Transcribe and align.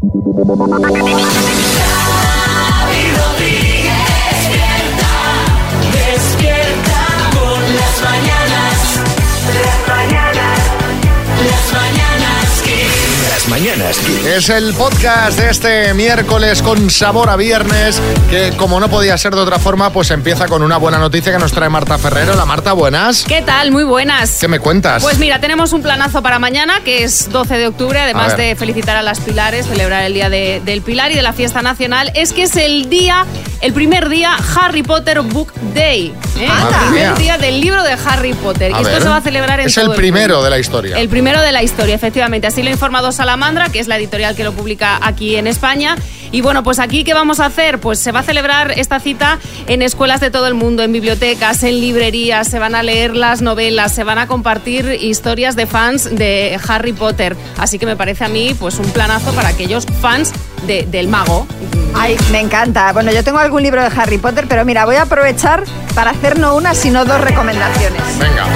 Thank 0.00 0.14
you. 2.26 2.31
Mañanas 13.72 13.98
Kiss. 13.98 14.26
Es 14.26 14.48
el 14.50 14.74
podcast 14.74 15.38
de 15.38 15.50
este 15.50 15.94
miércoles 15.94 16.62
con 16.62 16.90
sabor 16.90 17.30
a 17.30 17.36
viernes, 17.36 18.00
que 18.30 18.52
como 18.56 18.80
no 18.80 18.88
podía 18.88 19.16
ser 19.16 19.34
de 19.34 19.40
otra 19.40 19.58
forma, 19.58 19.90
pues 19.92 20.10
empieza 20.10 20.46
con 20.48 20.62
una 20.62 20.76
buena 20.76 20.98
noticia 20.98 21.32
que 21.32 21.38
nos 21.38 21.52
trae 21.52 21.68
Marta 21.68 21.98
Ferrero. 21.98 22.34
La 22.34 22.44
Marta, 22.44 22.72
buenas. 22.72 23.24
¿Qué 23.26 23.42
tal? 23.42 23.70
Muy 23.70 23.84
buenas. 23.84 24.38
¿Qué 24.40 24.48
me 24.48 24.58
cuentas? 24.58 25.02
Pues 25.02 25.18
mira, 25.18 25.40
tenemos 25.40 25.72
un 25.72 25.82
planazo 25.82 26.22
para 26.22 26.38
mañana, 26.38 26.80
que 26.84 27.04
es 27.04 27.30
12 27.30 27.56
de 27.58 27.66
octubre, 27.68 27.98
además 28.00 28.36
de 28.36 28.54
felicitar 28.56 28.96
a 28.96 29.02
las 29.02 29.20
Pilares, 29.20 29.66
celebrar 29.66 30.04
el 30.04 30.14
Día 30.14 30.28
de- 30.28 30.60
del 30.64 30.82
Pilar 30.82 31.10
y 31.12 31.14
de 31.14 31.22
la 31.22 31.32
fiesta 31.32 31.62
nacional, 31.62 32.10
es 32.14 32.32
que 32.32 32.42
es 32.44 32.56
el 32.56 32.88
día, 32.90 33.24
el 33.60 33.72
primer 33.72 34.08
día 34.08 34.36
Harry 34.56 34.82
Potter 34.82 35.20
Book 35.22 35.52
Day. 35.74 36.12
¿eh? 36.38 36.46
El 36.48 36.86
primer 36.90 37.18
día 37.18 37.38
del 37.38 37.60
libro 37.60 37.82
de 37.82 37.92
Harry 38.06 38.34
Potter. 38.34 38.72
A 38.74 38.78
y 38.78 38.82
esto 38.82 38.92
ver. 38.94 39.02
se 39.02 39.08
va 39.08 39.16
a 39.16 39.20
celebrar 39.22 39.60
en 39.60 39.66
Es 39.66 39.74
todo 39.74 39.92
el 39.92 39.96
primero 39.96 40.42
de 40.42 40.50
la 40.50 40.58
historia. 40.58 40.98
El 40.98 41.08
primero 41.08 41.40
de 41.40 41.52
la 41.52 41.62
historia, 41.62 41.94
efectivamente. 41.94 42.46
Así 42.46 42.62
lo 42.62 42.68
ha 42.68 42.72
informado 42.72 43.12
Salamandra, 43.12 43.61
que 43.70 43.80
es 43.80 43.88
la 43.88 43.96
editorial 43.96 44.34
que 44.34 44.44
lo 44.44 44.52
publica 44.52 44.98
aquí 45.02 45.36
en 45.36 45.46
España. 45.46 45.96
Y 46.30 46.40
bueno, 46.40 46.62
pues 46.62 46.78
aquí, 46.78 47.04
¿qué 47.04 47.12
vamos 47.12 47.40
a 47.40 47.46
hacer? 47.46 47.78
Pues 47.78 47.98
se 47.98 48.10
va 48.10 48.20
a 48.20 48.22
celebrar 48.22 48.70
esta 48.78 49.00
cita 49.00 49.38
en 49.66 49.82
escuelas 49.82 50.20
de 50.20 50.30
todo 50.30 50.46
el 50.46 50.54
mundo, 50.54 50.82
en 50.82 50.90
bibliotecas, 50.90 51.62
en 51.62 51.78
librerías, 51.78 52.48
se 52.48 52.58
van 52.58 52.74
a 52.74 52.82
leer 52.82 53.14
las 53.14 53.42
novelas, 53.42 53.94
se 53.94 54.02
van 54.02 54.18
a 54.18 54.26
compartir 54.26 54.96
historias 54.98 55.56
de 55.56 55.66
fans 55.66 56.08
de 56.10 56.58
Harry 56.68 56.94
Potter. 56.94 57.36
Así 57.58 57.78
que 57.78 57.84
me 57.84 57.96
parece 57.96 58.24
a 58.24 58.28
mí 58.28 58.54
pues 58.58 58.78
un 58.78 58.90
planazo 58.92 59.32
para 59.34 59.48
aquellos 59.50 59.84
fans 60.00 60.32
de- 60.66 60.84
del 60.86 61.08
mago. 61.08 61.46
Ay, 61.94 62.16
me 62.30 62.40
encanta. 62.40 62.90
Bueno, 62.94 63.12
yo 63.12 63.22
tengo 63.22 63.38
algún 63.38 63.62
libro 63.62 63.82
de 63.82 63.88
Harry 63.94 64.16
Potter, 64.16 64.46
pero 64.48 64.64
mira, 64.64 64.86
voy 64.86 64.96
a 64.96 65.02
aprovechar 65.02 65.64
para 65.94 66.12
hacer 66.12 66.38
no 66.38 66.56
una, 66.56 66.74
sino 66.74 67.04
dos 67.04 67.20
recomendaciones. 67.20 68.00
Venga. 68.18 68.46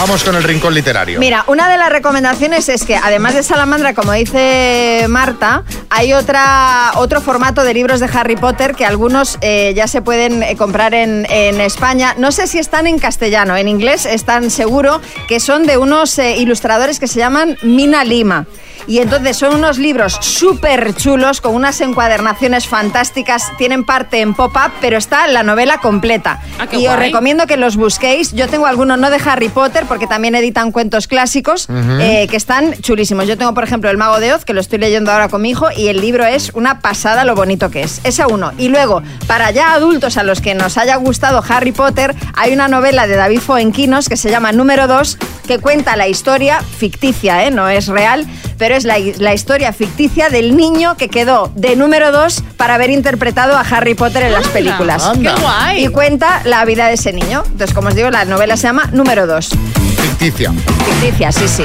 Vamos 0.00 0.24
con 0.24 0.34
el 0.34 0.42
rincón 0.42 0.72
literario. 0.72 1.20
Mira, 1.20 1.44
una 1.46 1.68
de 1.68 1.76
las 1.76 1.90
recomendaciones 1.90 2.70
es 2.70 2.84
que 2.84 2.96
además 2.96 3.34
de 3.34 3.42
Salamandra, 3.42 3.92
como 3.92 4.12
dice 4.12 5.04
Marta, 5.10 5.62
hay 5.90 6.14
otra, 6.14 6.92
otro 6.96 7.20
formato 7.20 7.64
de 7.64 7.74
libros 7.74 8.00
de 8.00 8.06
Harry 8.06 8.36
Potter 8.36 8.74
que 8.74 8.86
algunos 8.86 9.36
eh, 9.42 9.74
ya 9.76 9.86
se 9.88 10.00
pueden 10.00 10.42
eh, 10.42 10.56
comprar 10.56 10.94
en, 10.94 11.26
en 11.28 11.60
España. 11.60 12.14
No 12.16 12.32
sé 12.32 12.46
si 12.46 12.58
están 12.58 12.86
en 12.86 12.98
castellano, 12.98 13.58
en 13.58 13.68
inglés 13.68 14.06
están 14.06 14.50
seguro 14.50 15.02
que 15.28 15.38
son 15.38 15.66
de 15.66 15.76
unos 15.76 16.18
eh, 16.18 16.38
ilustradores 16.38 16.98
que 16.98 17.06
se 17.06 17.18
llaman 17.18 17.58
Mina 17.62 18.02
Lima. 18.02 18.46
Y 18.86 18.98
entonces 18.98 19.36
son 19.36 19.54
unos 19.54 19.78
libros 19.78 20.18
súper 20.20 20.94
chulos, 20.94 21.40
con 21.40 21.54
unas 21.54 21.80
encuadernaciones 21.80 22.66
fantásticas. 22.66 23.56
Tienen 23.58 23.84
parte 23.84 24.20
en 24.20 24.34
pop-up, 24.34 24.72
pero 24.80 24.98
está 24.98 25.26
la 25.26 25.42
novela 25.42 25.78
completa. 25.78 26.40
Ah, 26.58 26.66
y 26.72 26.86
os 26.86 26.96
recomiendo 26.96 27.46
que 27.46 27.56
los 27.56 27.76
busquéis. 27.76 28.32
Yo 28.32 28.48
tengo 28.48 28.66
algunos 28.66 28.98
no 28.98 29.10
de 29.10 29.20
Harry 29.24 29.48
Potter, 29.48 29.84
porque 29.86 30.06
también 30.06 30.34
editan 30.34 30.72
cuentos 30.72 31.06
clásicos 31.06 31.68
eh, 31.70 32.26
que 32.28 32.36
están 32.36 32.74
chulísimos. 32.74 33.26
Yo 33.26 33.36
tengo, 33.36 33.54
por 33.54 33.64
ejemplo, 33.64 33.90
El 33.90 33.96
Mago 33.96 34.20
de 34.20 34.32
Oz, 34.32 34.44
que 34.44 34.52
lo 34.52 34.60
estoy 34.60 34.78
leyendo 34.78 35.12
ahora 35.12 35.28
con 35.28 35.42
mi 35.42 35.50
hijo, 35.50 35.68
y 35.76 35.88
el 35.88 36.00
libro 36.00 36.24
es 36.24 36.50
una 36.54 36.80
pasada 36.80 37.24
lo 37.24 37.34
bonito 37.34 37.70
que 37.70 37.82
es. 37.82 38.00
Esa 38.04 38.26
uno. 38.26 38.52
Y 38.58 38.68
luego, 38.68 39.02
para 39.26 39.50
ya 39.50 39.72
adultos 39.72 40.16
a 40.16 40.22
los 40.22 40.40
que 40.40 40.54
nos 40.54 40.78
haya 40.78 40.96
gustado 40.96 41.42
Harry 41.48 41.72
Potter, 41.72 42.14
hay 42.34 42.52
una 42.52 42.68
novela 42.68 43.06
de 43.06 43.16
David 43.16 43.40
Foenquinos 43.40 44.08
que 44.08 44.16
se 44.16 44.30
llama 44.30 44.52
Número 44.52 44.86
2, 44.86 45.18
que 45.46 45.58
cuenta 45.58 45.96
la 45.96 46.08
historia 46.08 46.60
ficticia, 46.60 47.44
¿eh? 47.44 47.50
no 47.50 47.68
es 47.68 47.86
real, 47.86 48.26
pero 48.58 48.69
es 48.76 48.84
la, 48.84 48.96
la 49.18 49.34
historia 49.34 49.72
ficticia 49.72 50.28
del 50.28 50.56
niño 50.56 50.96
que 50.96 51.08
quedó 51.08 51.50
de 51.54 51.76
número 51.76 52.12
2 52.12 52.42
para 52.56 52.74
haber 52.74 52.90
interpretado 52.90 53.56
a 53.56 53.60
Harry 53.60 53.94
Potter 53.94 54.22
en 54.24 54.32
las 54.32 54.48
películas. 54.48 55.04
Anda. 55.04 55.34
¡Qué 55.34 55.40
guay! 55.40 55.84
Y 55.84 55.88
cuenta 55.88 56.42
la 56.44 56.64
vida 56.64 56.86
de 56.86 56.94
ese 56.94 57.12
niño. 57.12 57.42
Entonces, 57.46 57.74
como 57.74 57.88
os 57.88 57.94
digo, 57.94 58.10
la 58.10 58.24
novela 58.24 58.56
se 58.56 58.64
llama 58.64 58.88
Número 58.92 59.26
2. 59.26 59.50
Ficticia. 60.18 60.52
Ficticia, 61.00 61.32
sí, 61.32 61.48
sí. 61.48 61.64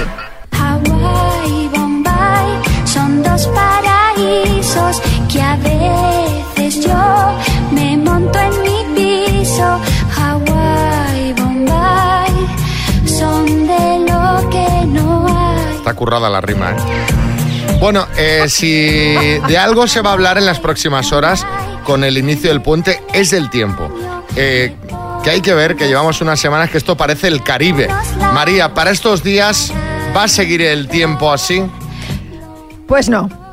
Hawái 0.51 1.65
y 1.65 1.67
Bombay 1.67 2.61
son 2.85 3.21
dos 3.23 3.47
paraísos 3.47 5.01
que 5.31 5.41
a 5.41 5.55
veces 5.57 6.14
Está 15.85 15.93
currada 15.95 16.31
la 16.31 16.41
rima, 16.41 16.71
¿eh? 16.71 16.75
Bueno, 17.79 18.07
eh, 18.17 18.45
si 18.47 19.13
de 19.47 19.57
algo 19.59 19.85
se 19.85 20.01
va 20.01 20.09
a 20.09 20.13
hablar 20.13 20.39
en 20.39 20.45
las 20.47 20.59
próximas 20.59 21.11
horas 21.13 21.45
con 21.83 22.03
el 22.03 22.17
inicio 22.17 22.49
del 22.49 22.63
puente 22.63 23.03
es 23.13 23.29
del 23.29 23.51
tiempo. 23.51 23.87
Eh, 24.35 24.75
que 25.23 25.29
hay 25.29 25.41
que 25.41 25.53
ver 25.53 25.75
que 25.75 25.87
llevamos 25.87 26.21
unas 26.21 26.39
semanas 26.39 26.71
que 26.71 26.79
esto 26.79 26.97
parece 26.97 27.27
el 27.27 27.43
Caribe. 27.43 27.87
María, 28.33 28.73
para 28.73 28.89
estos 28.89 29.21
días 29.21 29.71
va 30.17 30.23
a 30.23 30.27
seguir 30.27 30.63
el 30.63 30.87
tiempo 30.87 31.31
así. 31.31 31.61
Pues 32.87 33.07
no. 33.07 33.27
Bueno, 33.27 33.45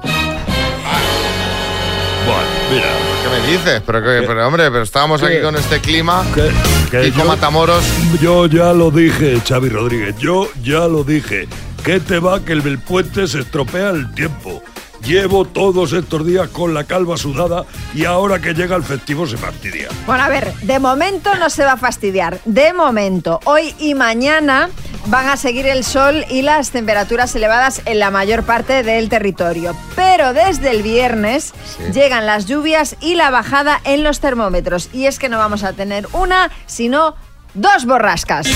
mira. 2.72 2.86
¿Qué 3.22 3.28
me 3.28 3.46
dices? 3.52 3.82
Pero, 3.84 4.00
que- 4.02 4.26
pero 4.26 4.48
hombre, 4.48 4.70
pero 4.70 4.84
estábamos 4.84 5.22
aquí 5.22 5.34
¿Qué? 5.34 5.42
con 5.42 5.54
este 5.56 5.80
clima. 5.80 6.24
Que 6.90 7.02
Kiko 7.02 7.18
yo, 7.18 7.24
Matamoros. 7.26 7.84
yo 8.22 8.46
ya 8.46 8.72
lo 8.72 8.90
dije, 8.90 9.38
Xavi 9.46 9.68
Rodríguez. 9.68 10.16
Yo 10.16 10.48
ya 10.62 10.88
lo 10.88 11.04
dije. 11.04 11.46
¿Qué 11.84 11.98
te 12.00 12.18
va 12.20 12.44
que 12.44 12.52
el, 12.52 12.66
el 12.66 12.78
puente 12.78 13.26
se 13.26 13.40
estropea 13.40 13.90
el 13.90 14.14
tiempo? 14.14 14.62
Llevo 15.04 15.44
todos 15.44 15.92
estos 15.92 16.24
días 16.24 16.48
con 16.48 16.74
la 16.74 16.84
calva 16.84 17.16
sudada 17.16 17.64
y 17.92 18.04
ahora 18.04 18.38
que 18.40 18.54
llega 18.54 18.76
el 18.76 18.84
festivo 18.84 19.26
se 19.26 19.36
fastidia. 19.36 19.88
Bueno, 20.06 20.22
a 20.22 20.28
ver, 20.28 20.54
de 20.62 20.78
momento 20.78 21.34
no 21.34 21.50
se 21.50 21.64
va 21.64 21.72
a 21.72 21.76
fastidiar. 21.76 22.38
De 22.44 22.72
momento, 22.72 23.40
hoy 23.44 23.74
y 23.80 23.94
mañana 23.94 24.70
van 25.06 25.28
a 25.28 25.36
seguir 25.36 25.66
el 25.66 25.82
sol 25.82 26.24
y 26.30 26.42
las 26.42 26.70
temperaturas 26.70 27.34
elevadas 27.34 27.82
en 27.84 27.98
la 27.98 28.12
mayor 28.12 28.44
parte 28.44 28.84
del 28.84 29.08
territorio. 29.08 29.74
Pero 29.96 30.32
desde 30.34 30.70
el 30.70 30.84
viernes 30.84 31.52
Sí. 31.76 31.82
llegan 31.92 32.24
las 32.26 32.46
lluvias 32.46 32.94
y 33.00 33.16
la 33.16 33.30
bajada 33.30 33.80
en 33.82 34.04
los 34.04 34.20
termómetros. 34.20 34.88
Y 34.92 35.06
es 35.06 35.18
que 35.18 35.28
no 35.28 35.38
vamos 35.38 35.64
a 35.64 35.72
tener 35.72 36.06
una, 36.12 36.48
sino 36.66 37.16
dos 37.54 37.86
borrascas. 37.86 38.46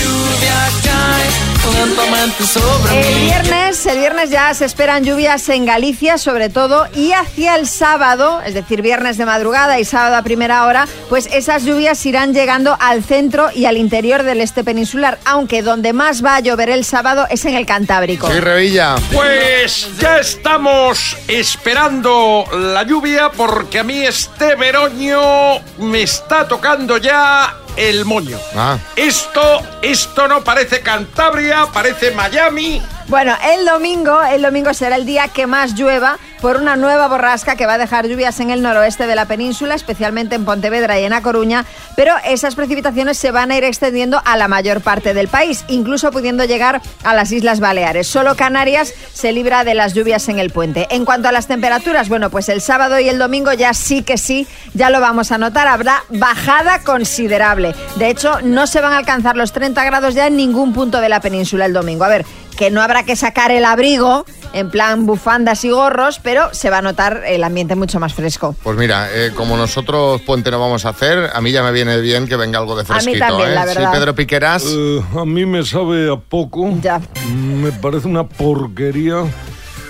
El 2.93 3.19
viernes, 3.19 3.85
el 3.85 3.99
viernes 3.99 4.29
ya 4.29 4.53
se 4.53 4.65
esperan 4.65 5.03
lluvias 5.03 5.47
en 5.49 5.65
Galicia, 5.65 6.17
sobre 6.17 6.49
todo, 6.49 6.87
y 6.93 7.11
hacia 7.11 7.55
el 7.55 7.67
sábado, 7.67 8.41
es 8.45 8.53
decir, 8.53 8.81
viernes 8.81 9.17
de 9.17 9.25
madrugada 9.25 9.79
y 9.79 9.85
sábado 9.85 10.15
a 10.15 10.21
primera 10.21 10.65
hora, 10.65 10.87
pues 11.09 11.27
esas 11.31 11.63
lluvias 11.65 12.05
irán 12.05 12.33
llegando 12.33 12.77
al 12.79 13.03
centro 13.03 13.49
y 13.53 13.65
al 13.65 13.77
interior 13.77 14.23
del 14.23 14.41
este 14.41 14.63
peninsular, 14.63 15.19
aunque 15.25 15.61
donde 15.61 15.93
más 15.93 16.23
va 16.23 16.35
a 16.35 16.39
llover 16.39 16.69
el 16.69 16.85
sábado 16.85 17.27
es 17.29 17.45
en 17.45 17.55
el 17.55 17.65
Cantábrico. 17.65 18.31
Sí, 18.31 18.39
Revilla. 18.39 18.95
Pues 19.11 19.89
ya 19.99 20.19
estamos 20.19 21.17
esperando 21.27 22.45
la 22.51 22.83
lluvia 22.83 23.31
porque 23.35 23.79
a 23.79 23.83
mí 23.83 24.05
este 24.05 24.55
veroño 24.55 25.59
me 25.79 26.03
está 26.03 26.47
tocando 26.47 26.97
ya 26.97 27.53
el 27.77 28.05
moño. 28.05 28.37
Ah. 28.55 28.77
Esto, 28.95 29.61
esto 29.81 30.27
no 30.27 30.43
parece 30.43 30.81
Cantabria, 30.81 31.67
parece 31.71 32.11
Miami. 32.11 32.81
Bueno, 33.07 33.33
el 33.53 33.65
domingo, 33.65 34.21
el 34.23 34.41
domingo 34.41 34.73
será 34.73 34.97
el 34.97 35.05
día 35.05 35.29
que 35.29 35.47
más 35.47 35.75
llueva 35.75 36.17
por 36.41 36.57
una 36.57 36.75
nueva 36.75 37.07
borrasca 37.07 37.55
que 37.55 37.65
va 37.65 37.73
a 37.73 37.77
dejar 37.77 38.07
lluvias 38.07 38.39
en 38.39 38.49
el 38.49 38.61
noroeste 38.61 39.07
de 39.07 39.15
la 39.15 39.25
península, 39.25 39.75
especialmente 39.75 40.35
en 40.35 40.45
Pontevedra 40.45 40.99
y 40.99 41.03
en 41.03 41.13
A 41.13 41.21
Coruña, 41.21 41.65
pero 41.95 42.13
esas 42.25 42.55
precipitaciones 42.55 43.17
se 43.17 43.31
van 43.31 43.51
a 43.51 43.57
ir 43.57 43.63
extendiendo 43.63 44.21
a 44.25 44.37
la 44.37 44.47
mayor 44.47 44.81
parte 44.81 45.13
del 45.13 45.27
país, 45.27 45.65
incluso 45.67 46.11
pudiendo 46.11 46.45
llegar 46.45 46.81
a 47.03 47.13
las 47.13 47.31
Islas 47.31 47.59
Baleares. 47.59 48.07
Solo 48.07 48.35
Canarias 48.35 48.93
se 49.13 49.31
libra 49.31 49.63
de 49.63 49.73
las 49.73 49.93
lluvias 49.93 50.29
en 50.29 50.39
el 50.39 50.51
puente. 50.51 50.87
En 50.89 51.05
cuanto 51.05 51.27
a 51.27 51.31
las 51.31 51.47
temperaturas, 51.47 52.09
bueno, 52.09 52.29
pues 52.29 52.49
el 52.49 52.61
sábado 52.61 52.99
y 52.99 53.09
el 53.09 53.19
domingo 53.19 53.53
ya 53.53 53.73
sí 53.73 54.03
que 54.03 54.17
sí, 54.17 54.47
ya 54.73 54.89
lo 54.89 54.99
vamos 54.99 55.31
a 55.31 55.37
notar, 55.37 55.67
habrá 55.67 56.03
bajada 56.09 56.79
considerable. 56.83 57.75
De 57.95 58.09
hecho, 58.09 58.41
no 58.41 58.67
se 58.67 58.81
van 58.81 58.93
a 58.93 58.97
alcanzar 58.97 59.35
los 59.35 59.51
30 59.51 59.83
grados 59.83 60.13
ya 60.13 60.27
en 60.27 60.37
ningún 60.37 60.73
punto 60.73 61.01
de 61.01 61.09
la 61.09 61.21
península 61.21 61.65
el 61.65 61.73
domingo. 61.73 62.03
A 62.03 62.09
ver, 62.09 62.25
que 62.57 62.69
no 62.71 62.81
habrá 62.81 63.03
que 63.03 63.15
sacar 63.15 63.51
el 63.51 63.63
abrigo 63.63 64.25
en 64.51 64.69
plan 64.69 65.05
bufandas 65.05 65.63
y 65.63 65.69
gorros, 65.69 66.19
pero 66.21 66.53
se 66.53 66.69
va 66.69 66.79
a 66.79 66.81
notar 66.81 67.23
el 67.25 67.43
ambiente 67.43 67.75
mucho 67.75 67.99
más 67.99 68.13
fresco. 68.13 68.55
Pues 68.63 68.77
mira, 68.77 69.07
eh, 69.13 69.31
como 69.35 69.55
nosotros 69.55 70.21
puente 70.21 70.51
no 70.51 70.59
vamos 70.59 70.85
a 70.85 70.89
hacer, 70.89 71.29
a 71.33 71.39
mí 71.39 71.51
ya 71.51 71.63
me 71.63 71.71
viene 71.71 72.01
bien 72.01 72.27
que 72.27 72.35
venga 72.35 72.59
algo 72.59 72.75
de 72.75 72.83
mí 72.83 72.87
fresquito. 72.87 73.19
también, 73.19 73.51
¿eh? 73.51 73.55
la 73.55 73.65
verdad. 73.65 73.91
Sí, 73.91 73.97
Pedro 73.97 74.15
Piqueras. 74.15 74.65
Eh, 74.67 75.01
a 75.15 75.25
mí 75.25 75.45
me 75.45 75.63
sabe 75.63 76.11
a 76.11 76.17
poco. 76.17 76.75
Ya. 76.81 76.99
Me 77.31 77.71
parece 77.71 78.07
una 78.07 78.27
porquería. 78.27 79.23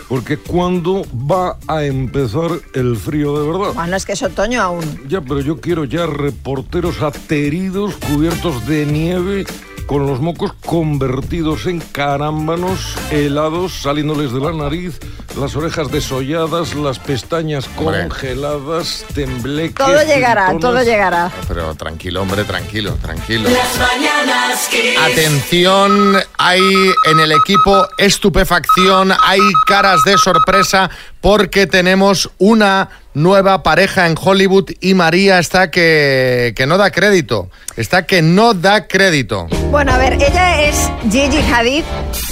Porque 0.10 0.38
cuando 0.38 1.06
va 1.14 1.58
a 1.68 1.84
empezar 1.84 2.52
el 2.74 2.96
frío 2.96 3.38
de 3.42 3.52
verdad? 3.52 3.74
Bueno, 3.74 3.98
es 3.98 4.06
que 4.06 4.14
es 4.14 4.24
otoño 4.24 4.62
aún. 4.62 5.02
Ya, 5.10 5.20
pero 5.20 5.42
yo 5.42 5.60
quiero 5.60 5.84
ya 5.84 6.06
reporteros 6.06 7.02
ateridos, 7.02 7.96
cubiertos 7.96 8.66
de 8.68 8.86
nieve 8.86 9.46
con 9.88 10.06
los 10.06 10.20
mocos 10.20 10.52
convertidos 10.66 11.66
en 11.66 11.80
carámbanos 11.80 12.96
helados 13.10 13.82
saliéndoles 13.82 14.34
de 14.34 14.40
la 14.42 14.52
nariz, 14.52 15.00
las 15.40 15.56
orejas 15.56 15.90
desolladas, 15.90 16.76
las 16.76 17.00
pestañas 17.00 17.70
Hombre. 17.78 18.02
congeladas, 18.10 19.06
tembleques. 19.16 19.76
Todo 19.76 20.04
llegará, 20.04 20.58
todo 20.60 20.84
llegará. 20.84 21.32
Pero 21.48 21.74
tranquilo, 21.76 22.22
hombre, 22.22 22.44
tranquilo, 22.44 22.96
tranquilo. 23.02 23.50
Las 23.50 23.78
mañanas 23.80 24.68
Kiss. 24.70 25.00
Atención, 25.00 26.18
hay 26.38 26.62
en 27.10 27.20
el 27.20 27.32
equipo 27.32 27.88
estupefacción, 27.98 29.14
hay 29.24 29.40
caras 29.68 30.04
de 30.04 30.18
sorpresa 30.18 30.90
porque 31.22 31.66
tenemos 31.66 32.30
una 32.40 32.90
nueva 33.18 33.64
pareja 33.64 34.06
en 34.08 34.16
Hollywood 34.20 34.72
y 34.80 34.94
María 34.94 35.40
está 35.40 35.72
que, 35.72 36.54
que 36.56 36.66
no 36.66 36.78
da 36.78 36.92
crédito, 36.92 37.50
está 37.76 38.06
que 38.06 38.22
no 38.22 38.54
da 38.54 38.88
crédito. 38.88 39.48
Bueno, 39.72 39.92
a 39.92 39.98
ver, 39.98 40.14
ella 40.14 40.62
es 40.62 40.90
Gigi 41.12 41.42
Hadid. 41.52 41.84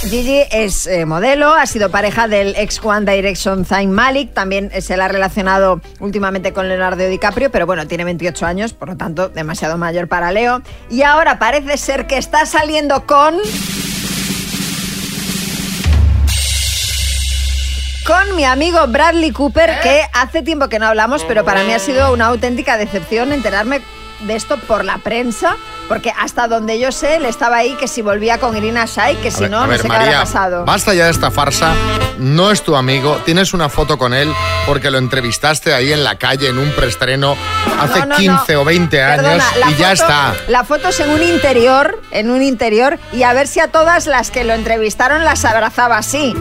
Gigi 0.09 0.43
es 0.51 0.87
eh, 0.87 1.05
modelo, 1.05 1.53
ha 1.53 1.65
sido 1.65 1.89
pareja 1.89 2.27
del 2.27 2.55
ex 2.55 2.79
One 2.83 3.11
Direction 3.11 3.65
Zayn 3.65 3.91
Malik, 3.91 4.33
también 4.33 4.69
eh, 4.73 4.81
se 4.81 4.95
la 4.95 5.05
ha 5.05 5.07
relacionado 5.07 5.81
últimamente 5.99 6.53
con 6.53 6.69
Leonardo 6.69 7.07
DiCaprio, 7.07 7.51
pero 7.51 7.65
bueno, 7.65 7.87
tiene 7.87 8.03
28 8.05 8.45
años, 8.45 8.73
por 8.73 8.89
lo 8.89 8.97
tanto, 8.97 9.29
demasiado 9.29 9.77
mayor 9.77 10.07
para 10.07 10.31
Leo. 10.31 10.61
Y 10.89 11.01
ahora 11.01 11.39
parece 11.39 11.77
ser 11.77 12.05
que 12.05 12.17
está 12.17 12.45
saliendo 12.45 13.05
con... 13.07 13.35
Con 18.05 18.35
mi 18.35 18.43
amigo 18.45 18.85
Bradley 18.87 19.31
Cooper, 19.31 19.79
que 19.81 20.03
hace 20.13 20.43
tiempo 20.43 20.69
que 20.69 20.77
no 20.77 20.85
hablamos, 20.87 21.23
pero 21.23 21.43
para 21.43 21.63
mí 21.63 21.73
ha 21.73 21.79
sido 21.79 22.13
una 22.13 22.27
auténtica 22.27 22.77
decepción 22.77 23.31
enterarme 23.33 23.81
de 24.21 24.35
esto 24.35 24.57
por 24.57 24.85
la 24.85 24.99
prensa, 24.99 25.57
porque 25.87 26.13
hasta 26.17 26.47
donde 26.47 26.79
yo 26.79 26.91
sé, 26.91 27.15
él 27.17 27.25
estaba 27.25 27.57
ahí 27.57 27.73
que 27.79 27.87
si 27.87 28.01
volvía 28.03 28.37
con 28.39 28.55
Irina 28.55 28.85
Shayk, 28.85 29.21
que 29.21 29.27
A 29.29 29.31
si 29.31 29.41
ver, 29.41 29.51
no, 29.51 29.61
no 29.61 29.67
ver, 29.67 29.81
sé 29.81 29.89
qué 29.89 29.95
habrá 29.95 30.19
pasado. 30.19 30.65
basta 30.65 30.93
ya 30.93 31.05
de 31.05 31.11
esta 31.11 31.31
farsa, 31.31 31.73
no 32.19 32.51
es 32.51 32.61
tu 32.63 32.75
amigo, 32.75 33.19
tienes 33.25 33.53
una 33.53 33.69
foto 33.69 33.97
con 33.97 34.13
él 34.13 34.31
porque 34.67 34.89
lo 34.91 34.99
entrevistaste 34.99 35.73
ahí 35.73 35.91
en 35.91 36.03
la 36.03 36.17
calle 36.17 36.47
en 36.49 36.59
un 36.59 36.71
preestreno 36.71 37.35
hace 37.79 37.99
No, 38.01 38.05
no, 38.05 38.15
15 38.15 38.53
no. 38.53 38.61
o 38.61 38.65
20 38.65 39.03
años 39.03 39.43
Perdona, 39.43 39.71
y 39.71 39.75
ya 39.75 39.91
está. 39.91 40.33
La 40.47 40.63
foto 40.63 40.89
es 40.89 40.99
en 40.99 41.09
un 41.09 41.21
interior, 41.23 41.99
en 42.11 42.29
un 42.29 42.41
interior, 42.43 42.99
y 43.11 43.23
a 43.23 43.33
ver 43.33 43.47
si 43.47 43.59
a 43.59 43.67
todas 43.69 44.05
las 44.07 44.29
que 44.31 44.43
lo 44.43 44.53
entrevistaron 44.53 45.25
las 45.25 45.43
abrazaba 45.43 45.97
así. 45.97 46.35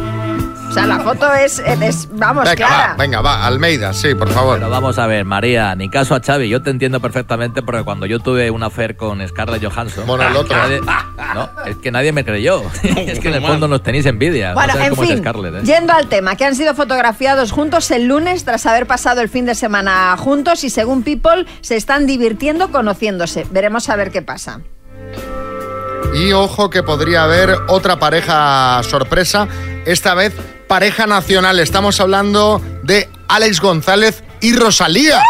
O 0.75 0.76
sea, 0.76 0.87
la 0.88 0.99
foto 0.99 1.32
es, 1.35 1.61
es- 1.61 2.09
vamos, 2.11 2.43
Venga, 2.44 2.56
clara. 2.56 2.87
va, 2.88 2.94
venga, 2.97 3.21
va, 3.21 3.47
Almeida, 3.47 3.93
sí, 3.93 4.15
por 4.17 4.29
favor. 4.29 4.59
Pero 4.59 4.71
vamos 4.71 4.99
a 4.99 5.06
ver, 5.06 5.25
María, 5.25 5.73
ni 5.76 5.88
caso 5.88 6.17
a 6.17 6.21
Xavi. 6.21 6.49
Yo 6.49 6.62
te 6.62 6.71
entiendo 6.71 6.99
perfectamente 7.00 7.62
porque 7.62 7.85
cuando 7.85 8.06
yo 8.06 8.19
tuve 8.19 8.50
una 8.50 8.67
affair 8.67 8.97
con 8.97 9.26
Scarlett 9.29 9.65
Johansson... 9.65 10.05
Bueno, 10.06 10.26
el 10.26 10.35
otro. 10.35 10.56
nadie- 10.56 10.81
no, 11.35 11.49
es 11.65 11.76
que 11.76 11.93
nadie 11.93 12.11
me 12.12 12.25
creyó. 12.25 12.61
es 12.82 13.21
que 13.21 13.29
en 13.29 13.35
el 13.35 13.43
fondo 13.43 13.69
nos 13.69 13.82
tenéis 13.85 14.05
envidia. 14.06 14.49
no 14.49 14.55
Bueno, 14.55 14.75
en 14.81 14.91
cómo 14.91 15.03
es 15.05 15.09
fin, 15.11 15.19
Scarlett, 15.19 15.55
¿eh? 15.55 15.61
yendo 15.65 15.93
al 15.93 16.09
tema, 16.09 16.35
que 16.35 16.44
han 16.44 16.56
sido 16.56 16.75
fotografiados 16.75 17.53
juntos 17.53 17.88
el 17.93 18.06
lunes 18.09 18.44
tras 18.44 18.67
haber 18.67 18.87
pasado 18.88 19.20
el 19.20 19.29
fin 19.29 19.47
de 19.47 19.55
semana 19.55 20.17
juntos 20.19 20.65
y 20.65 20.70
según 20.70 21.05
People 21.05 21.47
se 21.61 21.77
están 21.77 22.06
divirtiendo 22.06 22.73
conociéndose. 22.73 23.47
Veremos 23.53 23.88
a 23.88 23.97
ver 23.97 24.11
qué 24.11 24.23
pasa. 24.23 24.61
Y 26.15 26.32
ojo 26.32 26.70
que 26.70 26.82
podría 26.82 27.25
haber 27.25 27.56
otra 27.69 27.99
pareja 27.99 28.81
sorpresa, 28.85 29.49
esta 29.85 30.15
vez 30.15 30.32
pareja 30.66 31.06
nacional. 31.06 31.61
Estamos 31.61 32.00
hablando 32.00 32.61
de 32.82 33.08
Alex 33.28 33.61
González 33.61 34.22
y 34.40 34.55
Rosalía. 34.55 35.22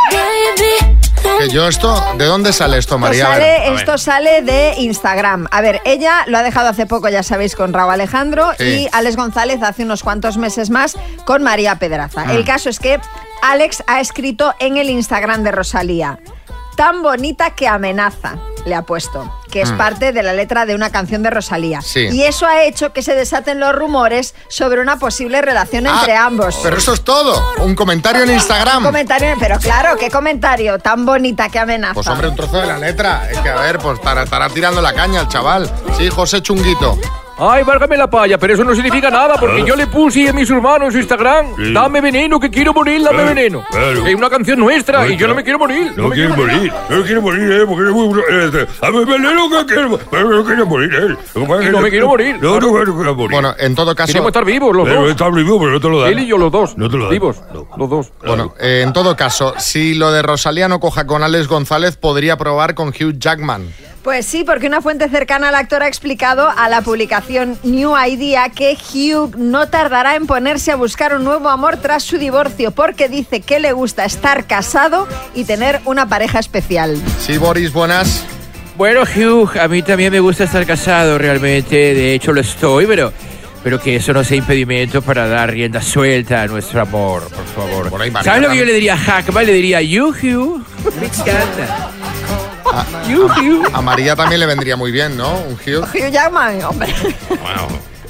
Que 1.39 1.49
yo 1.49 1.67
esto, 1.67 2.01
¿de 2.19 2.27
dónde 2.27 2.53
sale 2.53 2.79
esto, 2.79 2.95
Esto 2.95 2.99
María? 2.99 3.27
Sale, 3.27 3.75
esto 3.75 3.99
sale 3.99 4.43
de 4.43 4.75
Instagram. 4.79 5.49
A 5.51 5.61
ver, 5.63 5.81
ella 5.85 6.25
lo 6.27 6.39
ha 6.39 6.43
dejado 6.43 6.69
hace 6.69 6.87
poco, 6.87 7.09
ya 7.09 7.23
sabéis, 7.23 7.57
con 7.57 7.73
Raúl 7.73 7.93
Alejandro 7.93 8.53
Sí. 8.59 8.65
y 8.65 8.89
Alex 8.93 9.17
González 9.17 9.63
hace 9.63 9.83
unos 9.85 10.03
cuantos 10.03 10.37
meses 10.37 10.71
más 10.71 10.97
con 11.25 11.43
María 11.43 11.77
Pedraza. 11.77 12.25
Ah. 12.29 12.35
El 12.35 12.45
caso 12.45 12.69
es 12.69 12.79
que 12.79 13.01
Alex 13.43 13.83
ha 13.87 14.01
escrito 14.01 14.55
en 14.61 14.77
el 14.77 14.91
Instagram 14.91 15.43
de 15.43 15.51
Rosalía, 15.53 16.19
tan 16.77 17.03
bonita 17.03 17.51
que 17.55 17.69
amenaza, 17.69 18.37
le 18.67 18.75
ha 18.75 18.83
puesto, 18.83 19.33
que 19.51 19.61
es 19.63 19.73
Mm. 19.73 19.77
parte 19.77 20.13
de 20.13 20.23
la 20.23 20.33
letra 20.33 20.67
de 20.67 20.75
una 20.75 20.91
canción 20.91 21.23
de 21.23 21.31
Rosalía. 21.31 21.81
Sí. 21.83 22.09
Y 22.11 22.23
eso 22.25 22.47
ha 22.47 22.63
hecho 22.65 22.93
que 22.93 23.03
se 23.03 23.15
desaten 23.15 23.61
los 23.61 23.75
rumores 23.75 24.35
sobre 24.49 24.81
una 24.81 24.99
posible 24.99 25.43
relación 25.43 25.87
Ah, 25.87 25.97
entre 26.01 26.17
ambos. 26.17 26.59
Pero 26.63 26.77
eso 26.77 26.93
es 26.95 27.03
todo. 27.05 27.41
Un 27.63 27.75
comentario 27.75 28.23
en 28.25 28.31
Instagram. 28.33 28.83
Comentario, 28.83 29.35
pero 29.39 29.59
claro, 29.59 29.97
qué 29.99 30.11
comentario, 30.11 30.79
tan 30.79 31.05
bonita 31.07 31.49
que 31.49 31.59
amenaza. 31.59 31.95
Pues 31.95 32.07
hombre, 32.09 32.29
un 32.29 32.37
trozo 32.37 32.59
de 32.59 32.67
la 32.67 32.79
letra. 32.79 33.29
Es 33.31 33.39
que 33.39 33.49
a 33.49 33.57
ver, 33.57 33.79
pues 33.79 33.99
estará, 33.99 34.23
estará 34.25 34.49
tirando 34.49 34.81
la 34.81 34.93
caña 34.95 35.21
el 35.23 35.29
chaval. 35.29 35.71
Sí, 35.99 36.09
José 36.09 36.41
Chunguito. 36.43 36.99
Ay, 37.37 37.65
válgame 37.65 37.97
la 37.97 38.09
palla, 38.09 38.39
pero 38.39 38.55
eso 38.55 38.63
no 38.63 38.75
significa 38.75 39.11
nada, 39.11 39.35
porque 39.41 39.65
yo 39.65 39.75
le 39.75 39.89
puse 39.89 40.29
a 40.29 40.33
mis 40.33 40.49
hermanos 40.49 40.87
en 40.87 40.93
su 40.93 40.99
Instagram, 40.99 41.47
Sí. 41.57 41.73
dame 41.73 42.01
veneno, 42.01 42.39
que 42.39 42.49
quiero 42.49 42.73
morir, 42.73 43.03
dame 43.03 43.17
Claro, 43.19 43.35
veneno. 43.35 43.65
claro. 43.71 44.07
Es 44.07 44.15
una 44.15 44.31
canción 44.31 44.59
nuestra 44.61 45.07
y 45.09 45.17
yo 45.17 45.27
no 45.27 45.35
me 45.35 45.43
quiero 45.43 45.59
morir. 45.59 45.93
No 45.97 46.11
quiere 46.11 46.33
quiero 46.33 46.37
morir, 46.37 46.73
no 46.89 47.03
quiere 47.03 47.21
morir, 47.21 47.53
eh, 47.53 47.65
porque 47.67 47.89
es 47.89 47.91
muy... 47.95 48.21
eh, 48.31 48.67
A 48.83 48.91
ver, 48.91 49.07
veneno 49.07 49.51
que 49.51 49.67
quiere, 49.75 49.89
pero 50.11 50.31
no 50.31 50.45
quiere 50.45 50.65
morir, 50.65 50.95
eh. 50.95 51.17
Y 51.35 51.41
que 51.65 51.71
no 51.71 51.81
me 51.81 51.91
quiero 51.91 52.07
morir, 52.09 52.37
No, 52.41 52.61
no, 52.61 52.67
no 52.71 52.85
quiero 52.95 53.15
morir. 53.15 53.31
Bueno, 53.33 53.55
en 53.59 53.75
todo 53.75 53.95
caso. 53.97 54.13
Queremos 54.13 54.29
estar 54.31 54.45
vivos 54.45 54.75
los 54.77 54.87
Pero 54.89 55.01
dos. 55.03 55.11
está 55.11 55.29
vivo, 55.31 55.59
pero 55.59 55.73
no 55.73 55.81
te 55.81 55.89
lo 55.89 56.01
dan. 56.03 56.13
Él 56.13 56.19
y 56.21 56.27
yo 56.27 56.39
los 56.39 56.53
dos. 56.53 56.79
No 56.79 56.89
te 56.89 56.97
lo 56.97 57.05
dan. 57.05 57.11
Vivos, 57.13 57.37
No. 57.53 57.67
los 57.77 57.91
dos. 57.91 58.13
Bueno, 58.25 58.55
eh, 58.61 58.83
en 58.85 58.93
todo 58.93 59.17
caso, 59.17 59.55
si 59.59 59.95
lo 59.95 60.13
de 60.13 60.23
Rosalía 60.23 60.69
no 60.69 60.79
coja 60.79 61.07
con 61.07 61.23
Alex 61.25 61.49
González, 61.49 61.97
podría 61.97 62.37
probar 62.37 62.75
con 62.75 62.89
Hugh 62.89 63.19
Jackman. 63.19 63.67
Pues 64.05 64.27
sí, 64.27 64.45
porque 64.45 64.67
una 64.67 64.83
fuente 64.83 65.09
cercana 65.09 65.49
al 65.49 65.55
actor 65.55 65.83
ha 65.83 65.89
explicado 65.89 66.51
a 66.55 66.69
la 66.69 66.83
publicación 66.83 67.59
New 67.63 67.95
Idea 68.07 68.51
que 68.51 68.77
Hugh 68.77 69.35
no 69.39 69.71
tardará 69.71 70.15
en 70.17 70.27
ponerse 70.27 70.73
a 70.73 70.77
buscar 70.77 71.17
un 71.17 71.25
nuevo 71.25 71.49
amor 71.49 71.79
tras 71.79 72.03
su 72.03 72.19
divorcio, 72.19 72.71
porque 72.71 73.09
dice 73.09 73.41
que 73.41 73.61
le 73.61 73.73
gusta 73.73 74.05
estar 74.05 74.47
casado 74.47 75.09
y 75.35 75.45
tener 75.45 75.81
una 75.87 76.07
pareja 76.07 76.39
especial. 76.39 77.01
Sí, 77.19 77.39
Boris, 77.39 77.73
buenas. 77.73 78.27
Bueno, 78.77 79.05
Hugh, 79.05 79.59
a 79.59 79.69
mí 79.69 79.81
también 79.83 80.13
me 80.13 80.21
gusta 80.21 80.45
estar 80.45 80.67
casado, 80.67 81.17
realmente. 81.17 81.75
De 81.75 82.13
hecho, 82.13 82.35
lo 82.35 82.43
estoy, 82.43 82.85
pero, 82.85 83.11
pero 83.63 83.81
que 83.81 83.97
eso 83.97 84.13
no 84.13 84.23
sea 84.23 84.37
impedimento 84.37 85.01
para 85.01 85.27
dar 85.29 85.51
rienda 85.51 85.81
suelta 85.81 86.43
a 86.43 86.47
nuestro 86.47 86.83
amor, 86.83 87.23
por 87.31 87.47
favor. 87.47 87.89
Por 87.89 88.03
ahí, 88.03 88.11
María, 88.11 88.33
¿Sabes 88.33 88.47
lo 88.47 88.53
que 88.53 88.59
yo 88.59 88.67
le 88.67 88.75
diría 88.75 88.93
a 88.93 88.99
Hackman? 88.99 89.47
Le 89.47 89.53
diría, 89.55 89.81
you, 89.81 90.09
Hugh. 90.09 90.63
Me 91.01 91.07
encanta. 91.07 91.91
A 93.73 93.81
María 93.83 94.17
también 94.17 94.41
le 94.41 94.47
vendría 94.47 94.77
muy 94.77 94.91
bien, 94.91 95.17
¿no? 95.17 95.33
Un 95.33 95.55
Hugh. 95.55 95.85
Hugh 95.95 96.11
Jackman, 96.11 96.63
hombre. 96.65 96.95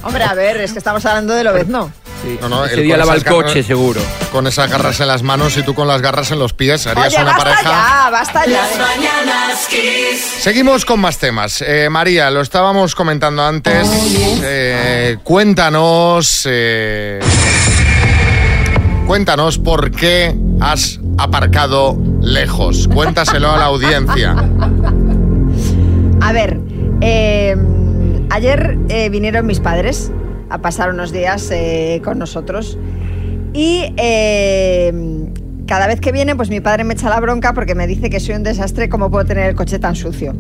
Hombre, 0.03 0.25
a 0.25 0.35
ver, 0.35 0.59
es 0.59 0.73
que 0.73 0.79
estamos 0.79 1.05
hablando 1.07 1.35
de 1.35 1.45
Lobezno. 1.45 1.93
Sí, 2.23 2.39
No, 2.41 2.49
no, 2.49 2.65
ese 2.65 2.77
día 2.81 2.95
con 2.95 3.01
lava 3.01 3.13
el 3.15 3.21
esas 3.21 3.33
garras- 3.33 3.45
coche, 3.45 3.63
seguro. 3.63 4.01
Con 4.33 4.47
esas 4.47 4.71
garras 4.71 4.99
en 5.01 5.09
las 5.09 5.23
manos 5.23 5.57
y 5.59 5.63
tú 5.63 5.75
con 5.75 5.87
las 5.89 6.01
garras 6.01 6.31
en 6.31 6.39
los 6.39 6.53
pies. 6.55 6.87
Harías 6.87 7.09
Oye, 7.09 7.23
una 7.23 7.33
basta 7.33 7.45
pareja. 7.45 7.63
ya, 7.63 8.11
basta 8.11 8.47
ya. 8.47 8.51
Las 8.63 8.79
mañanas 8.79 9.67
Kiss. 9.69 10.21
Seguimos 10.41 10.85
con 10.87 11.01
más 11.01 11.19
temas. 11.19 11.63
Eh, 11.67 11.89
María, 11.91 12.31
lo 12.31 12.41
estábamos 12.41 12.95
comentando 12.95 13.45
antes. 13.45 13.89
Eh, 14.43 15.19
cuéntanos. 15.23 16.43
eh, 16.51 17.21
cuéntanos 19.07 19.59
por 19.59 19.91
qué 19.91 20.37
has 20.61 21.01
aparcado 21.19 21.99
lejos. 22.21 22.89
Cuéntaselo 22.89 23.51
a 23.51 23.59
la 23.59 23.65
audiencia. 23.67 24.35
A 26.21 26.33
ver, 26.33 26.59
eh, 27.01 27.57
ayer 28.31 28.79
eh, 28.89 29.09
vinieron 29.11 29.47
mis 29.47 29.61
padres 29.61 30.11
a 30.51 30.59
pasar 30.59 30.91
unos 30.91 31.13
días 31.13 31.51
eh, 31.51 32.01
con 32.05 32.19
nosotros 32.19 32.79
y 33.53 33.93
eh, 33.97 34.93
cada 35.67 35.87
vez 35.87 36.01
que 36.01 36.13
vienen, 36.13 36.37
pues 36.37 36.51
mi 36.51 36.61
padre 36.61 36.85
me 36.85 36.95
echa 36.95 37.09
la 37.09 37.21
bronca 37.21 37.55
porque 37.55 37.75
me 37.75 37.87
dice 37.87 38.11
que 38.11 38.21
soy 38.21 38.35
un 38.35 38.43
desastre, 38.43 38.89
¿cómo 38.89 39.11
puedo 39.11 39.25
tener 39.25 39.51
el 39.51 39.55
coche 39.55 39.79
tan 39.79 39.95
sucio? 39.95 40.35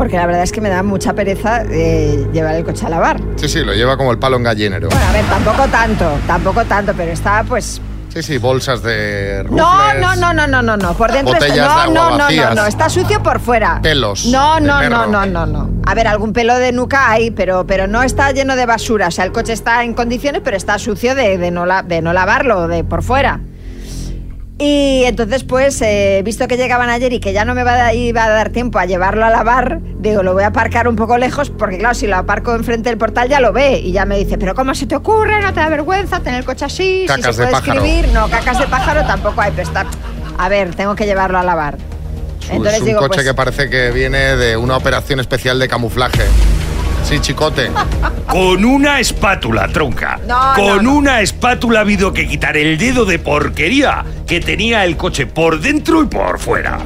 Porque 0.00 0.16
la 0.16 0.24
verdad 0.24 0.42
es 0.44 0.50
que 0.50 0.62
me 0.62 0.70
da 0.70 0.82
mucha 0.82 1.12
pereza 1.12 1.62
eh, 1.70 2.26
llevar 2.32 2.54
el 2.54 2.64
coche 2.64 2.86
a 2.86 2.88
lavar. 2.88 3.20
Sí, 3.36 3.50
sí, 3.50 3.62
lo 3.62 3.74
lleva 3.74 3.98
como 3.98 4.10
el 4.12 4.18
palo 4.18 4.38
en 4.38 4.44
gallinero. 4.44 4.88
Bueno, 4.88 5.04
a 5.06 5.12
ver, 5.12 5.26
tampoco 5.26 5.68
tanto, 5.68 6.10
tampoco 6.26 6.64
tanto, 6.64 6.94
pero 6.96 7.12
está 7.12 7.44
pues 7.46 7.82
Sí, 8.08 8.22
sí, 8.22 8.38
bolsas 8.38 8.82
de 8.82 9.42
rufles. 9.42 9.58
No, 9.62 9.92
no, 10.00 10.16
no, 10.16 10.32
no, 10.32 10.46
no, 10.46 10.62
no, 10.62 10.76
no. 10.78 10.94
Por 10.94 11.12
dentro 11.12 11.34
Botellas 11.34 11.58
está, 11.68 11.86
de 11.86 11.92
no, 11.92 12.00
agua 12.00 12.18
no, 12.18 12.30
no, 12.30 12.44
no, 12.46 12.54
no, 12.54 12.66
está 12.66 12.88
sucio 12.88 13.22
por 13.22 13.40
fuera. 13.40 13.78
Pelos 13.82 14.24
No, 14.24 14.54
de 14.54 14.62
no, 14.62 14.88
no, 14.88 15.06
no, 15.06 15.26
no, 15.26 15.44
no. 15.46 15.70
A 15.86 15.94
ver, 15.94 16.08
algún 16.08 16.32
pelo 16.32 16.56
de 16.56 16.72
nuca 16.72 17.10
hay, 17.10 17.30
pero, 17.30 17.66
pero 17.66 17.86
no 17.86 18.02
está 18.02 18.32
lleno 18.32 18.56
de 18.56 18.64
basura. 18.64 19.08
O 19.08 19.10
sea, 19.10 19.26
el 19.26 19.32
coche 19.32 19.52
está 19.52 19.84
en 19.84 19.92
condiciones, 19.92 20.40
pero 20.42 20.56
está 20.56 20.78
sucio 20.78 21.14
de, 21.14 21.36
de 21.36 21.50
no, 21.50 21.66
la- 21.66 21.82
de 21.82 22.00
no 22.00 22.14
lavarlo, 22.14 22.66
de 22.68 22.84
por 22.84 23.02
fuera. 23.02 23.40
Y 24.62 25.04
entonces, 25.06 25.42
pues, 25.42 25.80
eh, 25.80 26.20
visto 26.22 26.46
que 26.46 26.58
llegaban 26.58 26.90
ayer 26.90 27.10
y 27.14 27.18
que 27.18 27.32
ya 27.32 27.46
no 27.46 27.54
me 27.54 27.64
va 27.64 27.86
a, 27.86 27.94
iba 27.94 28.24
a 28.24 28.28
dar 28.28 28.50
tiempo 28.50 28.78
a 28.78 28.84
llevarlo 28.84 29.24
a 29.24 29.30
lavar, 29.30 29.80
digo, 29.98 30.22
lo 30.22 30.34
voy 30.34 30.42
a 30.42 30.48
aparcar 30.48 30.86
un 30.86 30.96
poco 30.96 31.16
lejos, 31.16 31.48
porque 31.48 31.78
claro, 31.78 31.94
si 31.94 32.06
lo 32.06 32.16
aparco 32.16 32.54
enfrente 32.54 32.90
del 32.90 32.98
portal 32.98 33.26
ya 33.30 33.40
lo 33.40 33.54
ve. 33.54 33.78
Y 33.78 33.92
ya 33.92 34.04
me 34.04 34.18
dice, 34.18 34.36
pero 34.36 34.54
¿cómo 34.54 34.74
se 34.74 34.86
te 34.86 34.94
ocurre? 34.96 35.40
¿No 35.40 35.54
te 35.54 35.60
da 35.60 35.70
vergüenza 35.70 36.20
tener 36.20 36.40
el 36.40 36.44
coche 36.44 36.66
así? 36.66 37.06
Cacas 37.08 37.24
si 37.24 37.32
se 37.32 37.40
de 37.40 37.48
puede 37.48 37.52
pájaro. 37.62 37.82
escribir. 37.84 38.08
No, 38.12 38.28
cacas 38.28 38.58
de 38.58 38.66
pájaro 38.66 39.06
tampoco 39.06 39.40
hay, 39.40 39.50
pero 39.52 39.62
está... 39.66 39.86
A 40.36 40.48
ver, 40.50 40.74
tengo 40.74 40.94
que 40.94 41.06
llevarlo 41.06 41.38
a 41.38 41.42
lavar. 41.42 41.78
Es, 42.42 42.50
Entonces 42.50 42.74
es 42.74 42.80
un 42.80 42.86
digo, 42.86 43.00
coche 43.00 43.14
pues- 43.14 43.26
que 43.28 43.34
parece 43.34 43.70
que 43.70 43.90
viene 43.92 44.36
de 44.36 44.58
una 44.58 44.76
operación 44.76 45.20
especial 45.20 45.58
de 45.58 45.68
camuflaje. 45.68 46.24
Chicote. 47.18 47.70
Con 48.28 48.64
una 48.64 49.00
espátula, 49.00 49.66
tronca. 49.68 50.20
No, 50.26 50.52
Con 50.54 50.76
no, 50.76 50.82
no. 50.82 50.94
una 50.94 51.20
espátula 51.20 51.80
ha 51.80 51.82
habido 51.82 52.12
que 52.12 52.28
quitar 52.28 52.56
el 52.56 52.78
dedo 52.78 53.04
de 53.04 53.18
porquería 53.18 54.04
que 54.26 54.40
tenía 54.40 54.84
el 54.84 54.96
coche 54.96 55.26
por 55.26 55.60
dentro 55.60 56.02
y 56.02 56.06
por 56.06 56.38
fuera. 56.38 56.78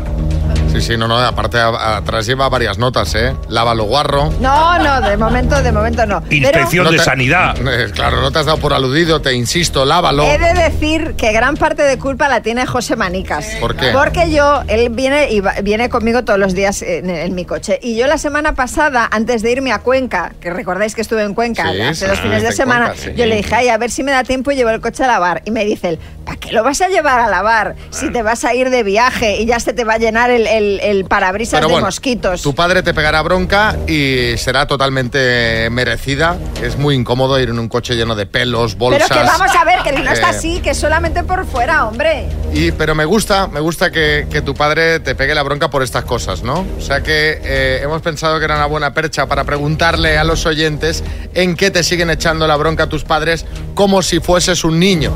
Sí, 0.75 0.81
sí, 0.81 0.97
no, 0.97 1.07
no, 1.07 1.17
aparte 1.19 1.59
a- 1.59 1.99
atrás 1.99 2.27
lleva 2.27 2.49
varias 2.49 2.79
notas, 2.79 3.15
¿eh? 3.15 3.33
Lávalo 3.49 3.85
guarro. 3.85 4.33
No, 4.41 4.77
no, 4.79 5.01
de 5.09 5.17
momento, 5.17 5.63
de 5.63 5.71
momento 5.71 6.05
no. 6.05 6.21
Pero 6.23 6.37
Inspección 6.49 6.85
No 6.85 6.91
de 6.91 6.99
te- 6.99 7.05
sanidad. 7.05 7.55
Eh, 7.75 7.91
Claro, 7.95 8.21
no 8.21 8.31
te 8.33 8.41
has 8.41 8.47
dado 8.47 8.59
por 8.59 8.73
aludido, 8.75 9.21
te 9.21 9.33
insisto, 9.35 9.85
lávalo. 9.85 10.25
he 10.25 10.37
de 10.39 10.53
decir 10.55 11.15
que 11.17 11.33
gran 11.33 11.57
parte 11.57 11.83
de 11.83 11.99
culpa 11.99 12.29
la 12.29 12.41
tiene 12.43 12.67
José 12.67 12.97
Manicas. 12.97 13.47
¿Por 13.61 13.77
qué? 13.77 13.91
Porque 13.93 14.31
yo, 14.33 14.63
él 14.69 14.89
viene 14.91 15.31
y 15.31 15.41
va- 15.41 15.55
viene 15.63 15.89
conmigo 15.89 16.25
todos 16.25 16.39
los 16.41 16.55
días 16.55 16.83
en, 16.83 17.09
en 17.09 17.35
mi 17.35 17.45
coche. 17.45 17.79
Y 17.83 17.97
yo 17.97 18.07
la 18.09 18.19
semana 18.19 18.55
pasada, 18.55 19.09
antes 19.13 19.43
de 19.43 19.53
irme 19.53 19.71
a 19.73 19.79
Cuenca, 19.79 20.33
que 20.41 20.51
recordáis 20.51 20.95
que 20.95 21.01
estuve 21.03 21.23
en 21.23 21.35
Cuenca 21.35 21.71
Sí, 21.73 21.81
hace 21.81 21.95
sí, 21.95 22.07
dos 22.07 22.21
fines 22.21 22.43
de 22.43 22.53
semana, 22.53 22.87
Cuenca, 22.89 23.03
sí. 23.03 23.13
yo 23.17 23.27
le 23.27 23.37
dije, 23.37 23.55
ay, 23.55 23.69
a 23.69 23.79
ver 23.79 23.91
si 23.93 24.03
me 24.03 24.11
da 24.13 24.25
tiempo 24.25 24.51
y 24.51 24.57
llevo 24.57 24.71
el 24.71 24.81
coche 24.81 25.05
a 25.05 25.07
lavar. 25.07 25.43
Y 25.45 25.51
me 25.53 25.65
dice 25.65 25.91
él, 25.91 25.99
¿para 26.25 26.37
qué 26.39 26.53
lo 26.53 26.65
vas 26.65 26.81
a 26.81 26.89
llevar 26.89 27.21
a 27.21 27.29
lavar 27.29 27.77
si 27.91 28.11
te 28.11 28.23
vas 28.23 28.45
a 28.45 28.55
ir 28.55 28.71
de 28.71 28.83
viaje 28.83 29.41
y 29.41 29.47
ya 29.47 29.61
se 29.61 29.73
te 29.73 29.85
va 29.85 29.95
a 29.95 29.99
llenar 29.99 30.31
el, 30.31 30.47
el, 30.47 30.64
el 30.83 31.05
parabrisas 31.05 31.59
Pero 31.59 31.69
de 31.69 31.73
bueno, 31.75 31.87
mosquitos? 31.87 32.43
tu 32.43 32.55
padre 32.55 32.83
te 32.83 32.93
pegará 32.95 33.23
bronca 33.23 33.77
y 33.87 34.37
será 34.37 34.67
totalmente 34.67 35.69
merecida. 35.71 36.37
Es 36.63 36.77
muy 36.77 36.95
incómodo 36.95 37.39
ir 37.39 37.49
en 37.51 37.59
un 37.59 37.69
coche 37.69 37.95
lleno 37.95 38.15
de 38.15 38.27
pelos, 38.27 38.77
bolsas. 38.77 39.09
Pero 39.09 39.21
que 39.21 39.27
vamos 39.27 39.55
a 39.57 39.65
ver, 39.65 39.81
que 39.83 39.93
no 39.93 40.11
está 40.13 40.29
Eh, 40.29 40.31
así, 40.31 40.61
que 40.61 40.75
solamente 40.75 41.23
por 41.25 41.47
fuera, 41.47 41.87
hombre. 41.87 42.27
Y, 42.53 42.73
pero 42.73 42.95
me 42.95 43.05
gusta, 43.05 43.47
me 43.49 43.61
gusta 43.61 43.91
que, 43.91 44.27
que 44.31 44.43
tu 44.43 44.55
padre 44.55 45.01
te 45.01 45.15
pegue 45.15 45.35
la 45.35 45.43
bronca 45.43 45.71
por 45.71 45.83
estas 45.83 46.05
cosas, 46.05 46.43
¿no? 46.43 46.65
O 46.79 46.81
sea 46.81 47.03
que 47.03 47.41
eh, 47.43 47.81
hemos 47.83 48.03
pensado 48.03 48.39
que 48.39 48.45
era 48.45 48.57
una 48.57 48.67
buena 48.67 48.95
percha 48.95 49.27
para 49.27 49.45
preguntarle 49.45 50.17
a 50.19 50.25
los 50.25 50.47
oyentes 50.47 51.03
en 51.35 51.57
qué 51.57 51.71
te 51.71 51.83
siguen 51.83 52.11
echando 52.11 52.47
la 52.47 52.57
bronca 52.57 52.89
tus 52.89 53.05
padres 53.05 53.45
como 53.75 54.03
si 54.03 54.21
fueses 54.21 54.65
un 54.65 54.79
niño. 54.79 55.13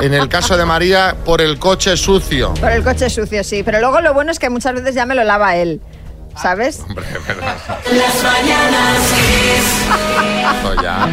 En 0.00 0.12
el 0.12 0.28
caso 0.28 0.56
de 0.56 0.64
María, 0.64 1.14
por 1.24 1.40
el 1.40 1.58
coche 1.58 1.96
sucio. 1.96 2.52
Por 2.54 2.70
el 2.72 2.82
coche 2.82 3.08
sucio, 3.08 3.42
sí. 3.44 3.62
Pero 3.62 3.80
luego 3.80 4.00
lo 4.00 4.12
bueno 4.12 4.32
es 4.32 4.38
que 4.38 4.50
muchas 4.54 4.72
veces 4.72 4.94
ya 4.94 5.04
me 5.04 5.14
lo 5.14 5.24
lava 5.24 5.56
él. 5.56 5.82
¿Sabes? 6.40 6.80
Hombre, 6.80 7.04
verdad. 7.26 7.54
Las 7.92 8.22
mañanas. 8.22 9.12
Esto 10.56 10.82
ya. 10.82 11.06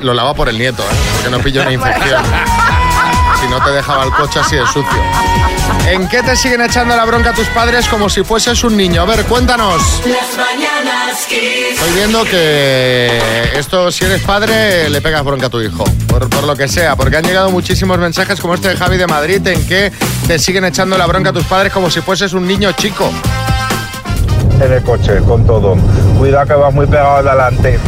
Lo 0.00 0.14
lava 0.14 0.34
por 0.34 0.48
el 0.48 0.58
nieto, 0.58 0.82
¿eh? 0.82 0.96
Porque 1.14 1.30
no 1.30 1.38
pilla 1.44 1.62
una 1.62 1.72
infección. 1.72 2.22
No 3.50 3.62
te 3.64 3.70
dejaba 3.72 4.04
el 4.04 4.12
coche 4.12 4.38
así 4.38 4.56
de 4.56 4.66
sucio. 4.66 5.02
¿En 5.88 6.08
qué 6.08 6.22
te 6.22 6.36
siguen 6.36 6.60
echando 6.62 6.96
la 6.96 7.04
bronca 7.04 7.32
tus 7.32 7.48
padres 7.48 7.88
como 7.88 8.08
si 8.08 8.22
fueses 8.22 8.62
un 8.62 8.76
niño? 8.76 9.02
A 9.02 9.04
ver, 9.06 9.24
cuéntanos. 9.24 9.82
Estoy 11.72 11.92
viendo 11.94 12.22
que 12.24 13.50
esto, 13.56 13.90
si 13.90 14.04
eres 14.04 14.22
padre, 14.22 14.88
le 14.88 15.00
pegas 15.00 15.24
bronca 15.24 15.46
a 15.46 15.50
tu 15.50 15.60
hijo, 15.60 15.84
por, 16.06 16.30
por 16.30 16.44
lo 16.44 16.54
que 16.56 16.68
sea, 16.68 16.94
porque 16.94 17.16
han 17.16 17.24
llegado 17.24 17.50
muchísimos 17.50 17.98
mensajes 17.98 18.40
como 18.40 18.54
este 18.54 18.68
de 18.68 18.76
Javi 18.76 18.96
de 18.96 19.06
Madrid 19.08 19.44
en 19.46 19.66
que 19.66 19.92
te 20.28 20.38
siguen 20.38 20.64
echando 20.64 20.96
la 20.96 21.06
bronca 21.06 21.30
a 21.30 21.32
tus 21.32 21.44
padres 21.44 21.72
como 21.72 21.90
si 21.90 22.00
fueses 22.00 22.32
un 22.32 22.46
niño 22.46 22.70
chico. 22.72 23.10
en 24.60 24.72
el 24.72 24.82
coche, 24.84 25.18
con 25.26 25.44
todo. 25.46 25.76
Cuidado 26.20 26.46
que 26.46 26.52
vas 26.52 26.74
muy 26.74 26.86
pegado 26.86 27.16
adelante. 27.16 27.78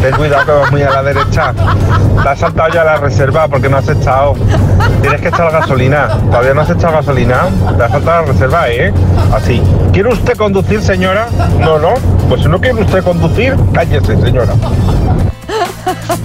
Ten 0.00 0.16
cuidado 0.16 0.46
que 0.46 0.52
vas 0.52 0.72
muy 0.72 0.82
a 0.82 0.90
la 0.90 1.02
derecha. 1.02 1.52
Te 2.22 2.28
has 2.30 2.38
saltado 2.38 2.72
ya 2.72 2.82
la 2.82 2.96
reserva 2.96 3.46
porque 3.46 3.68
no 3.68 3.76
has 3.76 3.86
echado. 3.86 4.34
Tienes 5.02 5.20
que 5.20 5.28
echar 5.28 5.52
gasolina. 5.52 6.08
Todavía 6.08 6.54
no 6.54 6.62
has 6.62 6.70
echado 6.70 6.94
gasolina. 6.94 7.42
Te 7.76 7.84
has 7.84 7.90
saltado 7.90 8.22
la 8.22 8.32
reserva, 8.32 8.70
¿eh? 8.70 8.90
Así. 9.34 9.62
¿Quiere 9.92 10.08
usted 10.08 10.34
conducir, 10.34 10.80
señora? 10.80 11.26
No, 11.60 11.78
no. 11.78 11.92
Pues 12.26 12.40
si 12.40 12.48
no 12.48 12.58
quiere 12.58 12.80
usted 12.80 13.04
conducir, 13.04 13.54
cállese, 13.74 14.18
señora. 14.18 14.54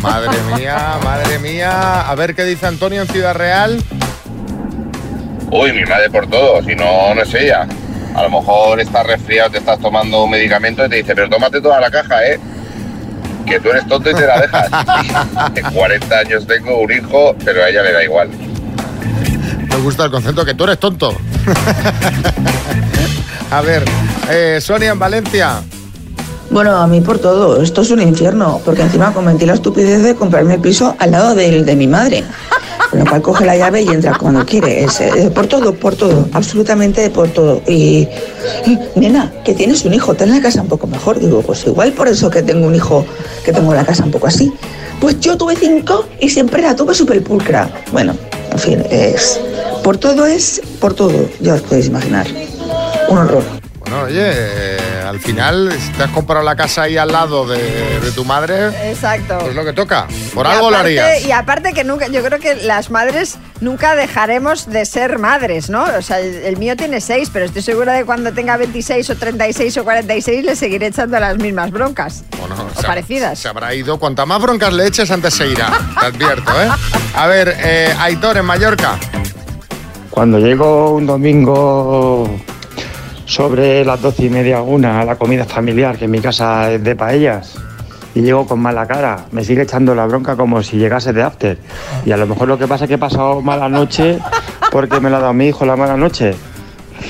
Madre 0.01 0.37
mía, 0.55 0.77
madre 1.03 1.39
mía. 1.39 2.09
A 2.09 2.15
ver 2.15 2.35
qué 2.35 2.45
dice 2.45 2.67
Antonio 2.67 3.01
en 3.01 3.07
Ciudad 3.09 3.35
Real. 3.35 3.83
Uy, 5.51 5.73
mi 5.73 5.83
madre 5.83 6.09
por 6.09 6.25
todo, 6.25 6.63
si 6.63 6.73
no, 6.73 7.13
no 7.13 7.21
es 7.21 7.33
ella. 7.33 7.67
A 8.19 8.23
lo 8.23 8.31
mejor 8.31 8.81
estás 8.81 9.07
resfriado, 9.07 9.51
te 9.51 9.59
estás 9.59 9.79
tomando 9.79 10.25
un 10.25 10.29
medicamento 10.29 10.85
y 10.85 10.89
te 10.89 10.97
dice, 10.97 11.15
pero 11.15 11.29
tómate 11.29 11.61
toda 11.61 11.79
la 11.79 11.89
caja, 11.89 12.21
¿eh? 12.25 12.37
Que 13.45 13.61
tú 13.61 13.69
eres 13.69 13.87
tonto 13.87 14.11
y 14.11 14.13
te 14.13 14.27
la 14.27 14.41
dejas. 14.41 14.69
En 15.55 15.73
40 15.73 16.17
años 16.17 16.45
tengo 16.45 16.81
un 16.81 16.91
hijo, 16.91 17.33
pero 17.45 17.63
a 17.63 17.69
ella 17.69 17.81
le 17.81 17.93
da 17.93 18.03
igual. 18.03 18.27
Me 19.69 19.75
gusta 19.77 20.03
el 20.03 20.11
concepto 20.11 20.43
que 20.43 20.53
tú 20.53 20.65
eres 20.65 20.79
tonto. 20.79 21.13
A 23.51 23.61
ver, 23.61 23.85
eh, 24.29 24.59
Sonia 24.59 24.91
en 24.91 24.99
Valencia. 24.99 25.61
Bueno, 26.51 26.75
a 26.75 26.87
mí 26.87 26.99
por 26.99 27.19
todo. 27.19 27.61
Esto 27.61 27.83
es 27.83 27.91
un 27.91 28.01
infierno, 28.01 28.59
porque 28.65 28.81
encima 28.81 29.13
cometí 29.13 29.45
la 29.45 29.53
estupidez 29.53 30.03
de 30.03 30.15
comprarme 30.15 30.55
el 30.55 30.59
piso 30.59 30.97
al 30.99 31.11
lado 31.11 31.35
del 31.35 31.65
de 31.65 31.75
mi 31.77 31.87
madre. 31.87 32.25
Con 32.89 32.99
lo 32.99 33.05
cual 33.05 33.21
coge 33.21 33.45
la 33.45 33.55
llave 33.55 33.83
y 33.83 33.87
entra 33.87 34.17
cuando 34.17 34.45
quiere. 34.45 34.83
Es, 34.83 34.99
eh, 34.99 35.31
por 35.33 35.47
todo, 35.47 35.73
por 35.73 35.95
todo, 35.95 36.27
absolutamente 36.33 37.09
por 37.09 37.29
todo. 37.29 37.61
Y, 37.67 38.07
y, 38.65 38.79
nena, 38.95 39.31
que 39.45 39.53
tienes 39.53 39.85
un 39.85 39.93
hijo, 39.93 40.15
ten 40.15 40.31
la 40.31 40.41
casa 40.41 40.61
un 40.61 40.67
poco 40.67 40.87
mejor. 40.87 41.19
Digo, 41.19 41.41
pues 41.41 41.65
igual 41.67 41.93
por 41.93 42.07
eso 42.07 42.29
que 42.29 42.41
tengo 42.41 42.65
un 42.65 42.75
hijo, 42.75 43.05
que 43.45 43.51
tengo 43.51 43.73
la 43.73 43.85
casa 43.85 44.03
un 44.03 44.11
poco 44.11 44.27
así. 44.27 44.51
Pues 44.99 45.19
yo 45.19 45.37
tuve 45.37 45.55
cinco 45.55 46.05
y 46.19 46.29
siempre 46.29 46.61
la 46.61 46.75
tuve 46.75 46.93
súper 46.93 47.23
pulcra. 47.23 47.69
Bueno, 47.91 48.15
en 48.51 48.59
fin, 48.59 48.83
es. 48.89 49.39
Por 49.83 49.97
todo 49.97 50.25
es 50.25 50.61
por 50.79 50.93
todo, 50.93 51.29
ya 51.39 51.53
os 51.53 51.61
podéis 51.61 51.87
imaginar. 51.87 52.27
Un 53.09 53.17
horror. 53.17 53.58
Bueno, 53.79 54.01
oye, 54.03 54.21
eh, 54.33 54.77
al 55.07 55.19
final, 55.19 55.71
si 55.79 55.89
te 55.93 56.03
has 56.03 56.11
comprado 56.11 56.43
la 56.43 56.55
casa 56.55 56.83
ahí 56.83 56.97
al 56.97 57.11
lado 57.11 57.47
de, 57.47 57.99
de 57.99 58.11
tu 58.11 58.25
madre, 58.25 58.67
Exacto. 58.91 59.39
es 59.49 59.55
lo 59.55 59.63
que 59.65 59.73
toca. 59.73 60.05
Por 60.33 60.45
Y 60.45 60.49
algo 60.49 60.69
lo 60.69 60.77
aparte- 60.77 60.99
harías. 60.99 61.25
Y 61.25 61.31
aparte 61.31 61.73
que 61.73 61.83
nunca, 61.83 62.07
yo 62.07 62.21
creo 62.23 62.39
que 62.39 62.55
las 62.55 62.91
madres 62.91 63.37
nunca 63.61 63.95
dejaremos 63.95 64.67
de 64.69 64.85
ser 64.85 65.17
madres, 65.17 65.69
¿no? 65.69 65.85
O 65.97 66.01
sea, 66.01 66.19
el, 66.19 66.35
el 66.35 66.57
mío 66.57 66.75
tiene 66.75 66.99
seis, 67.01 67.29
pero 67.31 67.45
estoy 67.45 67.61
segura 67.61 67.93
de 67.93 67.99
que 67.99 68.05
cuando 68.05 68.31
tenga 68.33 68.57
26 68.57 69.09
o 69.09 69.15
36 69.15 69.77
o 69.77 69.83
46 69.83 70.45
le 70.45 70.55
seguiré 70.55 70.87
echando 70.87 71.19
las 71.19 71.37
mismas 71.37 71.71
broncas. 71.71 72.23
Bueno, 72.39 72.55
o 72.77 72.81
parecidas. 72.83 73.39
Se 73.39 73.47
habrá 73.47 73.73
ido. 73.73 73.97
Cuanta 73.97 74.25
más 74.25 74.41
broncas 74.41 74.73
le 74.73 74.85
eches, 74.87 75.09
antes 75.09 75.33
se 75.33 75.47
irá. 75.47 75.71
Te 75.99 76.05
advierto, 76.05 76.51
¿eh? 76.61 76.69
A 77.15 77.27
ver, 77.27 77.55
eh, 77.57 77.93
Aitor 77.99 78.37
en 78.37 78.45
Mallorca. 78.45 78.99
Cuando 80.09 80.37
llego 80.39 80.91
un 80.91 81.05
domingo 81.05 82.29
sobre 83.29 83.85
las 83.85 84.01
doce 84.01 84.25
y 84.25 84.29
media, 84.29 84.61
una, 84.61 84.99
a 85.01 85.05
la 85.05 85.15
comida 85.15 85.45
familiar, 85.45 85.97
que 85.97 86.05
en 86.05 86.11
mi 86.11 86.19
casa 86.19 86.71
es 86.71 86.83
de 86.83 86.95
paellas, 86.95 87.53
y 88.15 88.21
llego 88.21 88.47
con 88.47 88.59
mala 88.59 88.87
cara, 88.87 89.25
me 89.31 89.43
sigue 89.43 89.61
echando 89.61 89.93
la 89.93 90.05
bronca 90.07 90.35
como 90.35 90.63
si 90.63 90.77
llegase 90.77 91.13
de 91.13 91.21
after. 91.21 91.57
Y 92.05 92.11
a 92.11 92.17
lo 92.17 92.25
mejor 92.25 92.47
lo 92.47 92.57
que 92.57 92.67
pasa 92.67 92.85
es 92.85 92.87
que 92.87 92.95
he 92.95 92.97
pasado 92.97 93.39
mala 93.41 93.69
noche 93.69 94.17
porque 94.71 94.99
me 94.99 95.09
lo 95.11 95.17
ha 95.17 95.19
dado 95.19 95.33
mi 95.33 95.47
hijo 95.49 95.63
la 95.65 95.75
mala 95.75 95.95
noche. 95.95 96.33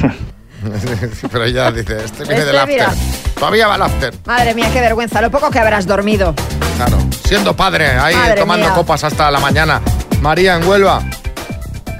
Pero 1.31 1.43
ella 1.45 1.71
dice, 1.71 2.03
este 2.03 2.23
viene 2.25 2.39
Este, 2.39 2.45
del 2.47 2.57
after. 2.57 2.67
mira. 2.75 2.91
Todavía 3.35 3.67
va 3.69 3.75
al 3.75 3.81
after. 3.83 4.13
Madre 4.25 4.53
mía, 4.53 4.67
qué 4.73 4.81
vergüenza, 4.81 5.21
lo 5.21 5.31
poco 5.31 5.49
que 5.49 5.59
habrás 5.59 5.87
dormido. 5.87 6.35
Claro. 6.75 6.97
Siendo 7.25 7.55
padre, 7.55 7.87
ahí 7.91 8.13
Madre 8.15 8.41
tomando 8.41 8.65
mía. 8.65 8.75
copas 8.75 9.05
hasta 9.05 9.31
la 9.31 9.39
mañana. 9.39 9.79
María 10.21 10.57
en 10.57 10.67
Huelva. 10.67 11.01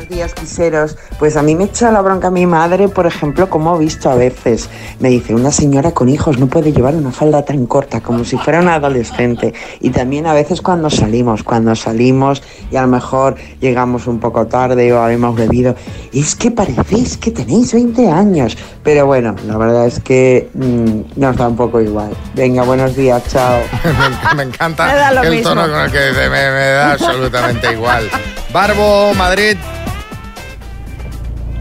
Días, 0.09 0.33
quiseros. 0.33 0.97
Pues 1.19 1.37
a 1.37 1.43
mí 1.43 1.53
me 1.53 1.65
echa 1.65 1.91
la 1.91 2.01
bronca 2.01 2.31
mi 2.31 2.47
madre, 2.47 2.89
por 2.89 3.05
ejemplo, 3.05 3.47
como 3.47 3.75
he 3.75 3.79
visto 3.79 4.09
a 4.09 4.15
veces. 4.15 4.67
Me 4.99 5.09
dice, 5.09 5.35
una 5.35 5.51
señora 5.51 5.91
con 5.91 6.09
hijos 6.09 6.39
no 6.39 6.47
puede 6.47 6.73
llevar 6.73 6.95
una 6.95 7.11
falda 7.11 7.45
tan 7.45 7.67
corta, 7.67 8.01
como 8.01 8.23
si 8.23 8.35
fuera 8.35 8.59
una 8.59 8.75
adolescente. 8.75 9.53
Y 9.81 9.91
también 9.91 10.25
a 10.25 10.33
veces 10.33 10.61
cuando 10.61 10.89
salimos, 10.89 11.43
cuando 11.43 11.75
salimos 11.75 12.41
y 12.71 12.77
a 12.77 12.81
lo 12.81 12.87
mejor 12.87 13.35
llegamos 13.59 14.07
un 14.07 14.19
poco 14.19 14.47
tarde 14.47 14.91
o 14.91 14.99
habemos 14.99 15.35
bebido, 15.35 15.75
es 16.11 16.35
que 16.35 16.49
parecéis 16.49 17.15
que 17.17 17.29
tenéis 17.29 17.71
20 17.73 18.09
años. 18.09 18.57
Pero 18.83 19.05
bueno, 19.05 19.35
la 19.45 19.57
verdad 19.57 19.85
es 19.85 19.99
que 19.99 20.49
mm, 20.55 21.19
nos 21.19 21.37
da 21.37 21.49
un 21.49 21.55
poco 21.55 21.81
igual. 21.81 22.09
Venga, 22.33 22.63
buenos 22.63 22.95
días, 22.95 23.21
chao. 23.27 23.59
me, 24.35 24.41
encanta 24.41 24.87
Me 24.87 24.95
da 24.95 25.13
lo 25.13 25.21
el 25.21 25.31
mismo. 25.35 25.49
tono 25.49 25.69
con 25.69 25.81
el 25.81 25.91
que 25.91 26.07
dice, 26.07 26.29
me, 26.29 26.51
me 26.51 26.67
da 26.71 26.93
absolutamente 26.93 27.73
igual. 27.73 28.09
Barbo, 28.51 29.13
Madrid. 29.13 29.55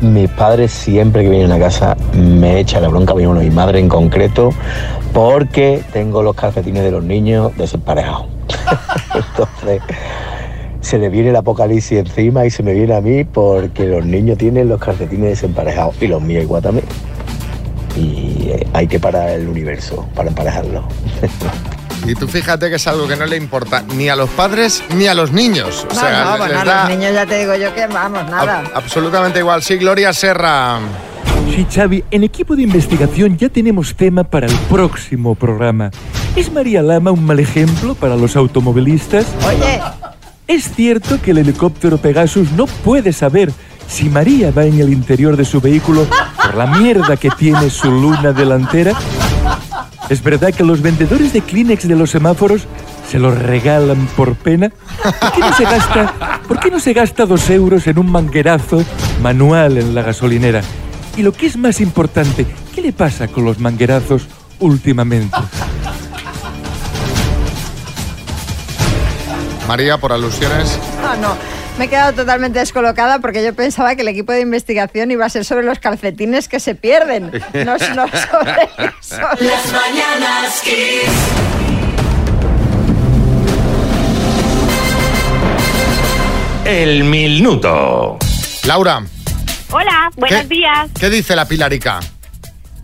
Mis 0.00 0.30
padres 0.30 0.70
siempre 0.70 1.24
que 1.24 1.30
vienen 1.30 1.50
a 1.50 1.58
casa 1.58 1.96
me 2.14 2.60
echan 2.60 2.82
la 2.82 2.88
bronca, 2.88 3.14
mi 3.14 3.50
madre 3.50 3.80
en 3.80 3.88
concreto, 3.88 4.50
porque 5.12 5.82
tengo 5.92 6.22
los 6.22 6.36
calcetines 6.36 6.84
de 6.84 6.92
los 6.92 7.02
niños 7.02 7.56
desemparejados. 7.56 8.26
Entonces, 9.14 9.82
se 10.80 10.98
le 10.98 11.08
viene 11.08 11.30
el 11.30 11.36
apocalipsis 11.36 11.98
encima 11.98 12.46
y 12.46 12.50
se 12.50 12.62
me 12.62 12.74
viene 12.74 12.94
a 12.94 13.00
mí 13.00 13.24
porque 13.24 13.86
los 13.86 14.06
niños 14.06 14.38
tienen 14.38 14.68
los 14.68 14.80
calcetines 14.80 15.30
desemparejados 15.30 16.00
y 16.00 16.06
los 16.06 16.22
míos 16.22 16.44
igual 16.44 16.62
también. 16.62 16.86
Y 17.96 18.50
eh, 18.50 18.66
hay 18.72 18.86
que 18.86 19.00
parar 19.00 19.30
el 19.30 19.48
universo 19.48 20.06
para 20.14 20.28
emparejarlo. 20.28 20.84
Y 22.06 22.14
tú 22.14 22.26
fíjate 22.28 22.70
que 22.70 22.76
es 22.76 22.86
algo 22.86 23.06
que 23.06 23.16
no 23.16 23.26
le 23.26 23.36
importa 23.36 23.82
ni 23.94 24.08
a 24.08 24.16
los 24.16 24.30
padres 24.30 24.82
ni 24.96 25.06
a 25.06 25.14
los 25.14 25.32
niños. 25.32 25.86
O 25.90 25.94
No, 25.94 26.00
sea, 26.00 26.24
no, 26.24 26.30
les 26.30 26.38
bueno, 26.38 26.60
a 26.60 26.64
da 26.64 26.88
los 26.88 26.96
niños 26.98 27.12
ya 27.14 27.26
te 27.26 27.38
digo 27.40 27.54
yo 27.56 27.74
que 27.74 27.86
vamos, 27.86 28.28
nada. 28.30 28.62
ab- 28.64 28.70
absolutamente 28.74 29.38
igual. 29.40 29.62
Sí, 29.62 29.76
Gloria 29.76 30.12
Serra. 30.12 30.78
Sí, 31.54 31.66
Xavi, 31.72 32.04
en 32.10 32.24
equipo 32.24 32.56
de 32.56 32.62
investigación 32.62 33.36
ya 33.36 33.48
tenemos 33.48 33.94
tema 33.94 34.24
para 34.24 34.46
el 34.46 34.54
próximo 34.70 35.34
programa. 35.34 35.90
¿Es 36.36 36.52
María 36.52 36.82
Lama 36.82 37.10
un 37.10 37.24
mal 37.24 37.40
ejemplo 37.40 37.94
para 37.94 38.16
los 38.16 38.36
automovilistas? 38.36 39.26
Oye. 39.46 39.80
¿Es 40.46 40.72
cierto 40.74 41.20
que 41.20 41.32
el 41.32 41.38
helicóptero 41.38 41.98
Pegasus 41.98 42.52
no 42.52 42.64
puede 42.66 43.12
saber 43.12 43.52
si 43.86 44.08
María 44.08 44.50
va 44.50 44.64
en 44.64 44.80
el 44.80 44.90
interior 44.92 45.36
de 45.36 45.44
su 45.44 45.60
vehículo 45.60 46.06
por 46.42 46.54
la 46.54 46.66
mierda 46.66 47.16
que 47.18 47.28
tiene 47.30 47.68
su 47.68 47.90
luna 47.90 48.32
delantera? 48.32 48.92
¿Es 50.08 50.22
verdad 50.22 50.54
que 50.54 50.64
los 50.64 50.80
vendedores 50.80 51.32
de 51.34 51.42
Kleenex 51.42 51.86
de 51.86 51.94
los 51.94 52.10
semáforos 52.10 52.62
se 53.08 53.18
los 53.18 53.36
regalan 53.36 54.06
por 54.16 54.36
pena? 54.36 54.70
¿Por 55.02 55.32
qué 55.32 55.40
no 55.40 55.52
se 55.52 55.64
gasta, 55.64 56.40
¿por 56.48 56.60
qué 56.60 56.70
no 56.70 56.80
se 56.80 56.94
gasta 56.94 57.26
dos 57.26 57.50
euros 57.50 57.86
en 57.86 57.98
un 57.98 58.10
manguerazo 58.10 58.82
manual 59.22 59.76
en 59.76 59.94
la 59.94 60.02
gasolinera? 60.02 60.62
Y 61.16 61.22
lo 61.22 61.32
que 61.32 61.46
es 61.46 61.56
más 61.58 61.80
importante, 61.80 62.46
¿qué 62.74 62.80
le 62.80 62.92
pasa 62.92 63.28
con 63.28 63.44
los 63.44 63.58
manguerazos 63.58 64.28
últimamente? 64.60 65.36
María, 69.66 69.98
por 69.98 70.12
alusiones. 70.12 70.78
No, 71.02 71.16
no. 71.16 71.57
Me 71.78 71.84
he 71.84 71.88
quedado 71.88 72.12
totalmente 72.12 72.58
descolocada 72.58 73.20
porque 73.20 73.42
yo 73.44 73.54
pensaba 73.54 73.94
que 73.94 74.02
el 74.02 74.08
equipo 74.08 74.32
de 74.32 74.40
investigación 74.40 75.10
iba 75.12 75.24
a 75.24 75.28
ser 75.28 75.44
sobre 75.44 75.64
los 75.64 75.78
calcetines 75.78 76.48
que 76.48 76.58
se 76.58 76.74
pierden, 76.74 77.30
no, 77.54 77.76
no 77.76 77.78
sobre 78.30 78.64
eso. 79.00 79.20
Las 79.40 79.72
mañanas 79.72 80.60
Kiss. 80.64 81.08
El 86.64 87.04
minuto. 87.04 88.18
Laura, 88.64 89.02
Hola, 89.70 90.10
buenos 90.16 90.42
¿Qué? 90.42 90.46
días. 90.48 90.88
¿qué 90.98 91.10
dice 91.10 91.36
la 91.36 91.46
Pilarica? 91.46 92.00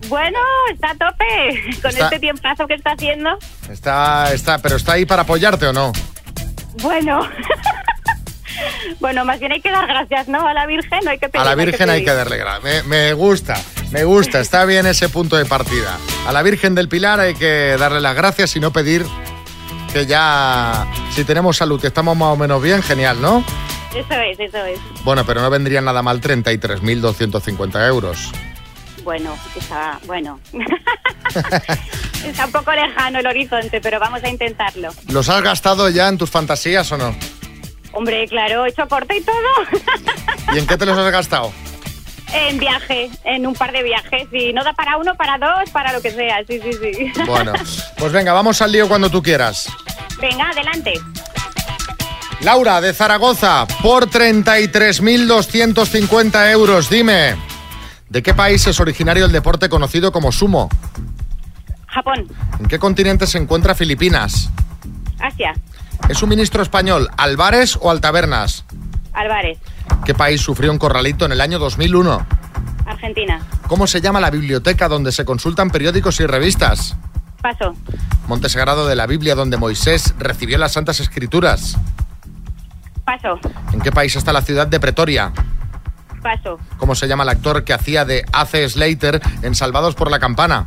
Bueno, 0.07 0.37
está 0.71 0.91
a 0.91 0.93
tope 0.93 1.77
con 1.81 1.91
Está- 1.91 2.05
este 2.05 2.19
tiempazo 2.19 2.67
que 2.67 2.75
está 2.75 2.91
haciendo. 2.91 3.37
Está, 3.71 4.33
está, 4.33 4.59
pero 4.59 4.75
está 4.75 4.93
ahí 4.93 5.05
para 5.05 5.23
apoyarte 5.23 5.65
o 5.67 5.73
no? 5.73 5.91
Bueno. 6.81 7.27
bueno, 8.99 9.25
más 9.25 9.39
bien 9.39 9.51
hay 9.51 9.61
que 9.61 9.71
dar 9.71 9.87
gracias, 9.87 10.27
¿no? 10.27 10.45
A 10.47 10.53
la 10.53 10.65
Virgen 10.65 10.99
no 11.03 11.11
hay 11.11 11.17
que 11.17 11.25
A 11.25 11.29
pedir. 11.29 11.45
la 11.45 11.55
Virgen 11.55 11.89
hay 11.89 12.03
que 12.05 12.13
darle 12.13 12.37
gracias. 12.37 12.63
Me, 12.63 12.83
me 12.83 13.13
gusta, 13.13 13.55
me 13.91 14.03
gusta, 14.03 14.39
está 14.39 14.65
bien 14.65 14.85
ese 14.85 15.09
punto 15.09 15.35
de 15.35 15.45
partida. 15.45 15.97
A 16.27 16.31
la 16.31 16.41
Virgen 16.43 16.75
del 16.75 16.87
Pilar 16.89 17.19
hay 17.19 17.35
que 17.35 17.75
darle 17.79 18.01
las 18.01 18.15
gracias 18.15 18.55
y 18.55 18.59
no 18.59 18.71
pedir 18.71 19.05
que 19.93 20.05
ya, 20.05 20.85
si 21.11 21.23
tenemos 21.23 21.55
salud 21.57 21.79
y 21.83 21.87
estamos 21.87 22.17
más 22.17 22.29
o 22.29 22.35
menos 22.35 22.61
bien, 22.61 22.81
genial, 22.83 23.21
¿no? 23.21 23.43
Eso 23.95 24.13
es, 24.13 24.37
eso 24.39 24.57
es. 24.65 24.77
Bueno, 25.05 25.25
pero 25.25 25.41
no 25.41 25.49
vendría 25.49 25.79
nada 25.79 26.01
mal 26.01 26.19
33.250 26.19 27.87
euros. 27.87 28.31
Bueno, 29.05 29.37
está, 29.55 29.99
bueno. 30.05 30.39
está 32.25 32.45
un 32.45 32.51
poco 32.51 32.71
lejano 32.73 33.19
el 33.19 33.27
horizonte, 33.27 33.79
pero 33.79 33.99
vamos 33.99 34.23
a 34.23 34.29
intentarlo. 34.29 34.89
¿Los 35.09 35.29
has 35.29 35.41
gastado 35.43 35.87
ya 35.89 36.07
en 36.09 36.17
tus 36.17 36.29
fantasías 36.29 36.91
o 36.91 36.97
no? 36.97 37.15
Hombre, 37.95 38.27
claro, 38.27 38.65
he 38.65 38.69
hecho 38.69 38.87
corte 38.87 39.17
y 39.17 39.21
todo. 39.21 39.35
¿Y 40.53 40.59
en 40.59 40.67
qué 40.67 40.77
te 40.77 40.85
los 40.85 40.97
has 40.97 41.11
gastado? 41.11 41.51
en 42.35 42.59
viaje, 42.59 43.09
en 43.23 43.47
un 43.47 43.53
par 43.53 43.71
de 43.71 43.81
viajes. 43.83 44.27
Y 44.31 44.51
no 44.53 44.63
da 44.63 44.73
para 44.73 44.97
uno, 44.97 45.15
para 45.15 45.37
dos, 45.37 45.69
para 45.71 45.93
lo 45.93 46.01
que 46.01 46.09
sea. 46.11 46.43
Sí, 46.47 46.59
sí, 46.61 46.71
sí. 46.73 47.11
Bueno, 47.25 47.53
pues 47.97 48.11
venga, 48.11 48.33
vamos 48.33 48.61
al 48.61 48.71
lío 48.71 48.87
cuando 48.87 49.09
tú 49.09 49.23
quieras. 49.23 49.67
Venga, 50.19 50.49
adelante. 50.49 50.93
Laura, 52.41 52.81
de 52.81 52.93
Zaragoza, 52.93 53.65
por 53.81 54.09
33.250 54.09 56.51
euros, 56.51 56.89
dime, 56.89 57.37
¿de 58.09 58.21
qué 58.21 58.33
país 58.33 58.67
es 58.67 58.77
originario 58.79 59.23
el 59.25 59.31
deporte 59.31 59.69
conocido 59.69 60.11
como 60.11 60.33
sumo? 60.33 60.67
Japón, 61.87 62.27
¿En 62.59 62.67
qué 62.67 62.77
continente 62.77 63.25
se 63.25 63.37
encuentra 63.37 63.73
Filipinas? 63.73 64.49
Asia, 65.19 65.53
¿Es 66.09 66.21
un 66.21 66.29
ministro 66.29 66.61
español, 66.61 67.09
Álvarez 67.17 67.77
o 67.81 67.89
Altabernas? 67.91 68.65
Álvarez, 69.13 69.57
¿Qué 70.05 70.13
país 70.13 70.41
sufrió 70.41 70.71
un 70.71 70.77
corralito 70.77 71.25
en 71.25 71.31
el 71.31 71.41
año 71.41 71.57
2001? 71.57 72.25
Argentina. 72.85 73.39
¿Cómo 73.67 73.87
se 73.87 74.01
llama 74.01 74.19
la 74.19 74.29
biblioteca 74.29 74.87
donde 74.87 75.11
se 75.11 75.25
consultan 75.25 75.69
periódicos 75.71 76.19
y 76.19 76.25
revistas? 76.27 76.95
Paso, 77.41 77.73
Monte 78.27 78.49
Sagrado 78.49 78.87
de 78.87 78.95
la 78.95 79.07
Biblia 79.07 79.33
donde 79.35 79.57
Moisés 79.57 80.13
recibió 80.19 80.57
las 80.57 80.73
Santas 80.73 80.99
Escrituras. 80.99 81.77
paso, 83.05 83.39
¿En 83.71 83.81
qué 83.81 83.91
país 83.91 84.15
está 84.15 84.33
la 84.33 84.41
ciudad 84.41 84.67
de 84.67 84.79
Pretoria? 84.79 85.31
paso. 86.21 86.59
¿Cómo 86.77 86.95
se 86.95 87.07
llama 87.07 87.23
el 87.23 87.29
actor 87.29 87.63
que 87.63 87.73
hacía 87.73 88.03
de 88.03 88.25
A.C. 88.33 88.67
Slater 88.69 89.21
en 89.43 89.53
Salvados 89.53 89.93
por 89.95 90.09
la 90.09 90.19
Campana? 90.19 90.65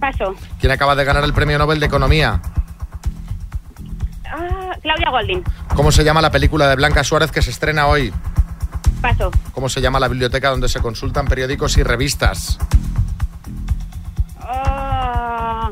Paso. 0.00 0.34
¿Quién 0.60 0.72
acaba 0.72 0.94
de 0.96 1.04
ganar 1.04 1.24
el 1.24 1.34
Premio 1.34 1.58
Nobel 1.58 1.78
de 1.80 1.86
Economía? 1.86 2.40
Claudia 4.82 5.10
Golding. 5.10 5.42
¿Cómo 5.74 5.92
se 5.92 6.04
llama 6.04 6.20
la 6.20 6.30
película 6.30 6.68
de 6.68 6.76
Blanca 6.76 7.04
Suárez 7.04 7.30
que 7.30 7.42
se 7.42 7.50
estrena 7.50 7.86
hoy? 7.86 8.12
Paso. 9.00 9.30
¿Cómo 9.52 9.68
se 9.68 9.80
llama 9.80 10.00
la 10.00 10.08
biblioteca 10.08 10.50
donde 10.50 10.68
se 10.68 10.80
consultan 10.80 11.26
periódicos 11.26 11.76
y 11.76 11.82
revistas? 11.82 12.58
Ah, 14.40 15.70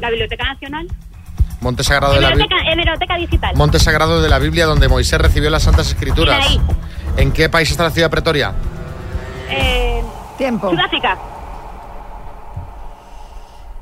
la 0.00 0.10
Biblioteca 0.10 0.44
Nacional. 0.44 0.88
Monte 1.60 1.82
Sagrado 1.82 2.14
de 2.14 2.20
la 2.20 2.30
Biblia. 2.30 2.46
Digital. 3.18 3.56
Monte 3.56 3.78
Sagrado 3.80 4.22
de 4.22 4.28
la 4.28 4.38
Biblia 4.38 4.66
donde 4.66 4.88
Moisés 4.88 5.20
recibió 5.20 5.50
las 5.50 5.64
Santas 5.64 5.88
Escrituras. 5.88 6.46
Ahí. 6.46 6.60
¿En 7.16 7.32
qué 7.32 7.48
país 7.48 7.70
está 7.70 7.82
la 7.82 7.90
ciudad 7.90 8.06
de 8.06 8.10
Pretoria? 8.10 8.52
Eh, 9.50 10.02
Tiempo. 10.36 10.70
Sudáfrica. 10.70 11.18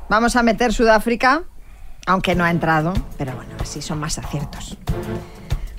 Vamos 0.09 0.35
a 0.35 0.41
meter 0.43 0.73
Sudáfrica, 0.73 1.43
aunque 2.07 2.33
no 2.33 2.43
ha 2.43 2.49
entrado, 2.49 2.93
pero 3.19 3.33
bueno, 3.33 3.51
así 3.61 3.81
son 3.83 3.99
más 3.99 4.17
aciertos. 4.17 4.75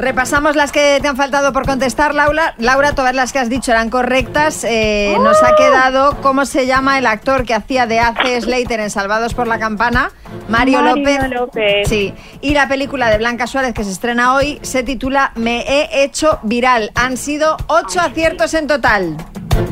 Repasamos 0.00 0.54
las 0.54 0.70
que 0.70 1.00
te 1.02 1.08
han 1.08 1.16
faltado 1.16 1.52
por 1.52 1.66
contestar, 1.66 2.14
Laura. 2.14 2.54
Laura, 2.58 2.94
todas 2.94 3.16
las 3.16 3.32
que 3.32 3.40
has 3.40 3.48
dicho 3.48 3.72
eran 3.72 3.90
correctas. 3.90 4.62
Eh, 4.62 5.16
Nos 5.20 5.42
ha 5.42 5.56
quedado 5.56 6.16
cómo 6.22 6.46
se 6.46 6.66
llama 6.68 6.98
el 6.98 7.06
actor 7.06 7.44
que 7.44 7.52
hacía 7.52 7.86
de 7.86 7.98
A.C. 7.98 8.40
Slater 8.42 8.78
en 8.78 8.90
Salvados 8.90 9.34
por 9.34 9.48
la 9.48 9.58
Campana. 9.58 10.12
Mario, 10.48 10.82
Mario 10.82 10.94
López. 11.02 11.30
López. 11.30 11.88
Sí. 11.88 12.14
Y 12.42 12.54
la 12.54 12.68
película 12.68 13.10
de 13.10 13.18
Blanca 13.18 13.48
Suárez 13.48 13.74
que 13.74 13.82
se 13.82 13.90
estrena 13.90 14.34
hoy 14.36 14.60
se 14.62 14.84
titula 14.84 15.32
Me 15.34 15.62
he 15.62 16.04
hecho 16.04 16.38
viral. 16.44 16.92
Han 16.94 17.16
sido 17.16 17.56
ocho 17.66 18.00
aciertos 18.00 18.54
en 18.54 18.68
total. 18.68 19.16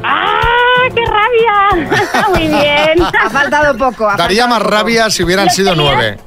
¡Ah, 0.02 0.88
qué 0.92 1.02
rabia! 1.06 1.88
Muy 2.30 2.48
bien. 2.48 3.00
Ha 3.22 3.30
faltado 3.30 3.76
poco. 3.78 4.10
ha 4.10 4.16
Daría 4.16 4.42
faltado 4.42 4.48
más 4.48 4.58
poco. 4.58 4.70
rabia 4.82 5.08
si 5.10 5.22
hubieran 5.22 5.50
sido 5.50 5.76
nueve. 5.76 6.18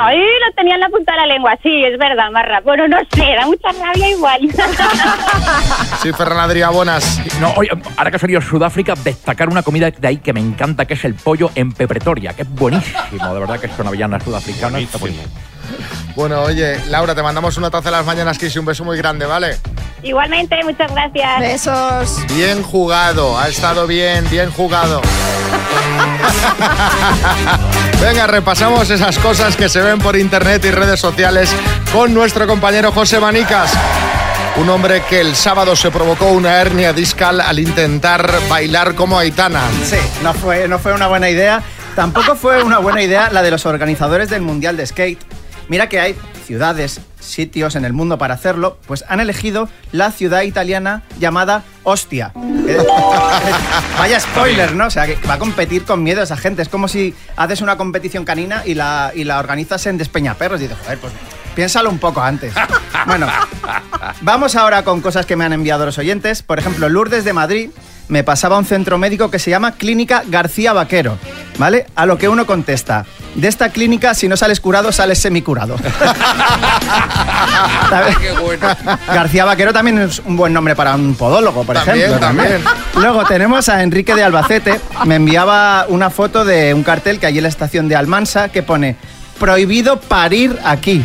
Ay, 0.00 0.18
lo 0.18 0.54
tenía 0.54 0.74
en 0.74 0.80
la 0.80 0.88
punta 0.88 1.12
de 1.12 1.18
la 1.18 1.26
lengua. 1.26 1.58
Sí, 1.62 1.84
es 1.84 1.98
verdad, 1.98 2.30
rabia. 2.32 2.60
Bueno, 2.60 2.88
no 2.88 2.98
sé, 3.12 3.34
da 3.34 3.46
mucha 3.46 3.68
rabia 3.72 4.10
igual. 4.10 4.40
Sí, 6.02 6.12
Ferran 6.12 6.38
Adrià, 6.38 6.70
buenas. 6.70 7.20
No, 7.40 7.52
oye, 7.56 7.70
ahora 7.96 8.10
que 8.10 8.16
ha 8.16 8.20
salido 8.20 8.40
Sudáfrica, 8.40 8.94
destacar 8.94 9.48
una 9.48 9.62
comida 9.62 9.90
de 9.90 10.06
ahí 10.06 10.18
que 10.18 10.32
me 10.32 10.38
encanta, 10.38 10.84
que 10.84 10.94
es 10.94 11.04
el 11.04 11.14
pollo 11.14 11.50
en 11.56 11.72
pepretoria, 11.72 12.34
que 12.34 12.42
es 12.42 12.48
buenísimo, 12.48 13.34
de 13.34 13.40
verdad 13.40 13.58
que 13.58 13.66
son 13.68 13.88
avellanas 13.88 14.22
sudafricanas. 14.22 14.80
está 14.82 14.98
buenísimo. 14.98 15.32
Bueno, 16.14 16.42
oye, 16.42 16.80
Laura, 16.88 17.14
te 17.14 17.22
mandamos 17.22 17.56
una 17.56 17.70
taza 17.70 17.90
de 17.90 17.96
las 17.96 18.06
mañanas 18.06 18.38
Kiss 18.38 18.56
y 18.56 18.58
un 18.58 18.64
beso 18.64 18.84
muy 18.84 18.96
grande, 18.96 19.26
¿vale? 19.26 19.56
Igualmente, 20.02 20.62
muchas 20.64 20.90
gracias. 20.92 21.40
Besos. 21.40 22.26
Bien 22.34 22.62
jugado, 22.62 23.38
ha 23.38 23.48
estado 23.48 23.86
bien, 23.86 24.28
bien 24.30 24.50
jugado. 24.50 25.02
Venga, 28.00 28.26
repasamos 28.26 28.90
esas 28.90 29.18
cosas 29.18 29.56
que 29.56 29.68
se 29.68 29.80
ven 29.80 29.98
por 29.98 30.16
internet 30.16 30.64
y 30.64 30.70
redes 30.70 31.00
sociales 31.00 31.54
con 31.92 32.14
nuestro 32.14 32.46
compañero 32.46 32.92
José 32.92 33.18
Manicas. 33.18 33.72
Un 34.56 34.68
hombre 34.70 35.02
que 35.08 35.20
el 35.20 35.36
sábado 35.36 35.76
se 35.76 35.90
provocó 35.90 36.30
una 36.30 36.60
hernia 36.60 36.92
discal 36.92 37.40
al 37.40 37.58
intentar 37.58 38.32
bailar 38.48 38.94
como 38.94 39.18
Aitana. 39.18 39.62
Sí, 39.84 39.96
no 40.22 40.34
fue, 40.34 40.68
no 40.68 40.78
fue 40.78 40.92
una 40.92 41.06
buena 41.06 41.28
idea. 41.28 41.62
Tampoco 41.94 42.36
fue 42.36 42.62
una 42.62 42.78
buena 42.78 43.02
idea 43.02 43.30
la 43.30 43.42
de 43.42 43.50
los 43.50 43.66
organizadores 43.66 44.30
del 44.30 44.42
Mundial 44.42 44.76
de 44.76 44.86
Skate. 44.86 45.18
Mira 45.68 45.88
que 45.88 46.00
hay 46.00 46.16
ciudades, 46.46 47.00
sitios 47.20 47.76
en 47.76 47.84
el 47.84 47.92
mundo 47.92 48.16
para 48.18 48.34
hacerlo, 48.34 48.78
pues 48.86 49.04
han 49.08 49.20
elegido 49.20 49.68
la 49.92 50.10
ciudad 50.12 50.42
italiana 50.42 51.02
llamada 51.18 51.62
Ostia. 51.82 52.32
Eh, 52.66 52.78
Vaya 53.98 54.18
spoiler, 54.20 54.74
¿no? 54.74 54.86
O 54.86 54.90
sea, 54.90 55.06
que 55.06 55.18
va 55.28 55.34
a 55.34 55.38
competir 55.38 55.84
con 55.84 56.02
miedo 56.02 56.22
esa 56.22 56.36
gente. 56.36 56.62
Es 56.62 56.68
como 56.68 56.88
si 56.88 57.14
haces 57.36 57.60
una 57.60 57.76
competición 57.76 58.24
canina 58.24 58.62
y 58.64 58.74
la, 58.74 59.12
y 59.14 59.24
la 59.24 59.38
organizas 59.38 59.86
en 59.86 59.98
Despeñaperros. 59.98 60.60
Y 60.60 60.64
dices, 60.64 60.78
joder, 60.82 60.98
pues 60.98 61.12
piénsalo 61.54 61.90
un 61.90 61.98
poco 61.98 62.22
antes. 62.22 62.52
Bueno, 63.06 63.28
Vamos 64.20 64.56
ahora 64.56 64.82
con 64.82 65.00
cosas 65.00 65.26
que 65.26 65.36
me 65.36 65.44
han 65.44 65.52
enviado 65.52 65.86
los 65.86 65.98
oyentes. 65.98 66.42
Por 66.42 66.58
ejemplo, 66.58 66.88
Lourdes 66.88 67.24
de 67.24 67.32
Madrid 67.32 67.70
me 68.08 68.24
pasaba 68.24 68.56
a 68.56 68.58
un 68.58 68.64
centro 68.64 68.98
médico 68.98 69.30
que 69.30 69.38
se 69.38 69.50
llama 69.50 69.72
Clínica 69.72 70.22
García 70.26 70.72
Vaquero. 70.72 71.18
¿Vale? 71.58 71.86
A 71.94 72.06
lo 72.06 72.18
que 72.18 72.28
uno 72.28 72.46
contesta, 72.46 73.06
de 73.38 73.48
esta 73.48 73.70
clínica, 73.70 74.14
si 74.14 74.28
no 74.28 74.36
sales 74.36 74.60
curado, 74.60 74.92
sales 74.92 75.18
semicurado. 75.18 75.76
¿Sabes? 77.88 78.16
García 79.06 79.44
Vaquero 79.44 79.72
también 79.72 79.98
es 79.98 80.20
un 80.24 80.36
buen 80.36 80.52
nombre 80.52 80.74
para 80.74 80.94
un 80.94 81.14
podólogo, 81.14 81.64
por 81.64 81.76
También, 81.76 82.06
ejemplo. 82.06 82.26
también. 82.26 82.62
Luego 82.96 83.24
tenemos 83.24 83.68
a 83.68 83.82
Enrique 83.82 84.14
de 84.14 84.24
Albacete. 84.24 84.80
Me 85.04 85.16
enviaba 85.16 85.86
una 85.88 86.10
foto 86.10 86.44
de 86.44 86.74
un 86.74 86.82
cartel 86.82 87.18
que 87.20 87.26
hay 87.26 87.38
en 87.38 87.44
la 87.44 87.48
estación 87.48 87.88
de 87.88 87.96
Almansa 87.96 88.48
que 88.48 88.62
pone 88.62 88.96
prohibido 89.38 90.00
parir 90.00 90.58
aquí. 90.64 91.04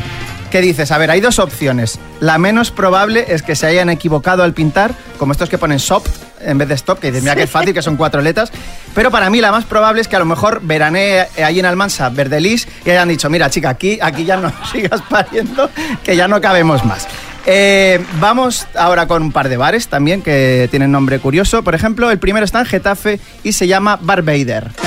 ¿Qué 0.51 0.61
dices? 0.61 0.91
A 0.91 0.97
ver, 0.97 1.11
hay 1.11 1.21
dos 1.21 1.39
opciones. 1.39 1.99
La 2.19 2.37
menos 2.37 2.71
probable 2.71 3.25
es 3.29 3.41
que 3.43 3.55
se 3.55 3.67
hayan 3.67 3.89
equivocado 3.89 4.43
al 4.43 4.53
pintar, 4.53 4.93
como 5.17 5.31
estos 5.31 5.49
que 5.49 5.57
ponen 5.57 5.79
soft 5.79 6.09
en 6.45 6.57
vez 6.57 6.67
de 6.67 6.75
stop, 6.75 6.99
que 6.99 7.07
dices, 7.07 7.23
mira 7.23 7.35
que 7.35 7.43
es 7.43 7.49
fácil, 7.49 7.73
que 7.73 7.81
son 7.81 7.95
cuatro 7.95 8.21
letras. 8.21 8.51
Pero 8.93 9.11
para 9.11 9.29
mí 9.29 9.41
la 9.41 9.51
más 9.51 9.65
probable 9.65 10.01
es 10.01 10.07
que 10.07 10.15
a 10.15 10.19
lo 10.19 10.25
mejor 10.25 10.61
veranee 10.63 11.27
ahí 11.43 11.59
en 11.59 11.65
Almansa, 11.65 12.09
Verdelis, 12.09 12.67
y 12.85 12.89
hayan 12.89 13.09
dicho, 13.09 13.29
mira 13.29 13.49
chica, 13.49 13.69
aquí, 13.69 13.99
aquí 14.01 14.25
ya 14.25 14.37
no 14.37 14.51
sigas 14.71 15.01
pariendo, 15.09 15.69
que 16.03 16.15
ya 16.15 16.27
no 16.27 16.39
cabemos 16.41 16.83
más. 16.85 17.07
Eh, 17.45 18.03
vamos 18.19 18.67
ahora 18.75 19.05
con 19.05 19.21
un 19.21 19.31
par 19.33 19.49
de 19.49 19.57
bares 19.57 19.89
también 19.89 20.21
que 20.21 20.67
tienen 20.71 20.91
nombre 20.91 21.19
curioso. 21.19 21.61
Por 21.63 21.75
ejemplo, 21.75 22.09
el 22.09 22.19
primero 22.19 22.45
está 22.45 22.59
en 22.59 22.65
Getafe 22.65 23.19
y 23.43 23.51
se 23.51 23.67
llama 23.67 23.99
Bar 24.01 24.21
Vader. 24.21 24.71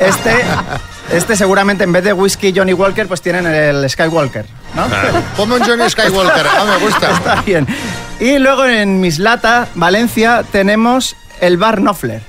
Este, 0.00 0.34
este 1.12 1.36
seguramente 1.36 1.84
en 1.84 1.92
vez 1.92 2.04
de 2.04 2.12
whisky 2.12 2.52
Johnny 2.56 2.72
Walker, 2.72 3.06
pues 3.06 3.20
tienen 3.22 3.46
el 3.46 3.88
Skywalker, 3.88 4.46
¿no? 4.74 4.86
Ponme 5.36 5.56
un 5.56 5.64
Johnny 5.64 5.88
Skywalker, 5.88 6.46
ah, 6.46 6.64
me 6.64 6.84
gusta. 6.84 7.10
Está 7.16 7.42
bien. 7.42 7.66
Y 8.20 8.38
luego 8.38 8.64
en 8.66 9.00
Mislata, 9.00 9.68
Valencia, 9.74 10.44
tenemos 10.50 11.16
el 11.40 11.56
Bar 11.56 11.76
Knopfler. 11.80 12.22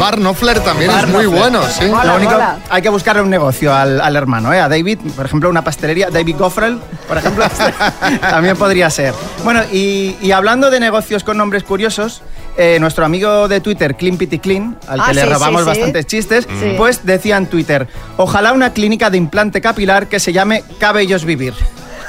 Bar 0.00 0.16
Knopfler 0.16 0.58
también 0.60 0.90
Bar 0.90 1.04
es 1.04 1.10
muy 1.10 1.22
Knopfler. 1.24 1.40
bueno, 1.40 1.62
sí. 1.68 1.84
Lo 1.86 2.16
único, 2.16 2.32
hay 2.70 2.82
que 2.82 2.88
buscarle 2.88 3.22
un 3.22 3.30
negocio 3.30 3.72
al, 3.72 4.00
al 4.00 4.16
hermano, 4.16 4.52
¿eh? 4.52 4.60
A 4.60 4.68
David, 4.68 4.98
por 5.14 5.26
ejemplo, 5.26 5.48
una 5.48 5.62
pastelería, 5.62 6.10
David 6.10 6.36
Goffrel, 6.36 6.80
por 7.06 7.18
ejemplo, 7.18 7.44
también 8.20 8.56
podría 8.56 8.90
ser. 8.90 9.14
Bueno, 9.44 9.62
y, 9.70 10.16
y 10.20 10.32
hablando 10.32 10.70
de 10.70 10.80
negocios 10.80 11.22
con 11.22 11.36
nombres 11.36 11.62
curiosos, 11.62 12.22
eh, 12.56 12.78
nuestro 12.80 13.04
amigo 13.04 13.48
de 13.48 13.60
Twitter, 13.60 13.94
Clean 13.96 14.16
Pity 14.16 14.38
Clean, 14.38 14.78
al 14.88 15.00
que 15.02 15.10
Ah, 15.10 15.12
le 15.12 15.22
sí, 15.22 15.28
robamos 15.28 15.62
sí, 15.62 15.66
bastantes 15.66 16.06
chistes, 16.06 16.48
pues 16.76 17.04
decía 17.04 17.36
en 17.36 17.46
Twitter, 17.46 17.88
ojalá 18.16 18.52
una 18.52 18.72
clínica 18.72 19.10
de 19.10 19.18
implante 19.18 19.60
capilar 19.60 20.06
que 20.08 20.20
se 20.20 20.32
llame 20.32 20.62
Cabellos 20.78 21.24
Vivir. 21.24 21.54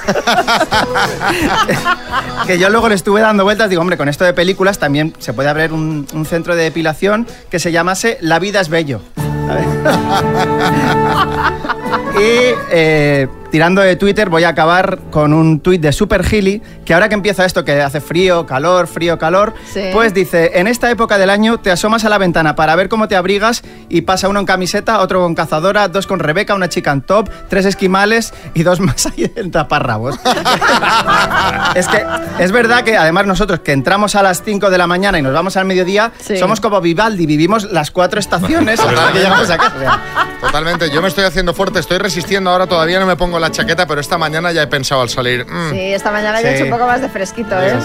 que 2.46 2.60
yo 2.60 2.70
luego 2.70 2.90
le 2.90 2.96
estuve 2.96 3.22
dando 3.22 3.46
vueltas, 3.46 3.70
digo, 3.70 3.82
hombre, 3.82 3.96
con 3.98 4.10
esto 4.10 4.26
de 4.26 4.34
películas 4.34 4.78
también 4.78 5.14
se 5.20 5.32
puede 5.34 5.48
abrir 5.48 5.72
un, 5.72 6.06
un 6.14 6.26
centro 6.26 6.58
de 6.58 6.64
depilación 6.64 7.26
que 7.50 7.58
se 7.60 7.72
llamase 7.72 8.18
La 8.20 8.38
vida 8.40 8.60
es 8.60 8.68
bello. 8.68 9.00
y 12.16 12.54
eh, 12.72 13.28
tirando 13.54 13.82
de 13.84 13.96
Twitter 13.96 14.30
voy 14.30 14.46
a 14.46 14.50
acabar 14.50 14.98
con 15.12 15.32
un 15.32 15.60
tuit 15.60 15.80
de 15.80 15.92
Super 15.94 16.24
Gili, 16.26 16.60
que 16.86 16.96
ahora 16.96 17.08
que 17.08 17.14
empieza 17.14 17.46
esto 17.46 17.64
que 17.64 17.84
hace 17.84 18.02
frío, 18.02 18.48
calor, 18.48 18.88
frío, 18.88 19.20
calor, 19.20 19.54
Sí. 19.72 19.92
pues 19.94 20.12
dice, 20.12 20.54
en 20.56 20.66
esta 20.66 20.90
época 20.90 21.20
del 21.20 21.30
año 21.30 21.60
te 21.60 21.70
asomas 21.70 22.04
a 22.04 22.10
la 22.10 22.18
ventana 22.18 22.56
para 22.56 22.76
ver 22.76 22.90
cómo 22.90 23.08
te 23.08 23.16
abrigas 23.16 23.62
y 23.90 24.02
pasa 24.02 24.28
uno 24.28 24.40
en 24.40 24.48
camiseta, 24.48 25.02
otro 25.02 25.22
con 25.22 25.36
cazadora, 25.36 25.88
dos 25.88 26.08
con 26.08 26.18
Rebeca, 26.18 26.56
una 26.56 26.68
chica 26.68 26.92
en 26.92 27.04
top, 27.04 27.30
tres 27.48 27.68
esquimales 27.68 28.34
y 28.56 28.64
dos 28.64 28.80
más 28.80 29.06
ahí 29.06 29.32
en 29.36 29.52
taparrabos. 29.52 30.16
es 31.76 31.88
que 31.88 32.04
es 32.40 32.52
verdad 32.52 32.84
que 32.84 32.98
además 32.98 33.28
nosotros 33.28 33.60
que 33.60 33.72
entramos 33.72 34.16
a 34.16 34.24
las 34.24 34.42
5 34.44 34.72
de 34.72 34.80
la 34.80 34.88
mañana 34.88 35.20
y 35.20 35.22
nos 35.22 35.32
vamos 35.32 35.58
al 35.58 35.66
mediodía, 35.66 36.12
Sí. 36.20 36.38
somos 36.38 36.60
como 36.60 36.82
Vivaldi, 36.82 37.28
vivimos 37.28 37.72
las 37.72 37.92
cuatro 37.92 38.20
estaciones 38.20 38.80
hasta 38.84 39.12
que 39.12 39.20
llegamos 39.20 39.48
a 39.52 39.58
casa. 39.60 40.00
Totalmente, 40.42 40.90
yo 40.90 41.04
me 41.04 41.08
estoy 41.08 41.26
haciendo 41.26 41.54
fuerte, 41.54 41.78
estoy 41.78 42.00
resistiendo, 42.00 42.50
ahora 42.50 42.66
todavía 42.66 43.00
no 43.00 43.06
me 43.06 43.16
pongo 43.16 43.40
la 43.44 43.52
chaqueta, 43.52 43.86
pero 43.86 44.00
esta 44.00 44.18
mañana 44.18 44.52
ya 44.52 44.62
he 44.64 44.68
pensado 44.68 45.02
al 45.02 45.10
salir. 45.10 45.46
mm. 45.46 45.72
Sí, 45.72 45.94
esta 45.94 46.12
mañana 46.12 46.42
ya 46.42 46.52
he 46.52 46.56
hecho 46.56 46.64
un 46.66 46.70
poco 46.72 46.86
más 46.88 47.02
de 47.02 47.10
fresquito, 47.10 47.62
¿eh? 47.62 47.78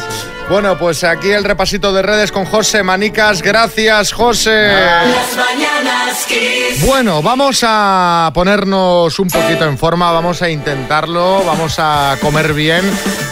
Bueno, 0.48 0.78
pues 0.78 1.02
aquí 1.04 1.30
el 1.30 1.44
repasito 1.44 1.92
de 1.92 2.02
redes 2.02 2.30
con 2.32 2.44
José 2.44 2.82
Manicas. 2.82 3.42
Gracias, 3.42 4.12
José. 4.12 4.68
Las 4.72 5.36
mañanas 5.36 6.24
Kiss. 6.26 6.86
Bueno, 6.86 7.22
vamos 7.22 7.64
a 7.66 8.30
ponernos 8.32 9.18
un 9.18 9.28
poquito 9.28 9.64
en 9.64 9.76
forma, 9.76 10.12
vamos 10.12 10.40
a 10.42 10.48
intentarlo, 10.48 11.42
vamos 11.44 11.74
a 11.78 12.16
comer 12.20 12.54
bien 12.54 12.82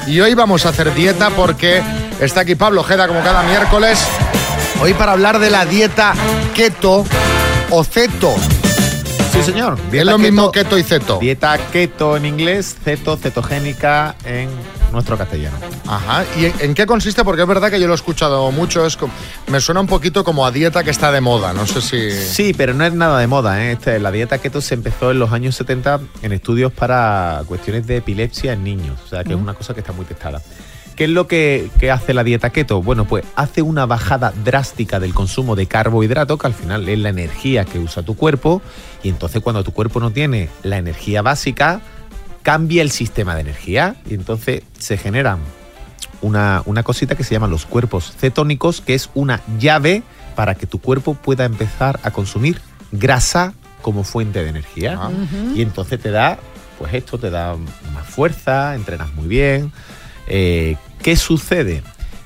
y 0.06 0.20
hoy 0.20 0.34
vamos 0.34 0.66
a 0.66 0.70
hacer 0.70 0.92
dieta 0.94 1.30
porque 1.30 1.82
está 2.20 2.40
aquí 2.40 2.54
Pablo 2.56 2.80
Ojeda 2.80 3.06
como 3.06 3.22
cada 3.22 3.42
miércoles, 3.44 4.04
hoy 4.80 4.94
para 4.94 5.12
hablar 5.12 5.38
de 5.38 5.50
la 5.50 5.64
dieta 5.64 6.12
keto 6.54 7.04
o 7.70 7.84
ceto. 7.84 8.34
Sí, 9.36 9.42
señor. 9.52 9.78
Es 9.92 10.04
lo 10.04 10.18
mismo 10.18 10.50
keto 10.50 10.78
y 10.78 10.82
ceto. 10.82 11.18
Dieta 11.18 11.58
keto 11.70 12.16
en 12.16 12.24
inglés, 12.24 12.74
ceto, 12.82 13.16
cetogénica 13.16 14.16
en 14.24 14.48
nuestro 14.92 15.18
castellano. 15.18 15.56
Ajá, 15.86 16.24
¿y 16.38 16.46
en, 16.46 16.54
en 16.60 16.74
qué 16.74 16.86
consiste? 16.86 17.22
Porque 17.22 17.42
es 17.42 17.48
verdad 17.48 17.70
que 17.70 17.78
yo 17.78 17.86
lo 17.86 17.92
he 17.92 17.96
escuchado 17.96 18.50
mucho, 18.50 18.86
es 18.86 18.96
como- 18.96 19.12
me 19.48 19.60
suena 19.60 19.80
un 19.80 19.86
poquito 19.86 20.24
como 20.24 20.46
a 20.46 20.50
dieta 20.50 20.82
que 20.82 20.90
está 20.90 21.12
de 21.12 21.20
moda, 21.20 21.52
no 21.52 21.66
sé 21.66 21.82
si... 21.82 22.10
Sí, 22.10 22.54
pero 22.56 22.72
no 22.72 22.84
es 22.86 22.94
nada 22.94 23.18
de 23.20 23.26
moda. 23.26 23.62
¿eh? 23.62 23.72
Este, 23.72 23.98
la 23.98 24.10
dieta 24.10 24.38
keto 24.38 24.60
se 24.62 24.74
empezó 24.74 25.10
en 25.10 25.18
los 25.18 25.30
años 25.32 25.54
70 25.56 26.00
en 26.22 26.32
estudios 26.32 26.72
para 26.72 27.42
cuestiones 27.46 27.86
de 27.86 27.98
epilepsia 27.98 28.54
en 28.54 28.64
niños. 28.64 28.98
O 29.04 29.08
sea, 29.08 29.22
que 29.22 29.34
es 29.34 29.38
una 29.38 29.52
cosa 29.54 29.74
que 29.74 29.80
está 29.80 29.92
muy 29.92 30.06
testada. 30.06 30.40
¿Qué 30.96 31.04
es 31.04 31.10
lo 31.10 31.26
que, 31.26 31.70
que 31.78 31.90
hace 31.90 32.14
la 32.14 32.24
dieta 32.24 32.50
keto? 32.50 32.82
Bueno, 32.82 33.04
pues 33.04 33.24
hace 33.36 33.60
una 33.60 33.84
bajada 33.84 34.32
drástica 34.44 34.98
del 34.98 35.12
consumo 35.12 35.54
de 35.54 35.66
carbohidratos, 35.66 36.38
que 36.38 36.46
al 36.46 36.54
final 36.54 36.88
es 36.88 36.98
la 36.98 37.10
energía 37.10 37.66
que 37.66 37.78
usa 37.78 38.02
tu 38.02 38.16
cuerpo, 38.16 38.62
y 39.02 39.10
entonces 39.10 39.42
cuando 39.42 39.62
tu 39.62 39.72
cuerpo 39.72 40.00
no 40.00 40.10
tiene 40.10 40.48
la 40.62 40.78
energía 40.78 41.20
básica, 41.20 41.82
cambia 42.42 42.80
el 42.80 42.90
sistema 42.90 43.34
de 43.34 43.42
energía, 43.42 43.96
y 44.08 44.14
entonces 44.14 44.62
se 44.78 44.96
generan 44.96 45.40
una, 46.22 46.62
una 46.64 46.82
cosita 46.82 47.14
que 47.14 47.24
se 47.24 47.34
llaman 47.34 47.50
los 47.50 47.66
cuerpos 47.66 48.14
cetónicos, 48.16 48.80
que 48.80 48.94
es 48.94 49.10
una 49.14 49.42
llave 49.58 50.02
para 50.34 50.54
que 50.54 50.66
tu 50.66 50.80
cuerpo 50.80 51.12
pueda 51.12 51.44
empezar 51.44 52.00
a 52.04 52.10
consumir 52.10 52.60
grasa 52.90 53.52
como 53.82 54.02
fuente 54.02 54.42
de 54.42 54.48
energía. 54.48 54.98
Y 55.54 55.62
entonces 55.62 56.00
te 56.00 56.10
da, 56.10 56.38
pues 56.78 56.94
esto 56.94 57.18
te 57.18 57.30
da 57.30 57.54
más 57.92 58.06
fuerza, 58.06 58.74
entrenas 58.74 59.12
muy 59.14 59.26
bien. 59.26 59.72
Eh, 60.26 60.76
¿Qué 61.02 61.16
sucede? 61.16 61.82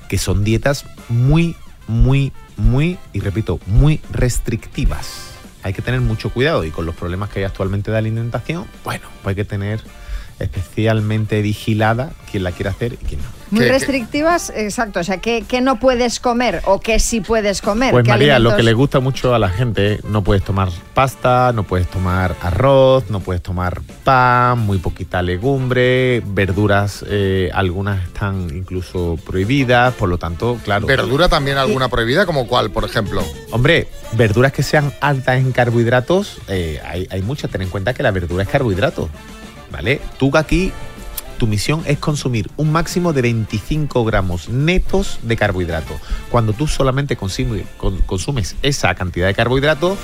Que 0.09 0.17
son 0.17 0.43
dietas 0.43 0.85
muy, 1.09 1.55
muy, 1.87 2.31
muy, 2.57 2.97
y 3.13 3.19
repito, 3.19 3.59
muy 3.67 4.01
restrictivas. 4.11 5.31
Hay 5.63 5.73
que 5.73 5.81
tener 5.81 6.01
mucho 6.01 6.31
cuidado 6.31 6.63
y 6.63 6.71
con 6.71 6.85
los 6.85 6.95
problemas 6.95 7.29
que 7.29 7.39
hay 7.39 7.45
actualmente 7.45 7.91
de 7.91 7.97
alimentación, 7.97 8.65
bueno, 8.83 9.07
pues 9.21 9.33
hay 9.33 9.35
que 9.35 9.45
tener 9.45 9.81
especialmente 10.43 11.41
vigilada 11.41 12.11
quién 12.29 12.43
la 12.43 12.51
quiere 12.51 12.69
hacer 12.69 12.93
y 12.93 12.97
quién 12.97 13.21
no. 13.21 13.27
Muy 13.51 13.59
¿Qué- 13.61 13.65
qué? 13.67 13.73
restrictivas, 13.73 14.49
exacto. 14.55 15.01
O 15.01 15.03
sea, 15.03 15.17
¿qué, 15.17 15.43
qué 15.45 15.59
no 15.59 15.77
puedes 15.77 16.21
comer 16.21 16.61
o 16.63 16.79
qué 16.79 16.99
sí 16.99 17.19
puedes 17.19 17.61
comer? 17.61 17.91
Pues 17.91 18.05
¿Qué 18.05 18.09
María, 18.09 18.39
lo 18.39 18.55
que 18.55 18.63
le 18.63 18.71
gusta 18.71 19.01
mucho 19.01 19.35
a 19.35 19.39
la 19.39 19.49
gente, 19.49 19.99
no 20.07 20.23
puedes 20.23 20.41
tomar 20.41 20.69
pasta, 20.93 21.51
no 21.53 21.63
puedes 21.63 21.89
tomar 21.89 22.33
arroz, 22.41 23.09
no 23.09 23.19
puedes 23.19 23.43
tomar 23.43 23.81
pan, 24.05 24.59
muy 24.59 24.77
poquita 24.77 25.21
legumbre, 25.21 26.21
verduras, 26.25 27.03
eh, 27.09 27.49
algunas 27.53 28.01
están 28.05 28.47
incluso 28.55 29.19
prohibidas, 29.25 29.93
por 29.95 30.07
lo 30.07 30.17
tanto, 30.17 30.57
claro. 30.63 30.87
¿Verdura 30.87 31.27
también 31.27 31.57
alguna 31.57 31.89
prohibida? 31.89 32.25
¿Como 32.25 32.47
cuál, 32.47 32.71
por 32.71 32.85
ejemplo? 32.85 33.21
Hombre, 33.51 33.89
verduras 34.13 34.53
que 34.53 34.63
sean 34.63 34.93
altas 35.01 35.39
en 35.39 35.51
carbohidratos, 35.51 36.37
eh, 36.47 36.79
hay, 36.87 37.05
hay 37.11 37.21
muchas. 37.21 37.51
Ten 37.51 37.63
en 37.63 37.69
cuenta 37.69 37.93
que 37.93 38.01
la 38.01 38.11
verdura 38.11 38.43
es 38.43 38.49
carbohidrato, 38.49 39.09
¿vale? 39.71 40.01
Tú 40.19 40.31
aquí, 40.37 40.71
tu 41.37 41.47
misión 41.47 41.81
es 41.85 41.97
consumir 41.97 42.49
un 42.57 42.71
máximo 42.71 43.13
de 43.13 43.21
25 43.23 44.05
gramos 44.05 44.49
netos 44.49 45.19
de 45.23 45.35
carbohidrato. 45.37 45.93
Cuando 46.29 46.53
tú 46.53 46.67
solamente 46.67 47.17
consume- 47.17 47.65
con- 47.77 47.97
consumes 48.03 48.55
esa 48.61 48.93
cantidad 48.95 49.27
de 49.27 49.33
carbohidrato, 49.33 49.97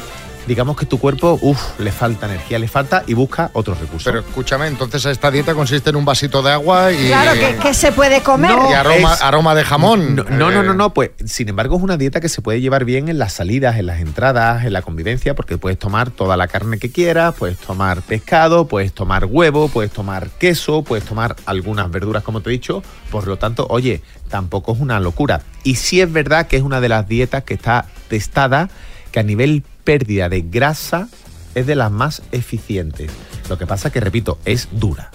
digamos 0.48 0.78
que 0.78 0.86
tu 0.86 0.98
cuerpo, 0.98 1.38
uff, 1.42 1.80
le 1.80 1.92
falta 1.92 2.26
energía, 2.26 2.58
le 2.58 2.68
falta 2.68 3.04
y 3.06 3.14
busca 3.14 3.50
otros 3.54 3.80
recursos. 3.80 4.06
Pero 4.06 4.20
escúchame, 4.22 4.68
entonces 4.68 5.06
esta 5.06 5.30
dieta 5.30 5.54
consiste 5.54 5.90
en 5.90 5.98
un 5.98 6.06
vasito 6.06 6.42
de 6.42 6.52
agua 6.54 6.92
y, 6.94 7.08
Claro, 7.08 7.34
¿qué, 7.34 7.58
qué 7.62 7.74
se 7.74 7.92
puede 7.92 8.22
comer? 8.22 8.52
y 8.70 8.74
aroma, 8.74 9.14
es- 9.14 9.22
aroma 9.22 9.54
de 9.56 9.64
jamón. 9.64 10.16
No, 10.16 10.24
no, 10.24 10.50
no, 10.52 10.62
Eh, 10.62 10.66
no, 10.66 10.74
no, 10.74 10.94
pues 10.94 11.12
sin 11.26 11.50
embargo 11.50 11.76
es 11.78 11.84
una 11.84 11.98
dieta 11.98 12.22
que 12.22 12.30
se 12.30 12.42
puede 12.42 12.62
llevar 12.62 12.86
bien 12.86 13.10
en 13.10 13.20
las 13.20 13.34
salidas, 13.34 13.76
en 13.78 13.86
las 13.88 14.00
entradas, 14.00 14.64
en 14.66 14.74
la 14.74 14.82
convivencia, 14.82 15.36
porque 15.36 15.58
puedes 15.58 15.78
tomar 15.78 16.12
toda 16.12 16.38
la 16.38 16.48
carne 16.48 16.78
que 16.80 16.92
quieras, 16.92 17.36
puedes 17.38 17.58
tomar 17.58 18.02
pescado, 18.02 18.68
puedes 18.68 18.94
tomar 18.94 19.26
huevo, 19.26 19.68
puedes 19.68 19.92
tomar 19.92 20.30
queso, 20.40 20.82
puedes 20.84 21.04
tomar 21.06 21.36
algunas 21.46 21.92
verduras, 21.92 22.24
como 22.24 22.42
te 22.42 22.50
he 22.50 22.54
dicho, 22.54 22.82
por 23.12 23.28
lo 23.28 23.38
tanto, 23.38 23.68
oye, 23.70 24.02
tampoco 24.30 24.74
es 24.74 24.80
una 24.80 25.00
locura. 25.00 25.42
Y 25.64 25.76
sí 25.76 26.00
es 26.02 26.12
verdad 26.12 26.48
que 26.48 26.56
es 26.58 26.64
una 26.64 26.80
de 26.80 26.90
las 26.90 27.08
dietas 27.08 27.44
que 27.44 27.54
está 27.54 27.86
testada, 28.08 28.70
que 29.12 29.20
a 29.20 29.24
nivel 29.24 29.64
pérdida 29.88 30.28
de 30.28 30.42
grasa 30.42 31.08
es 31.56 31.66
de 31.66 31.74
las 31.74 31.90
más 31.90 32.22
eficientes. 32.34 33.10
Lo 33.48 33.58
que 33.58 33.66
pasa 33.66 33.90
que, 33.90 34.02
repito, 34.02 34.38
es 34.44 34.68
dura. 34.74 35.12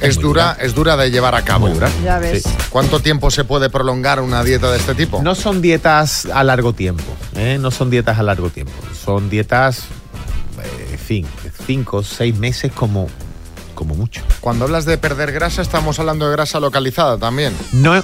es 0.00 0.18
dura, 0.18 0.56
es 0.60 0.74
dura 0.74 0.96
de 0.96 1.12
llevar 1.12 1.36
a 1.36 1.42
cabo. 1.42 1.72
Ya 2.02 2.18
ves. 2.18 2.42
Sí. 2.42 2.50
¿Cuánto 2.70 2.98
tiempo 2.98 3.30
se 3.30 3.44
puede 3.44 3.70
prolongar 3.70 4.20
una 4.20 4.42
dieta 4.42 4.68
de 4.72 4.78
este 4.78 4.96
tipo? 4.96 5.22
No 5.22 5.36
son 5.36 5.62
dietas 5.62 6.26
a 6.26 6.42
largo 6.42 6.72
tiempo, 6.72 7.04
¿eh? 7.36 7.58
no 7.60 7.70
son 7.70 7.88
dietas 7.88 8.18
a 8.18 8.24
largo 8.24 8.50
tiempo, 8.50 8.72
son 9.04 9.30
dietas, 9.30 9.84
eh, 10.60 10.88
en 10.90 10.98
fin, 10.98 11.26
cinco, 11.64 12.02
seis 12.02 12.36
meses 12.36 12.72
como, 12.72 13.06
como 13.76 13.94
mucho. 13.94 14.22
Cuando 14.40 14.64
hablas 14.64 14.86
de 14.86 14.98
perder 14.98 15.30
grasa, 15.30 15.62
estamos 15.62 16.00
hablando 16.00 16.26
de 16.26 16.32
grasa 16.32 16.58
localizada 16.58 17.16
también. 17.16 17.54
No, 17.70 18.02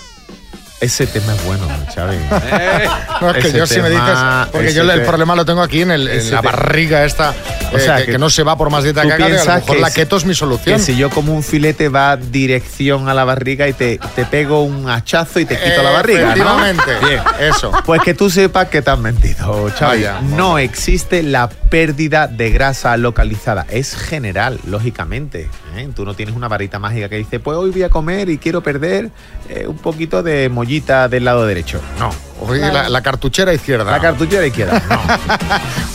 ese 0.82 1.06
tema 1.06 1.34
es 1.34 1.44
bueno, 1.44 1.66
Xavi. 1.94 2.16
No, 3.22 3.30
es 3.30 3.36
que 3.36 3.48
Ese 3.48 3.58
yo 3.58 3.66
si 3.68 3.80
me 3.80 3.88
dices, 3.88 4.18
porque 4.50 4.74
yo 4.74 4.82
el 4.82 5.02
problema 5.02 5.36
lo 5.36 5.44
tengo 5.44 5.62
aquí 5.62 5.82
en, 5.82 5.92
el- 5.92 6.08
en 6.08 6.18
ese 6.18 6.32
la 6.32 6.40
barriga 6.42 7.04
esta, 7.04 7.32
O 7.72 7.76
eh, 7.76 7.80
sea, 7.80 7.98
que, 7.98 8.06
que 8.06 8.12
que 8.12 8.18
no 8.18 8.28
se 8.30 8.42
va 8.42 8.56
por 8.58 8.68
más 8.68 8.82
dieta 8.82 9.02
que 9.02 9.12
haga, 9.12 9.26
a 9.26 9.28
lo 9.28 9.34
mejor 9.36 9.62
que 9.76 9.80
la 9.80 9.90
keto 9.92 10.16
es 10.16 10.24
mi 10.24 10.34
solución. 10.34 10.76
Que 10.76 10.82
si 10.82 10.96
yo 10.96 11.08
como 11.08 11.32
un 11.32 11.44
filete 11.44 11.88
va 11.88 12.16
dirección 12.16 13.08
a 13.08 13.14
la 13.14 13.22
barriga 13.24 13.68
y 13.68 13.72
te, 13.74 14.00
te 14.16 14.24
pego 14.24 14.62
un 14.64 14.90
hachazo 14.90 15.38
y 15.38 15.44
te 15.44 15.56
quito 15.56 15.82
la 15.84 15.90
barriga, 15.90 16.20
¿no? 16.20 16.26
Efectivamente. 16.64 16.90
Bien. 17.06 17.20
Eso. 17.38 17.70
Pues 17.86 18.02
que 18.02 18.14
tú 18.14 18.28
sepas 18.28 18.68
que 18.68 18.82
te 18.82 18.90
has 18.90 18.98
mentido, 18.98 19.70
Xavi. 19.78 20.02
Vaya. 20.02 20.20
No 20.20 20.58
existe 20.58 21.22
la 21.22 21.48
pérdida 21.48 22.26
de 22.26 22.50
grasa 22.50 22.96
localizada. 22.96 23.66
Es 23.70 23.94
general, 23.94 24.58
lógicamente. 24.66 25.48
¿eh? 25.76 25.88
Tú 25.94 26.04
no 26.04 26.14
tienes 26.14 26.34
una 26.34 26.48
varita 26.48 26.78
mágica 26.80 27.08
que 27.08 27.16
dice, 27.18 27.38
pues 27.38 27.56
hoy 27.56 27.70
voy 27.70 27.84
a 27.84 27.88
comer 27.88 28.28
y 28.28 28.38
quiero 28.38 28.62
perder 28.62 29.10
eh, 29.48 29.66
un 29.68 29.78
poquito 29.78 30.22
de 30.24 30.48
del 30.80 31.24
lado 31.24 31.44
derecho. 31.46 31.80
No. 31.98 32.10
Oye, 32.44 32.60
la, 32.72 32.88
la 32.88 33.02
cartuchera 33.02 33.52
izquierda. 33.54 33.84
La 33.90 34.00
cartuchera 34.00 34.44
izquierda. 34.44 34.82
No. 34.88 35.00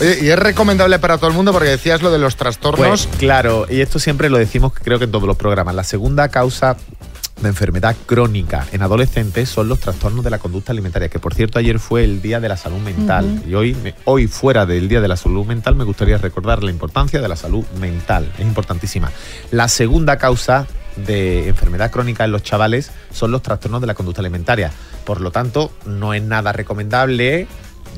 Oye, 0.00 0.18
y 0.22 0.28
es 0.30 0.38
recomendable 0.38 0.98
para 0.98 1.18
todo 1.18 1.28
el 1.28 1.36
mundo 1.36 1.52
porque 1.52 1.68
decías 1.68 2.00
lo 2.00 2.10
de 2.10 2.18
los 2.18 2.36
trastornos. 2.36 3.06
Pues 3.06 3.18
claro, 3.18 3.66
y 3.68 3.80
esto 3.82 3.98
siempre 3.98 4.30
lo 4.30 4.38
decimos 4.38 4.72
creo 4.72 4.98
que 4.98 5.04
en 5.04 5.10
todos 5.12 5.26
los 5.26 5.36
programas. 5.36 5.74
La 5.74 5.84
segunda 5.84 6.28
causa 6.30 6.76
de 7.42 7.48
enfermedad 7.50 7.94
crónica 8.06 8.66
en 8.72 8.82
adolescentes 8.82 9.48
son 9.48 9.68
los 9.68 9.78
trastornos 9.78 10.24
de 10.24 10.30
la 10.30 10.38
conducta 10.38 10.72
alimentaria, 10.72 11.08
que 11.08 11.18
por 11.20 11.34
cierto 11.34 11.58
ayer 11.60 11.78
fue 11.78 12.02
el 12.02 12.20
Día 12.22 12.40
de 12.40 12.48
la 12.48 12.56
Salud 12.56 12.78
Mental. 12.78 13.42
Y 13.46 13.54
hoy, 13.54 13.74
me- 13.74 13.94
hoy 14.06 14.26
fuera 14.26 14.64
del 14.66 14.88
Día 14.88 15.00
de 15.00 15.06
la 15.08 15.16
Salud 15.16 15.44
Mental 15.46 15.76
me 15.76 15.84
gustaría 15.84 16.16
recordar 16.18 16.64
la 16.64 16.70
importancia 16.70 17.20
de 17.20 17.28
la 17.28 17.36
salud 17.36 17.64
mental. 17.78 18.32
Es 18.38 18.40
importantísima. 18.46 19.12
La 19.52 19.68
segunda 19.68 20.16
causa 20.16 20.66
de 21.06 21.48
enfermedad 21.48 21.90
crónica 21.90 22.24
en 22.24 22.32
los 22.32 22.42
chavales 22.42 22.90
son 23.12 23.30
los 23.30 23.42
trastornos 23.42 23.80
de 23.80 23.86
la 23.86 23.94
conducta 23.94 24.20
alimentaria. 24.20 24.72
Por 25.04 25.20
lo 25.20 25.30
tanto, 25.30 25.72
no 25.86 26.14
es 26.14 26.22
nada 26.22 26.52
recomendable 26.52 27.46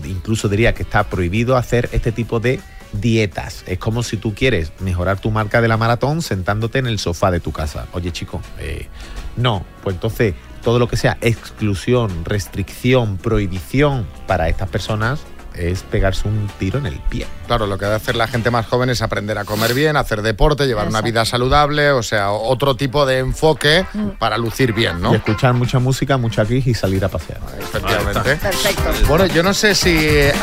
incluso 0.05 0.49
diría 0.49 0.75
que 0.75 0.83
está 0.83 1.05
prohibido 1.05 1.57
hacer 1.57 1.89
este 1.93 2.13
tipo 2.13 2.41
de 2.41 2.61
dietas. 2.93 3.65
Es 3.67 3.79
como 3.79 4.03
si 4.03 4.17
tú 4.17 4.35
quieres 4.35 4.73
mejorar 4.81 5.21
tu 5.21 5.31
marca 5.31 5.61
de 5.61 5.69
la 5.69 5.77
maratón 5.77 6.23
sentándote 6.23 6.79
en 6.79 6.87
el 6.87 6.99
sofá 6.99 7.31
de 7.31 7.41
tu 7.41 7.53
casa. 7.53 7.87
Oye, 7.93 8.13
chico, 8.13 8.41
eh, 8.59 8.89
no, 9.37 9.65
pues 9.83 9.95
entonces 9.95 10.35
todo 10.63 10.79
lo 10.79 10.89
que 10.89 10.97
sea 10.97 11.17
exclusión, 11.21 12.25
restricción, 12.25 13.17
prohibición 13.17 14.07
para 14.27 14.49
estas 14.49 14.69
personas 14.69 15.21
es 15.55 15.83
pegarse 15.83 16.29
un 16.29 16.49
tiro 16.59 16.79
en 16.79 16.87
el 16.87 16.99
pie. 17.09 17.27
Claro, 17.51 17.67
lo 17.67 17.79
que 17.79 17.85
debe 17.85 17.97
hacer 17.97 18.15
la 18.15 18.29
gente 18.29 18.53
más 18.53 18.65
joven 18.69 18.91
es 18.91 19.03
aprender 19.03 19.37
a 19.37 19.45
comer 19.45 19.75
bien, 19.75 19.97
hacer 19.97 20.23
deporte, 20.23 20.69
llevar 20.69 20.87
una 20.87 21.01
vida 21.01 21.25
saludable, 21.25 21.91
o 21.91 22.01
sea, 22.01 22.31
otro 22.31 22.77
tipo 22.77 23.07
de 23.07 23.19
enfoque 23.19 23.85
para 24.21 24.39
lucir 24.39 24.73
bien, 24.73 25.01
¿no? 25.01 25.13
Y 25.13 25.17
escuchar 25.17 25.55
mucha 25.55 25.81
música, 25.81 26.17
mucha 26.17 26.45
gris 26.45 26.69
y 26.69 26.75
salir 26.75 27.05
a 27.05 27.09
pasear. 27.09 27.41
Efectivamente. 27.59 28.37
Perfecto. 28.37 29.09
Bueno, 29.09 29.27
yo 29.27 29.43
no 29.43 29.53
sé 29.53 29.75
si 29.75 29.91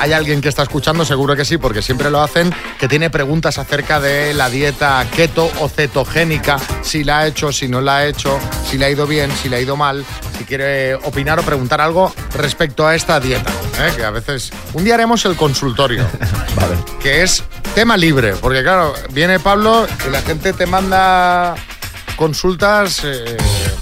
hay 0.01 0.11
alguien 0.11 0.41
que 0.41 0.49
está 0.49 0.63
escuchando, 0.63 1.05
seguro 1.05 1.33
que 1.33 1.45
sí, 1.45 1.57
porque 1.57 1.81
siempre 1.81 2.11
lo 2.11 2.21
hacen, 2.21 2.53
que 2.77 2.89
tiene 2.89 3.09
preguntas 3.09 3.57
acerca 3.57 4.01
de 4.01 4.33
la 4.33 4.49
dieta 4.49 5.05
keto 5.15 5.49
o 5.61 5.69
cetogénica, 5.69 6.57
si 6.81 7.05
la 7.05 7.19
ha 7.19 7.27
hecho, 7.27 7.53
si 7.53 7.69
no 7.69 7.79
la 7.79 7.99
ha 7.99 8.05
hecho, 8.05 8.37
si 8.69 8.77
le 8.77 8.83
ha 8.83 8.89
ido 8.89 9.07
bien, 9.07 9.31
si 9.31 9.47
le 9.47 9.55
ha 9.55 9.61
ido 9.61 9.77
mal, 9.77 10.03
si 10.37 10.43
quiere 10.43 10.95
opinar 10.95 11.39
o 11.39 11.43
preguntar 11.43 11.79
algo 11.79 12.13
respecto 12.33 12.85
a 12.85 12.95
esta 12.95 13.17
dieta, 13.21 13.49
¿eh? 13.79 13.93
que 13.95 14.03
a 14.03 14.11
veces... 14.11 14.51
Un 14.73 14.83
día 14.83 14.95
haremos 14.95 15.23
el 15.25 15.37
consultorio, 15.37 16.05
que 17.01 17.23
es 17.23 17.43
tema 17.75 17.95
libre, 17.97 18.33
porque 18.41 18.61
claro, 18.63 18.93
viene 19.11 19.39
Pablo 19.39 19.87
y 20.07 20.11
la 20.11 20.21
gente 20.21 20.53
te 20.53 20.65
manda 20.65 21.55
consultas... 22.15 23.01
eh, 23.03 23.37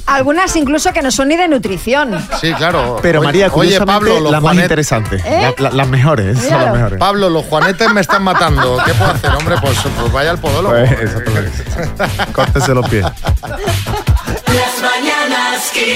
Algunas 0.07 0.55
incluso 0.57 0.91
que 0.91 1.01
no 1.01 1.09
son 1.11 1.29
ni 1.29 1.37
de 1.37 1.47
nutrición. 1.47 2.21
Sí, 2.41 2.53
claro. 2.53 2.99
Pero 3.01 3.19
Oye- 3.21 3.25
María, 3.27 3.49
oye, 3.53 3.79
Pablo, 3.81 4.19
los 4.19 4.31
las 4.31 4.41
más 4.41 4.53
Juanet- 4.55 4.61
interesantes, 4.63 5.23
¿Eh? 5.25 5.55
la- 5.57 5.69
la- 5.69 5.75
las 5.75 5.87
mejores, 5.87 6.37
son 6.39 6.61
las 6.61 6.73
mejores. 6.73 6.99
Pablo, 6.99 7.29
los 7.29 7.45
juanetes 7.45 7.89
me 7.91 8.01
están 8.01 8.23
matando. 8.23 8.77
¿Qué 8.85 8.93
puedo 8.93 9.11
hacer, 9.11 9.29
hombre? 9.31 9.55
Pues, 9.61 9.77
pues 9.99 10.11
vaya 10.11 10.31
al 10.31 10.39
podólogo. 10.39 10.75
Pues, 10.75 10.91
exactamente. 10.91 11.63
Córtese 12.33 12.73
los 12.73 12.87
pies. 12.89 13.05
Las 13.05 14.81
mañanas 14.81 15.01
Kiss. 15.01 15.14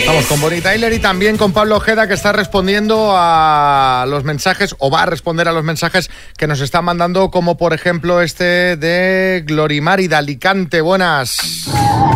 Vamos 0.07 0.25
con 0.25 0.41
Bonnie 0.41 0.61
Tyler 0.61 0.91
y 0.93 0.99
también 0.99 1.37
con 1.37 1.53
Pablo 1.53 1.77
Ojeda 1.77 2.07
que 2.07 2.13
está 2.13 2.31
respondiendo 2.31 3.13
a 3.15 4.05
los 4.07 4.23
mensajes 4.23 4.75
o 4.79 4.89
va 4.89 5.03
a 5.03 5.05
responder 5.05 5.47
a 5.47 5.51
los 5.51 5.63
mensajes 5.63 6.09
que 6.37 6.47
nos 6.47 6.61
están 6.61 6.85
mandando 6.85 7.29
como 7.29 7.55
por 7.55 7.73
ejemplo 7.73 8.21
este 8.21 8.75
de 8.77 9.43
Glorimari 9.45 10.07
de 10.07 10.15
Alicante. 10.15 10.81
Buenas. 10.81 11.37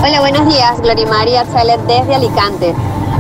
Hola, 0.04 0.20
buenos 0.20 0.48
días, 0.48 0.82
Glorimaria 0.82 1.46
Chelet 1.54 1.80
desde 1.82 2.16
Alicante. 2.16 2.74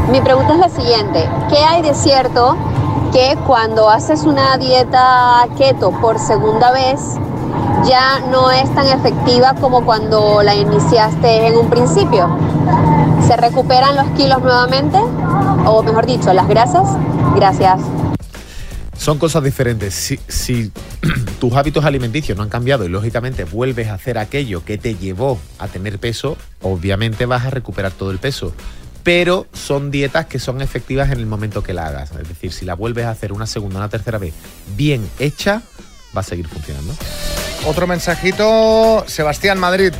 Mi 0.10 0.22
pregunta 0.22 0.54
es 0.54 0.60
la 0.60 0.70
siguiente, 0.70 1.30
¿qué 1.50 1.58
hay 1.58 1.82
de 1.82 1.94
cierto 1.94 2.58
que 3.14 3.38
cuando 3.46 3.90
haces 3.90 4.24
una 4.24 4.58
dieta 4.58 5.48
keto 5.58 5.92
por 6.02 6.20
segunda 6.20 6.72
vez 6.72 7.00
ya 7.86 8.20
no 8.32 8.52
es 8.52 8.74
tan 8.74 8.88
efectiva 8.88 9.54
como 9.62 9.86
cuando 9.86 10.42
la 10.42 10.56
iniciaste 10.56 11.48
en 11.48 11.58
un 11.58 11.70
principio? 11.70 12.28
¿Se 13.28 13.38
recuperan 13.38 13.96
los 13.96 14.10
kilos 14.18 14.42
nuevamente? 14.42 14.98
O 14.98 15.82
mejor 15.82 16.06
dicho, 16.06 16.34
las 16.34 16.48
grasas? 16.48 16.88
Gracias. 17.36 17.80
Son 18.98 19.18
cosas 19.18 19.44
diferentes. 19.44 19.94
Si, 19.94 20.20
si 20.28 20.72
tus 21.40 21.54
hábitos 21.54 21.86
alimenticios 21.86 22.38
no 22.38 22.44
han 22.44 22.50
cambiado 22.50 22.86
y 22.86 22.90
lógicamente 22.90 23.46
vuelves 23.46 23.88
a 23.88 23.94
hacer 23.94 24.18
aquello 24.18 24.66
que 24.66 24.78
te 24.78 24.96
llevó 24.96 25.40
a 25.58 25.68
tener 25.68 26.00
peso, 26.00 26.38
obviamente 26.62 27.26
vas 27.26 27.46
a 27.46 27.50
recuperar 27.50 27.92
todo 27.92 28.12
el 28.12 28.20
peso. 28.20 28.54
Pero 29.04 29.48
son 29.54 29.90
dietas 29.90 30.26
que 30.26 30.40
son 30.40 30.62
efectivas 30.62 31.12
en 31.12 31.20
el 31.20 31.26
momento 31.26 31.64
que 31.64 31.74
la 31.74 31.88
hagas. 31.88 32.12
Es 32.12 32.28
decir, 32.28 32.52
si 32.52 32.66
la 32.66 32.76
vuelves 32.76 33.06
a 33.06 33.12
hacer 33.12 33.32
una 33.32 33.48
segunda 33.48 33.78
o 33.78 33.80
una 33.80 33.90
tercera 33.90 34.18
vez 34.18 34.34
bien 34.76 35.10
hecha, 35.20 35.62
va 36.16 36.22
a 36.22 36.24
seguir 36.24 36.48
funcionando. 36.48 36.94
Otro 37.66 37.88
mensajito, 37.88 39.06
Sebastián 39.08 39.60
Madrid. 39.60 39.94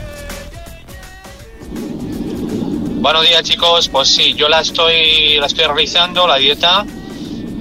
Buenos 3.04 3.28
días 3.28 3.44
chicos, 3.44 3.89
pues 3.89 4.08
sí, 4.08 4.34
yo 4.34 4.48
la 4.48 4.62
estoy, 4.62 5.36
la 5.38 5.48
estoy 5.48 5.66
realizando, 5.66 6.26
la 6.26 6.38
dieta, 6.38 6.86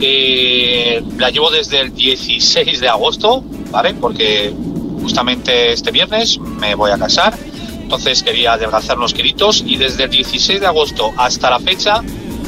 eh, 0.00 1.02
la 1.18 1.30
llevo 1.30 1.50
desde 1.50 1.80
el 1.80 1.92
16 1.92 2.78
de 2.78 2.88
agosto, 2.88 3.42
¿vale? 3.72 3.92
Porque 3.94 4.54
justamente 5.00 5.72
este 5.72 5.90
viernes 5.90 6.38
me 6.38 6.76
voy 6.76 6.92
a 6.92 6.96
casar, 6.96 7.36
entonces 7.82 8.22
quería 8.22 8.52
adelgazar 8.52 8.96
unos 8.96 9.14
kilitos 9.14 9.64
y 9.66 9.78
desde 9.78 10.04
el 10.04 10.10
16 10.10 10.60
de 10.60 10.66
agosto 10.68 11.10
hasta 11.16 11.50
la 11.50 11.58
fecha 11.58 12.04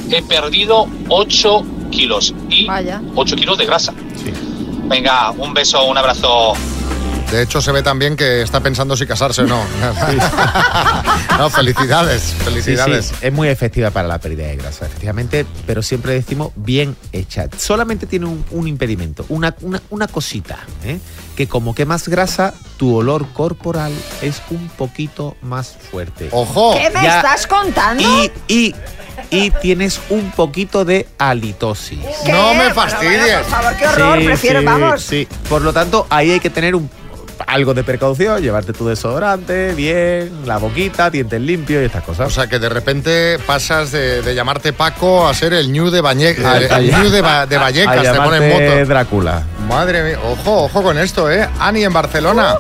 he 0.09 0.23
perdido 0.23 0.87
8 1.09 1.65
kilos 1.91 2.33
y 2.49 2.69
8 3.17 3.37
kilos 3.37 3.59
de 3.59 3.67
grasa. 3.67 3.93
Venga, 4.85 5.33
un 5.33 5.53
beso, 5.53 5.85
un 5.85 5.99
abrazo. 5.99 6.53
De 7.31 7.43
hecho, 7.43 7.61
se 7.61 7.73
ve 7.73 7.83
también 7.83 8.17
que 8.17 8.43
está 8.43 8.61
pensando 8.61 8.97
si 8.97 9.07
casarse 9.07 9.43
o 9.43 9.47
no. 9.47 9.61
no, 11.39 11.51
felicidades, 11.51 12.35
felicidades. 12.45 13.07
Sí, 13.07 13.15
sí, 13.15 13.27
es 13.27 13.33
muy 13.33 13.49
efectiva 13.49 13.91
para 13.91 14.07
la 14.09 14.19
pérdida 14.19 14.47
de 14.47 14.57
grasa, 14.57 14.87
efectivamente, 14.87 15.47
pero 15.67 15.83
siempre 15.83 16.13
decimos 16.13 16.53
bien 16.55 16.97
hecha. 17.13 17.49
Solamente 17.57 18.07
tiene 18.07 18.27
un, 18.27 18.45
un 18.51 18.69
impedimento, 18.69 19.25
una, 19.29 19.55
una, 19.63 19.83
una 19.91 20.07
cosita, 20.07 20.59
¿eh? 20.85 20.99
que 21.37 21.49
como 21.49 21.75
quemas 21.75 22.09
grasa, 22.09 22.55
tu 22.77 22.95
olor 22.95 23.29
corporal 23.33 23.93
es 24.23 24.41
un 24.51 24.69
poquito 24.69 25.37
más 25.43 25.77
fuerte. 25.91 26.29
¡Ojo! 26.31 26.75
¿Qué 26.75 26.91
me 26.91 27.07
estás 27.07 27.47
contando? 27.47 28.03
Y, 28.03 28.31
y, 28.47 28.75
y 29.31 29.51
tienes 29.51 30.01
un 30.11 30.31
poquito 30.31 30.85
de 30.85 31.09
halitosis. 31.19 31.99
¿Qué? 32.25 32.33
No 32.33 32.55
me 32.55 32.73
fastidies. 32.73 33.21
bueno, 33.21 33.39
por 33.41 33.51
favor, 33.51 33.77
qué 33.77 33.87
horror, 33.89 34.25
prefiero, 34.25 34.61
sí, 34.61 34.67
vamos. 34.67 35.03
Sí, 35.03 35.29
por 35.49 35.63
lo 35.63 35.73
tanto, 35.73 36.07
ahí 36.11 36.31
hay 36.31 36.41
que 36.41 36.51
tener 36.51 36.75
un 36.75 36.89
algo 37.47 37.75
de 37.75 37.85
precaución, 37.85 38.41
llevarte 38.43 38.73
tu 38.73 38.87
desodorante, 38.87 39.75
bien, 39.75 40.33
la 40.47 40.59
boquita, 40.59 41.11
dientes 41.11 41.41
limpios 41.41 41.83
y 41.83 41.87
estas 41.87 42.03
cosas. 42.05 42.27
O 42.27 42.31
sea 42.31 42.47
que 42.47 42.59
de 42.59 42.69
repente 42.69 43.39
pasas 43.47 43.93
de, 43.93 44.23
de 44.23 44.35
llamarte 44.35 44.73
Paco 44.73 45.27
a 45.29 45.35
ser 45.35 45.53
el 45.55 45.73
New 45.73 45.91
de, 45.91 46.03
Bañe- 46.03 46.45
A- 46.45 46.59
el 46.79 46.91
Ñu 46.93 47.11
de, 47.11 47.21
Ba- 47.21 47.47
de 47.47 47.57
a 47.57 47.61
Vallecas, 47.61 48.03
te 48.03 48.13
pone 48.21 48.37
en 48.37 48.43
llamarte 48.51 48.77
moto. 48.77 48.89
Drácula. 48.89 49.43
Madre 49.69 50.03
mía, 50.03 50.19
ojo, 50.25 50.65
ojo 50.65 50.83
con 50.83 50.99
esto, 50.99 51.31
¿eh? 51.31 51.49
Ani 51.59 51.85
en 51.85 51.93
Barcelona. 51.93 52.59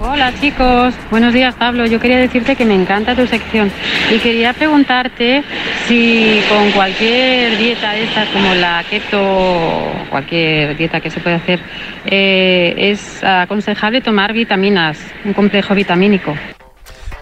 Hola 0.00 0.34
chicos, 0.40 0.92
buenos 1.08 1.32
días 1.32 1.54
Pablo. 1.54 1.86
Yo 1.86 2.00
quería 2.00 2.18
decirte 2.18 2.56
que 2.56 2.64
me 2.64 2.74
encanta 2.74 3.14
tu 3.14 3.28
sección 3.28 3.70
y 4.12 4.18
quería 4.18 4.52
preguntarte 4.52 5.44
si 5.86 6.40
con 6.48 6.72
cualquier 6.72 7.56
dieta 7.58 7.92
de 7.92 8.08
como 8.32 8.54
la 8.56 8.84
keto, 8.90 9.92
cualquier 10.10 10.76
dieta 10.76 11.00
que 11.00 11.10
se 11.10 11.20
puede 11.20 11.36
hacer, 11.36 11.60
eh, 12.06 12.74
es 12.76 13.22
aconsejable 13.22 14.00
tomar 14.00 14.32
vitaminas, 14.32 14.98
un 15.24 15.32
complejo 15.32 15.76
vitamínico. 15.76 16.34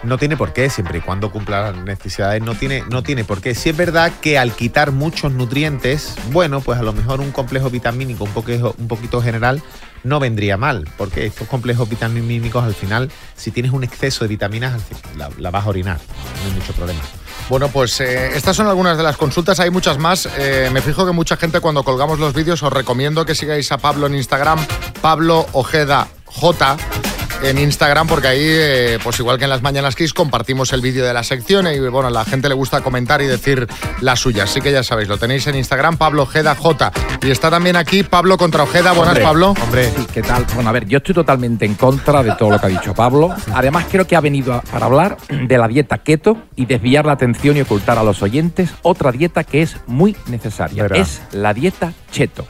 no 0.01 0.17
tiene 0.17 0.35
por 0.35 0.51
qué, 0.51 0.69
siempre 0.71 0.97
y 0.97 1.01
cuando 1.01 1.31
cumpla 1.31 1.71
las 1.71 1.77
necesidades, 1.77 2.41
no 2.41 2.55
tiene, 2.55 2.83
no 2.89 3.03
tiene 3.03 3.23
por 3.23 3.39
qué. 3.39 3.53
Si 3.53 3.69
es 3.69 3.77
verdad 3.77 4.11
que 4.19 4.39
al 4.39 4.51
quitar 4.51 4.91
muchos 4.91 5.31
nutrientes, 5.31 6.15
bueno, 6.31 6.59
pues 6.59 6.79
a 6.79 6.83
lo 6.83 6.91
mejor 6.91 7.21
un 7.21 7.31
complejo 7.31 7.69
vitamínico 7.69 8.23
un 8.25 8.87
poquito 8.87 9.21
general 9.21 9.61
no 10.03 10.19
vendría 10.19 10.57
mal, 10.57 10.87
porque 10.97 11.25
estos 11.25 11.47
complejos 11.47 11.89
vitamínicos 11.89 12.63
al 12.63 12.73
final, 12.73 13.11
si 13.35 13.51
tienes 13.51 13.71
un 13.71 13.83
exceso 13.83 14.23
de 14.23 14.27
vitaminas, 14.27 14.81
la, 15.17 15.29
la 15.37 15.51
vas 15.51 15.65
a 15.65 15.69
orinar, 15.69 15.99
no 16.41 16.49
hay 16.49 16.55
mucho 16.59 16.73
problema. 16.73 17.01
Bueno, 17.49 17.67
pues 17.67 17.99
eh, 17.99 18.35
estas 18.35 18.55
son 18.55 18.67
algunas 18.67 18.97
de 18.97 19.03
las 19.03 19.17
consultas, 19.17 19.59
hay 19.59 19.69
muchas 19.69 19.97
más. 19.97 20.29
Eh, 20.37 20.69
me 20.71 20.81
fijo 20.81 21.05
que 21.05 21.11
mucha 21.11 21.35
gente 21.35 21.59
cuando 21.59 21.83
colgamos 21.83 22.19
los 22.19 22.33
vídeos 22.33 22.63
os 22.63 22.71
recomiendo 22.71 23.25
que 23.25 23.35
sigáis 23.35 23.71
a 23.71 23.77
Pablo 23.77 24.07
en 24.07 24.15
Instagram, 24.15 24.65
Pablo 25.01 25.45
Ojeda 25.51 26.07
J 26.25 26.77
en 27.43 27.57
Instagram 27.57 28.07
porque 28.07 28.27
ahí, 28.27 28.39
eh, 28.41 28.99
pues 29.03 29.19
igual 29.19 29.37
que 29.37 29.43
en 29.43 29.49
las 29.49 29.61
Mañanas 29.61 29.95
Kiss, 29.95 30.13
compartimos 30.13 30.71
el 30.73 30.81
vídeo 30.81 31.05
de 31.05 31.13
la 31.13 31.23
sección 31.23 31.67
y 31.67 31.77
bueno, 31.79 32.07
a 32.07 32.11
la 32.11 32.23
gente 32.25 32.47
le 32.47 32.55
gusta 32.55 32.81
comentar 32.81 33.21
y 33.21 33.25
decir 33.27 33.67
las 34.01 34.19
suyas. 34.19 34.49
Así 34.49 34.61
que 34.61 34.71
ya 34.71 34.83
sabéis, 34.83 35.09
lo 35.09 35.17
tenéis 35.17 35.45
en 35.47 35.55
Instagram, 35.55 35.97
Pablo 35.97 36.23
Ojeda 36.23 36.55
J. 36.55 36.91
Y 37.21 37.31
está 37.31 37.49
también 37.49 37.75
aquí 37.75 38.03
Pablo 38.03 38.37
contra 38.37 38.63
Ojeda. 38.63 38.91
Buenas, 38.93 39.09
Hombre, 39.09 39.23
Pablo. 39.23 39.53
Hombre, 39.61 39.89
¿qué 40.13 40.21
tal? 40.21 40.45
Bueno, 40.55 40.69
a 40.69 40.73
ver, 40.73 40.87
yo 40.87 40.97
estoy 40.99 41.13
totalmente 41.15 41.65
en 41.65 41.75
contra 41.75 42.23
de 42.23 42.31
todo 42.35 42.51
lo 42.51 42.59
que 42.59 42.65
ha 42.67 42.69
dicho 42.69 42.93
Pablo. 42.93 43.33
Además, 43.53 43.85
creo 43.91 44.07
que 44.07 44.15
ha 44.15 44.21
venido 44.21 44.53
a- 44.53 44.61
para 44.61 44.85
hablar 44.85 45.17
de 45.29 45.57
la 45.57 45.67
dieta 45.67 45.97
keto 45.97 46.37
y 46.55 46.65
desviar 46.65 47.05
la 47.05 47.13
atención 47.13 47.57
y 47.57 47.61
ocultar 47.61 47.97
a 47.97 48.03
los 48.03 48.21
oyentes 48.21 48.69
otra 48.83 49.11
dieta 49.11 49.43
que 49.43 49.61
es 49.61 49.77
muy 49.87 50.15
necesaria. 50.27 50.83
Verá. 50.83 50.97
Es 50.97 51.21
la 51.31 51.53
dieta 51.53 51.93
cheto. 52.11 52.45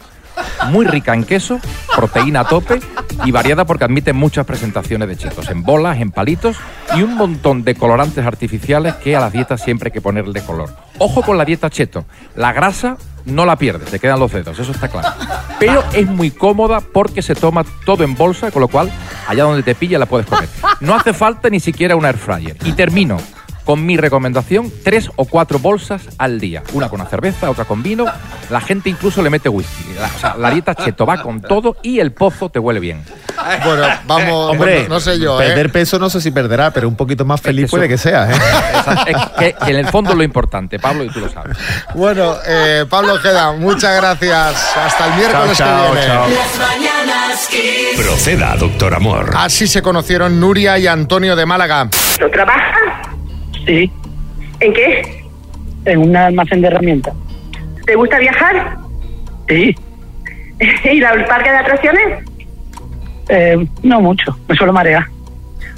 Muy 0.70 0.86
rica 0.86 1.14
en 1.14 1.24
queso, 1.24 1.60
proteína 1.96 2.42
a 2.42 2.48
tope 2.48 2.80
y 3.26 3.32
variada 3.32 3.66
porque 3.66 3.86
admite 3.86 4.14
muchas 4.14 4.46
presentaciones 4.46 5.08
de 5.08 5.18
chetos, 5.18 5.50
en 5.50 5.64
bolas, 5.64 6.00
en 6.00 6.12
palitos 6.12 6.58
y 6.96 7.02
un 7.02 7.16
montón 7.16 7.64
de 7.64 7.76
colorantes 7.76 8.26
artificiales 8.26 8.96
que 8.96 9.16
a 9.16 9.20
las 9.20 9.34
dietas 9.34 9.62
siempre 9.62 9.88
hay 9.88 9.94
que 9.94 10.02
ponerle 10.02 10.42
color. 10.42 10.70
Ojo 10.98 11.22
con 11.22 11.38
la 11.38 11.46
dieta 11.46 11.70
cheto. 11.70 12.06
La 12.36 12.54
grasa 12.54 12.98
no 13.26 13.46
la 13.46 13.56
pierdes, 13.56 13.90
te 13.90 14.00
quedan 14.00 14.20
los 14.20 14.32
dedos, 14.32 14.60
eso 14.60 14.72
está 14.72 14.90
claro. 14.90 15.10
Pero 15.60 15.84
es 15.94 16.08
muy 16.08 16.32
cómoda 16.32 16.82
porque 16.82 17.22
se 17.22 17.36
toma 17.36 17.64
todo 17.86 18.04
en 18.04 18.16
bolsa, 18.16 18.52
con 18.52 18.62
lo 18.62 18.68
cual 18.68 18.92
allá 19.28 19.44
donde 19.44 19.64
te 19.64 19.76
pilla 19.76 19.98
la 19.98 20.06
puedes 20.06 20.28
comer. 20.28 20.50
No 20.82 20.96
hace 20.96 21.14
falta 21.14 21.50
ni 21.50 21.60
siquiera 21.60 21.96
un 21.96 22.06
air 22.06 22.18
fryer. 22.18 22.58
Y 22.66 22.74
termino 22.74 23.18
con 23.66 23.86
mi 23.86 23.98
recomendación, 23.98 24.72
tres 24.84 25.10
o 25.16 25.26
cuatro 25.26 25.60
bolsas 25.60 26.04
al 26.18 26.40
día. 26.40 26.64
Una 26.74 26.90
con 26.90 27.00
una 27.00 27.10
cerveza, 27.10 27.50
otra 27.50 27.66
con 27.66 27.84
vino. 27.84 28.06
La 28.50 28.62
gente 28.62 28.90
incluso 28.90 29.22
le 29.22 29.30
mete 29.30 29.50
whisky. 29.50 29.94
La, 30.00 30.08
o 30.08 30.20
sea, 30.20 30.36
la 30.38 30.52
dieta 30.52 30.76
cheto 30.76 31.06
va 31.06 31.22
con 31.22 31.42
todo 31.42 31.78
y 31.82 32.00
el 32.00 32.12
pozo 32.12 32.50
te 32.50 32.60
huele 32.60 32.80
bien. 32.80 33.04
Bueno, 33.64 33.88
vamos, 34.06 34.52
Hombre, 34.52 34.88
no 34.88 35.00
sé 35.00 35.20
yo, 35.20 35.42
¿eh? 35.42 35.48
perder 35.48 35.72
peso 35.72 36.00
no 36.00 36.10
sé 36.10 36.22
si 36.22 36.32
perderá, 36.32 36.72
pero 36.72 36.88
un 36.88 36.96
poquito 36.96 37.26
más 37.26 37.42
feliz 37.42 37.70
puede 37.70 37.88
que 37.88 37.98
sea. 37.98 38.32
¿eh? 38.32 38.36
Es 39.08 39.18
que 39.38 39.56
en 39.68 39.76
el 39.76 39.88
fondo 39.88 40.12
es 40.12 40.18
lo 40.18 40.24
importante, 40.24 40.80
Pablo, 40.80 41.04
y 41.04 41.10
tú 41.10 41.20
lo 41.20 41.30
sabes. 41.30 41.58
Bueno, 41.96 42.36
eh, 42.46 42.86
Pablo 42.90 43.14
Ojeda, 43.14 43.54
muchas 43.54 43.96
gracias. 43.96 44.76
Hasta 44.76 45.08
el 45.08 45.14
miércoles 45.16 45.58
que 45.58 45.64
viene. 45.64 46.08
Las 46.08 46.58
mañanas 46.58 47.48
Kiss. 47.50 48.06
Proceda, 48.06 48.56
doctor 48.56 48.94
Amor. 48.94 49.32
Así 49.36 49.68
se 49.68 49.82
conocieron 49.82 50.40
Nuria 50.40 50.78
y 50.78 50.88
Antonio 50.88 51.36
de 51.36 51.46
Málaga. 51.46 51.90
¿Lo 52.20 52.30
trabajas? 52.30 53.13
Sí. 53.66 53.92
¿En 54.60 54.74
qué? 54.74 55.24
En 55.86 56.00
un 56.00 56.16
almacén 56.16 56.62
de 56.62 56.68
herramientas. 56.68 57.14
¿Te 57.86 57.96
gusta 57.96 58.20
viajar? 58.20 58.78
Sí. 59.48 59.76
¿Y 60.84 61.04
al 61.04 61.26
parque 61.26 61.52
de 61.52 61.58
atracciones? 61.58 62.30
Eh, 63.30 63.66
no 63.84 64.02
mucho, 64.02 64.38
me 64.48 64.56
suelo 64.56 64.74
marear. 64.74 65.06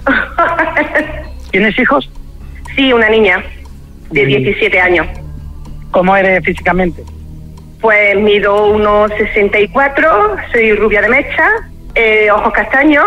¿Tienes 1.52 1.78
hijos? 1.80 2.10
Sí, 2.76 2.92
una 2.92 3.10
niña 3.10 3.44
de 4.12 4.26
17 4.26 4.80
años. 4.80 5.08
¿Cómo 5.92 6.16
eres 6.16 6.44
físicamente? 6.44 7.04
Pues 7.82 8.18
mido 8.18 8.68
unos 8.68 9.12
64, 9.18 10.36
soy 10.52 10.74
rubia 10.74 11.02
de 11.02 11.10
mecha, 11.10 11.50
eh, 11.94 12.30
ojos 12.32 12.52
castaños, 12.54 13.06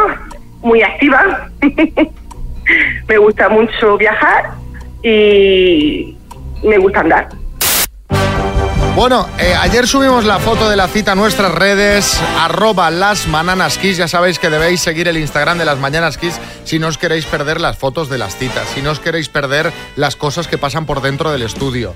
muy 0.63 0.83
activa. 0.83 1.51
me 3.09 3.19
gusta 3.19 3.49
mucho 3.49 3.97
viajar 3.99 4.51
y 5.03 6.17
me 6.63 6.79
gusta 6.79 7.01
andar. 7.01 7.29
Bueno, 8.99 9.29
eh, 9.39 9.55
ayer 9.55 9.87
subimos 9.87 10.25
la 10.25 10.41
foto 10.41 10.69
de 10.69 10.75
la 10.75 10.89
cita 10.89 11.13
a 11.13 11.15
nuestras 11.15 11.53
redes, 11.55 12.21
arroba 12.37 12.91
las 12.91 13.29
Mananas 13.29 13.79
Kiss. 13.79 13.97
Ya 13.97 14.09
sabéis 14.09 14.41
que 14.41 14.51
debéis 14.51 14.81
seguir 14.81 15.07
el 15.07 15.17
Instagram 15.17 15.57
de 15.57 15.65
las 15.65 15.79
Mañanas 15.79 16.19
Kiss 16.19 16.41
si 16.65 16.81
no 16.81 16.89
os 16.89 16.99
queréis 16.99 17.25
perder 17.25 17.61
las 17.61 17.79
fotos 17.79 18.09
de 18.09 18.19
las 18.19 18.37
citas, 18.37 18.67
si 18.75 18.83
no 18.83 18.91
os 18.91 18.99
queréis 18.99 19.29
perder 19.29 19.73
las 19.95 20.17
cosas 20.17 20.49
que 20.49 20.59
pasan 20.59 20.85
por 20.85 21.01
dentro 21.01 21.31
del 21.31 21.43
estudio, 21.43 21.95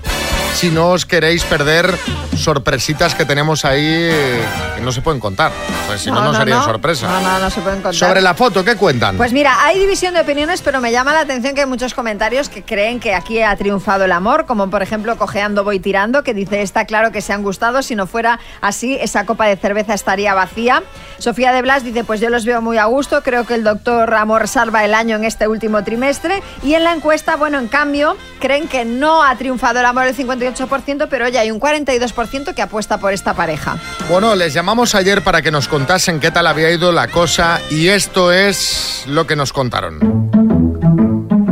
si 0.53 0.69
no 0.69 0.89
os 0.91 1.05
queréis 1.05 1.43
perder 1.43 1.97
sorpresitas 2.37 3.15
que 3.15 3.25
tenemos 3.25 3.65
ahí 3.65 3.85
eh, 3.85 4.41
que 4.75 4.81
no 4.81 4.91
se 4.91 5.01
pueden 5.01 5.19
contar. 5.19 5.51
Si 5.97 6.09
no, 6.09 6.23
no, 6.23 6.33
serían 6.33 6.59
no. 6.59 6.65
sorpresa. 6.65 7.07
No, 7.07 7.21
no, 7.21 7.39
no 7.39 7.49
se 7.49 7.61
pueden 7.61 7.81
contar. 7.81 7.95
Sobre 7.95 8.21
la 8.21 8.33
foto, 8.33 8.63
¿qué 8.63 8.75
cuentan? 8.75 9.17
Pues 9.17 9.33
mira, 9.33 9.63
hay 9.63 9.79
división 9.79 10.13
de 10.13 10.21
opiniones, 10.21 10.61
pero 10.61 10.81
me 10.81 10.91
llama 10.91 11.13
la 11.13 11.21
atención 11.21 11.53
que 11.53 11.61
hay 11.61 11.67
muchos 11.67 11.93
comentarios 11.93 12.49
que 12.49 12.63
creen 12.63 12.99
que 12.99 13.13
aquí 13.13 13.41
ha 13.41 13.55
triunfado 13.55 14.05
el 14.05 14.11
amor, 14.11 14.45
como 14.45 14.69
por 14.69 14.81
ejemplo 14.81 15.17
Cojeando 15.17 15.63
Voy 15.63 15.79
Tirando, 15.79 16.23
que 16.23 16.33
dice, 16.33 16.61
está 16.61 16.85
claro 16.85 17.11
que 17.11 17.21
se 17.21 17.33
han 17.33 17.43
gustado, 17.43 17.81
si 17.81 17.95
no 17.95 18.07
fuera 18.07 18.39
así, 18.61 18.95
esa 18.95 19.25
copa 19.25 19.45
de 19.45 19.55
cerveza 19.55 19.93
estaría 19.93 20.33
vacía. 20.33 20.83
Sofía 21.17 21.53
de 21.53 21.61
Blas 21.61 21.83
dice, 21.83 22.03
pues 22.03 22.19
yo 22.19 22.29
los 22.29 22.45
veo 22.45 22.61
muy 22.61 22.77
a 22.77 22.85
gusto, 22.85 23.21
creo 23.23 23.45
que 23.45 23.55
el 23.55 23.63
doctor 23.63 24.13
Amor 24.13 24.47
salva 24.47 24.83
el 24.83 24.93
año 24.93 25.15
en 25.15 25.23
este 25.23 25.47
último 25.47 25.83
trimestre. 25.83 26.41
Y 26.63 26.73
en 26.73 26.83
la 26.83 26.93
encuesta, 26.93 27.35
bueno, 27.35 27.59
en 27.59 27.67
cambio, 27.67 28.17
creen 28.39 28.67
que 28.67 28.85
no 28.85 29.23
ha 29.23 29.35
triunfado 29.35 29.79
el 29.79 29.85
amor 29.85 30.05
el 30.07 30.15
58%, 30.51 31.07
pero 31.09 31.27
ya 31.29 31.41
hay 31.41 31.51
un 31.51 31.59
42% 31.59 32.53
que 32.53 32.61
apuesta 32.61 32.99
por 32.99 33.13
esta 33.13 33.33
pareja. 33.33 33.77
Bueno, 34.09 34.35
les 34.35 34.53
llamamos 34.53 34.95
ayer 34.95 35.21
para 35.21 35.41
que 35.41 35.51
nos 35.51 35.67
contasen 35.67 36.19
qué 36.19 36.31
tal 36.31 36.47
había 36.47 36.71
ido 36.71 36.91
la 36.91 37.07
cosa 37.07 37.61
y 37.69 37.87
esto 37.87 38.31
es 38.31 39.05
lo 39.07 39.25
que 39.27 39.35
nos 39.35 39.53
contaron. 39.53 39.99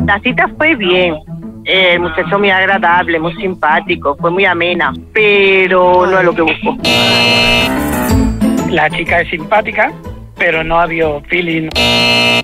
La 0.05 0.19
cita 0.19 0.49
fue 0.57 0.75
bien. 0.75 1.15
El 1.63 1.99
muchacho 1.99 2.39
muy 2.39 2.49
agradable, 2.49 3.19
muy 3.19 3.35
simpático, 3.35 4.17
fue 4.19 4.31
muy 4.31 4.45
amena, 4.45 4.91
pero 5.13 6.07
no 6.07 6.17
es 6.19 6.25
lo 6.25 6.33
que 6.33 6.41
busco. 6.41 6.77
La 8.69 8.89
chica 8.89 9.21
es 9.21 9.29
simpática, 9.29 9.91
pero 10.41 10.63
no 10.63 10.79
ha 10.79 10.83
habido 10.83 11.21
feeling. 11.29 11.69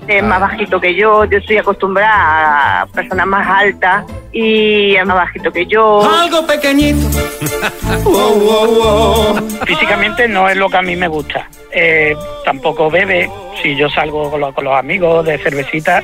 Es 0.06 0.22
más 0.22 0.40
bajito 0.40 0.80
que 0.80 0.94
yo, 0.94 1.24
yo 1.24 1.38
estoy 1.38 1.58
acostumbrada 1.58 2.82
a 2.82 2.86
personas 2.86 3.26
más 3.26 3.44
altas 3.44 4.04
y 4.30 4.94
es 4.94 5.04
más 5.04 5.16
bajito 5.16 5.50
que 5.50 5.66
yo. 5.66 6.08
Algo 6.08 6.46
pequeñito. 6.46 7.08
Físicamente 9.66 10.28
no 10.28 10.48
es 10.48 10.56
lo 10.56 10.70
que 10.70 10.76
a 10.76 10.82
mí 10.82 10.94
me 10.94 11.08
gusta. 11.08 11.48
Eh, 11.72 12.14
tampoco 12.44 12.88
bebe. 12.88 13.28
Si 13.60 13.74
yo 13.74 13.90
salgo 13.90 14.30
con 14.30 14.42
los, 14.42 14.54
con 14.54 14.62
los 14.64 14.78
amigos 14.78 15.26
de 15.26 15.36
cervecita, 15.38 16.00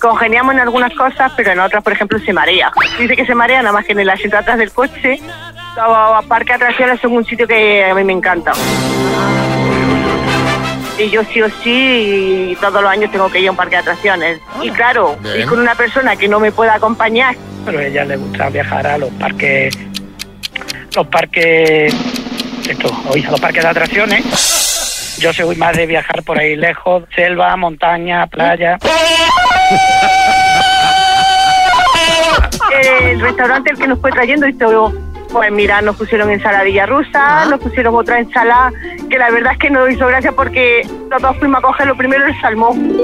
Congeniamos 0.00 0.54
en 0.54 0.60
algunas 0.60 0.94
cosas, 0.94 1.30
pero 1.36 1.52
en 1.52 1.60
otras, 1.60 1.84
por 1.84 1.92
ejemplo, 1.92 2.18
se 2.18 2.32
marea. 2.32 2.72
Dice 2.98 3.14
que 3.14 3.24
se 3.24 3.36
marea 3.36 3.62
nada 3.62 3.72
más 3.72 3.84
que 3.84 3.92
en 3.92 4.00
el 4.00 4.10
asiento 4.10 4.36
atrás 4.36 4.58
del 4.58 4.72
coche. 4.72 5.20
O 5.76 5.94
a 5.94 6.20
parque 6.22 6.48
de 6.48 6.54
atracciones 6.54 7.00
son 7.00 7.12
un 7.12 7.24
sitio 7.24 7.46
que 7.46 7.84
a 7.84 7.94
mí 7.94 8.02
me 8.02 8.12
encanta. 8.12 8.52
Yo 11.10 11.22
sí 11.24 11.42
o 11.42 11.48
sí, 11.62 12.56
todos 12.60 12.82
los 12.82 12.90
años 12.90 13.10
tengo 13.10 13.30
que 13.30 13.40
ir 13.40 13.48
a 13.48 13.50
un 13.50 13.56
parque 13.56 13.76
de 13.76 13.80
atracciones. 13.82 14.40
Y 14.62 14.70
claro, 14.70 15.16
Bien. 15.20 15.40
ir 15.40 15.46
con 15.46 15.58
una 15.58 15.74
persona 15.74 16.16
que 16.16 16.28
no 16.28 16.38
me 16.40 16.52
pueda 16.52 16.74
acompañar. 16.74 17.34
pero 17.64 17.78
a 17.78 17.84
ella 17.84 18.04
le 18.04 18.16
gusta 18.16 18.48
viajar 18.50 18.86
a 18.86 18.98
los 18.98 19.10
parques, 19.12 19.76
los 20.94 21.06
parques, 21.08 21.94
esto, 22.68 22.88
oye, 23.08 23.26
a 23.26 23.30
los 23.30 23.40
parques 23.40 23.62
de 23.62 23.68
atracciones. 23.68 25.18
Yo 25.20 25.32
soy 25.32 25.54
más 25.56 25.76
de 25.76 25.86
viajar 25.86 26.22
por 26.24 26.38
ahí 26.38 26.56
lejos, 26.56 27.04
selva, 27.14 27.54
montaña, 27.56 28.26
playa. 28.26 28.78
El 32.82 33.20
restaurante 33.20 33.70
el 33.70 33.78
que 33.78 33.86
nos 33.86 34.00
fue 34.00 34.10
trayendo 34.10 34.48
y 34.48 34.54
todo, 34.54 34.92
pues 35.32 35.50
mira, 35.50 35.80
nos 35.80 35.96
pusieron 35.96 36.30
ensaladilla 36.30 36.86
rusa, 36.86 37.46
nos 37.46 37.60
pusieron 37.60 37.94
otra 37.94 38.18
ensalada, 38.18 38.72
que 39.08 39.18
la 39.18 39.30
verdad 39.30 39.52
es 39.52 39.58
que 39.58 39.70
nos 39.70 39.90
hizo 39.90 40.06
gracia 40.06 40.32
porque 40.32 40.86
los 41.10 41.22
dos 41.22 41.36
fuimos 41.38 41.58
a 41.58 41.62
coger 41.62 41.86
lo 41.86 41.96
primero 41.96 42.26
el 42.26 42.40
salmón. 42.40 42.98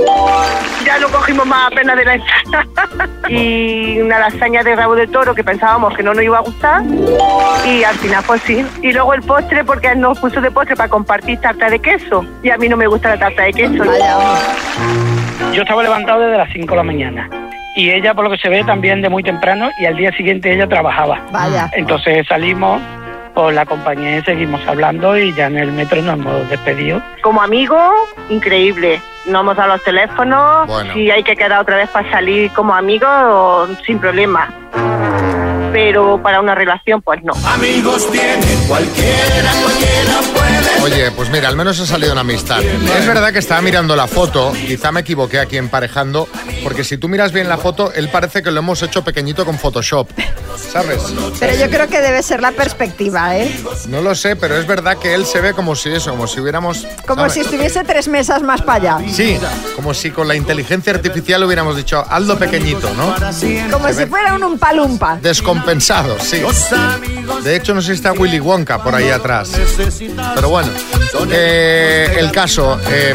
Ya 0.85 0.99
lo 0.99 1.09
cogimos 1.09 1.47
más 1.47 1.73
apenas 1.73 1.97
de 1.97 2.05
la 2.05 2.15
ensalada. 2.15 3.09
y 3.29 4.01
una 4.01 4.19
lasaña 4.19 4.63
de 4.63 4.77
rabo 4.77 4.95
de 4.95 5.07
toro 5.07 5.35
que 5.35 5.43
pensábamos 5.43 5.97
que 5.97 6.03
no 6.03 6.13
nos 6.13 6.23
iba 6.23 6.39
a 6.39 6.43
gustar. 6.43 6.83
Y 7.67 7.83
al 7.83 7.97
final 7.97 8.23
pues 8.27 8.43
sí. 8.43 8.65
Y 8.83 8.93
luego 8.93 9.15
el 9.15 9.23
postre 9.23 9.65
porque 9.65 9.89
él 9.89 10.01
nos 10.01 10.19
puso 10.19 10.41
de 10.41 10.51
postre 10.51 10.77
para 10.77 10.89
compartir 10.89 11.41
tarta 11.41 11.71
de 11.71 11.79
queso. 11.79 12.25
Y 12.43 12.51
a 12.51 12.59
mí 12.59 12.69
no 12.69 12.77
me 12.77 12.87
gusta 12.87 13.11
la 13.11 13.19
tarta 13.19 13.43
de 13.43 13.53
queso. 13.53 13.85
Yo 15.53 15.63
estaba 15.63 15.83
levantado 15.83 16.21
desde 16.21 16.37
las 16.37 16.53
5 16.53 16.71
de 16.71 16.77
la 16.77 16.83
mañana. 16.83 17.48
Y 17.77 17.91
ella, 17.91 18.15
por 18.15 18.25
lo 18.25 18.31
que 18.31 18.39
se 18.39 18.49
ve, 18.49 18.65
también 18.65 19.03
de 19.03 19.09
muy 19.09 19.23
temprano. 19.23 19.71
Y 19.79 19.87
al 19.87 19.97
día 19.97 20.11
siguiente 20.13 20.53
ella 20.53 20.69
trabajaba. 20.69 21.21
Vaya. 21.31 21.71
Entonces 21.75 22.27
salimos 22.27 22.81
pues 23.39 23.55
la 23.55 23.63
acompañé, 23.63 24.21
seguimos 24.25 24.61
hablando 24.67 25.17
y 25.17 25.33
ya 25.33 25.47
en 25.47 25.59
el 25.59 25.71
metro 25.71 26.03
nos 26.03 26.19
hemos 26.19 26.51
despedido. 26.51 27.01
Como 27.23 27.41
amigo, 27.41 27.79
increíble. 28.31 29.01
No 29.27 29.43
hemos 29.43 29.57
dado 29.57 29.75
los 29.75 29.85
teléfonos. 29.85 30.67
Bueno. 30.67 30.93
Si 30.93 31.09
hay 31.09 31.23
que 31.23 31.37
quedar 31.37 31.61
otra 31.61 31.77
vez 31.77 31.89
para 31.89 32.11
salir 32.11 32.51
como 32.51 32.75
amigos, 32.75 33.71
sin 33.87 34.01
problema. 34.01 34.53
Pero 35.73 36.21
para 36.21 36.41
una 36.41 36.57
relación, 36.57 37.01
pues 37.01 37.23
no. 37.23 37.33
Amigos 37.47 38.11
tiene 38.11 38.67
cualquiera, 38.67 39.53
cualquiera. 39.63 40.38
Oye, 40.91 41.11
pues 41.11 41.29
mira, 41.29 41.49
al 41.49 41.57
menos 41.57 41.79
ha 41.81 41.87
salido 41.87 42.13
una 42.13 42.23
amistad. 42.23 42.63
Es 42.63 43.07
verdad 43.07 43.31
que 43.31 43.39
estaba 43.41 43.61
mirando 43.61 43.95
la 43.95 44.07
foto, 44.07 44.53
quizá 44.53 44.91
me 44.91 45.01
equivoqué 45.01 45.39
aquí 45.39 45.59
emparejando, 45.59 46.27
porque 46.63 46.83
si 46.83 46.97
tú 46.97 47.09
miras 47.09 47.31
bien 47.31 47.47
la 47.47 47.59
foto, 47.59 47.93
él 47.93 48.09
parece 48.09 48.43
que 48.43 48.51
lo 48.51 48.61
hemos 48.61 48.83
hecho 48.83 49.05
pequeñito 49.05 49.45
con 49.45 49.59
Photoshop. 49.59 50.09
¿Sabes? 50.73 51.01
Pero 51.39 51.57
yo 51.57 51.69
creo 51.71 51.89
que 51.89 52.01
debe 52.01 52.23
ser 52.23 52.41
la 52.41 52.53
perspectiva, 52.53 53.37
¿eh? 53.37 53.55
No 53.89 54.01
lo 54.01 54.15
sé, 54.15 54.35
pero 54.35 54.57
es 54.57 54.67
verdad 54.67 54.97
que 54.97 55.15
él 55.15 55.27
se 55.27 55.41
ve 55.41 55.53
como 55.53 55.77
si 55.77 55.91
eso, 55.91 56.11
como 56.11 56.27
si 56.27 56.41
hubiéramos... 56.41 56.87
Como 57.07 57.21
¿sabes? 57.21 57.35
si 57.35 57.41
estuviese 57.41 57.85
tres 57.85 58.09
mesas 58.09 58.43
más 58.43 58.63
para 58.63 58.97
allá. 58.97 59.13
Sí, 59.13 59.39
como 59.77 59.93
si 59.95 60.11
con 60.11 60.27
la 60.27 60.35
inteligencia 60.35 60.93
artificial 60.93 61.45
hubiéramos 61.45 61.77
dicho, 61.77 62.05
hazlo 62.09 62.39
pequeñito, 62.39 62.91
¿no? 62.95 63.15
Como 63.71 63.89
Se 63.89 63.95
si 63.95 64.07
fuera 64.07 64.35
un 64.35 64.43
umpalumpa. 64.43 65.19
Descompensado, 65.23 66.19
sí. 66.19 66.43
De 67.45 67.57
hecho, 67.57 67.75
no 67.75 67.83
sé 67.83 67.89
si 67.89 67.93
está 67.95 68.13
Willy 68.13 68.41
Wonka 68.41 68.83
por 68.83 68.95
ahí 68.95 69.11
atrás. 69.11 69.51
Pero 70.35 70.49
bueno, 70.49 70.71
eh, 71.31 72.17
el 72.19 72.31
caso... 72.33 72.79
eh, 72.89 73.15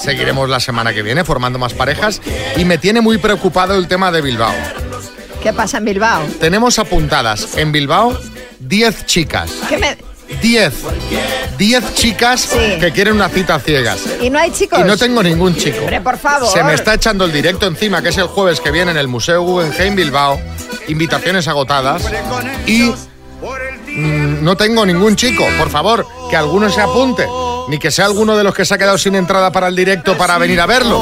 seguiremos 0.00 0.48
la 0.48 0.60
semana 0.60 0.94
que 0.94 1.02
viene 1.02 1.24
formando 1.24 1.58
más 1.58 1.74
parejas 1.74 2.22
y 2.56 2.64
me 2.64 2.78
tiene 2.78 3.00
muy 3.00 3.18
preocupado 3.18 3.74
el 3.74 3.88
tema 3.88 4.10
de 4.10 4.22
Bilbao. 4.22 4.54
¿Qué 5.42 5.52
pasa 5.52 5.78
en 5.78 5.84
Bilbao? 5.86 6.22
Tenemos 6.40 6.78
apuntadas 6.78 7.58
en 7.58 7.72
Bilbao 7.72 8.18
10 8.60 9.06
chicas. 9.06 9.50
¿Qué 9.68 9.76
me- 9.76 9.98
10. 10.40 10.72
10 11.58 11.94
chicas 11.94 12.48
que 12.80 12.92
quieren 12.92 13.14
una 13.14 13.28
cita 13.28 13.58
ciegas. 13.58 13.98
Y 14.22 14.30
no 14.30 14.38
hay 14.38 14.50
chicos. 14.50 14.78
Y 14.78 14.84
no 14.84 14.96
tengo 14.96 15.22
ningún 15.22 15.56
chico. 15.56 15.78
Hombre, 15.80 16.00
por 16.00 16.16
favor. 16.18 16.48
Se 16.52 16.62
me 16.62 16.74
está 16.74 16.94
echando 16.94 17.24
el 17.24 17.32
directo 17.32 17.66
encima, 17.66 18.00
que 18.00 18.10
es 18.10 18.18
el 18.18 18.28
jueves 18.28 18.60
que 18.60 18.70
viene 18.70 18.92
en 18.92 18.98
el 18.98 19.08
Museo 19.08 19.42
Guggenheim 19.42 19.96
Bilbao. 19.96 20.40
Invitaciones 20.86 21.48
agotadas. 21.48 22.02
Y 22.66 22.92
mm, 23.98 24.44
no 24.44 24.56
tengo 24.56 24.84
ningún 24.86 25.16
chico. 25.16 25.44
Por 25.58 25.70
favor, 25.70 26.06
que 26.30 26.36
alguno 26.36 26.68
se 26.70 26.80
apunte. 26.80 27.26
Ni 27.68 27.78
que 27.78 27.90
sea 27.90 28.06
alguno 28.06 28.36
de 28.36 28.44
los 28.44 28.54
que 28.54 28.64
se 28.64 28.74
ha 28.74 28.78
quedado 28.78 28.96
sin 28.96 29.14
entrada 29.14 29.52
para 29.52 29.68
el 29.68 29.76
directo 29.76 30.16
para 30.16 30.38
venir 30.38 30.60
a 30.60 30.66
verlo. 30.66 30.98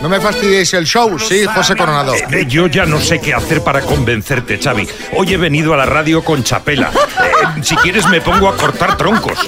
No 0.00 0.08
me 0.08 0.18
fastidiéis 0.18 0.72
el 0.74 0.86
show, 0.86 1.18
sí, 1.18 1.44
José 1.54 1.76
Coronado. 1.76 2.14
Eh, 2.14 2.46
Yo 2.48 2.66
ya 2.68 2.86
no 2.86 2.98
sé 3.00 3.20
qué 3.20 3.34
hacer 3.34 3.62
para 3.62 3.82
convencerte, 3.82 4.58
Xavi. 4.58 4.88
Hoy 5.14 5.34
he 5.34 5.36
venido 5.36 5.74
a 5.74 5.76
la 5.76 5.84
radio 5.84 6.24
con 6.24 6.42
chapela. 6.42 6.90
Eh, 6.90 7.62
si 7.62 7.76
quieres 7.76 8.08
me 8.08 8.20
pongo 8.22 8.48
a 8.48 8.56
cortar 8.56 8.96
troncos. 8.96 9.38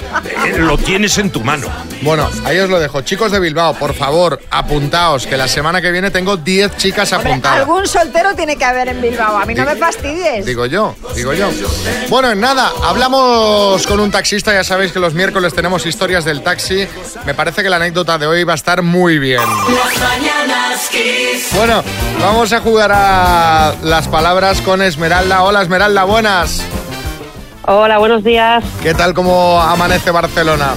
Eh, 0.45 0.57
lo 0.57 0.77
tienes 0.77 1.17
en 1.17 1.29
tu 1.29 1.41
mano. 1.41 1.67
Bueno, 2.01 2.29
ahí 2.43 2.59
os 2.59 2.69
lo 2.69 2.79
dejo. 2.79 3.01
Chicos 3.01 3.31
de 3.31 3.39
Bilbao, 3.39 3.73
por 3.75 3.93
favor, 3.93 4.39
apuntaos, 4.49 5.25
que 5.25 5.37
la 5.37 5.47
semana 5.47 5.81
que 5.81 5.91
viene 5.91 6.11
tengo 6.11 6.37
10 6.37 6.77
chicas 6.77 7.13
apuntadas. 7.13 7.59
Algún 7.59 7.87
soltero 7.87 8.35
tiene 8.35 8.57
que 8.57 8.65
haber 8.65 8.89
en 8.89 9.01
Bilbao. 9.01 9.37
A 9.37 9.45
mí 9.45 9.53
no 9.53 9.65
me 9.65 9.75
fastidies. 9.75 10.45
Digo 10.45 10.65
yo, 10.65 10.95
digo 11.15 11.33
yo. 11.33 11.49
Bueno, 12.09 12.31
en 12.31 12.41
nada, 12.41 12.71
hablamos 12.83 13.85
con 13.87 13.99
un 13.99 14.11
taxista, 14.11 14.53
ya 14.53 14.63
sabéis 14.63 14.91
que 14.91 14.99
los 14.99 15.13
miércoles 15.13 15.53
tenemos 15.53 15.85
historias 15.85 16.25
del 16.25 16.43
taxi. 16.43 16.87
Me 17.25 17.33
parece 17.33 17.63
que 17.63 17.69
la 17.69 17.77
anécdota 17.77 18.17
de 18.17 18.27
hoy 18.27 18.43
va 18.43 18.53
a 18.53 18.55
estar 18.55 18.81
muy 18.81 19.19
bien. 19.19 19.41
Bueno, 21.55 21.83
vamos 22.19 22.51
a 22.51 22.59
jugar 22.59 22.91
a 22.93 23.75
las 23.83 24.07
palabras 24.07 24.61
con 24.61 24.81
Esmeralda. 24.81 25.43
Hola 25.43 25.61
Esmeralda, 25.61 26.03
buenas. 26.03 26.61
Hola, 27.65 27.97
buenos 27.97 28.23
días. 28.23 28.63
¿Qué 28.81 28.93
tal 28.93 29.13
cómo 29.13 29.61
amanece 29.61 30.11
Barcelona? 30.11 30.73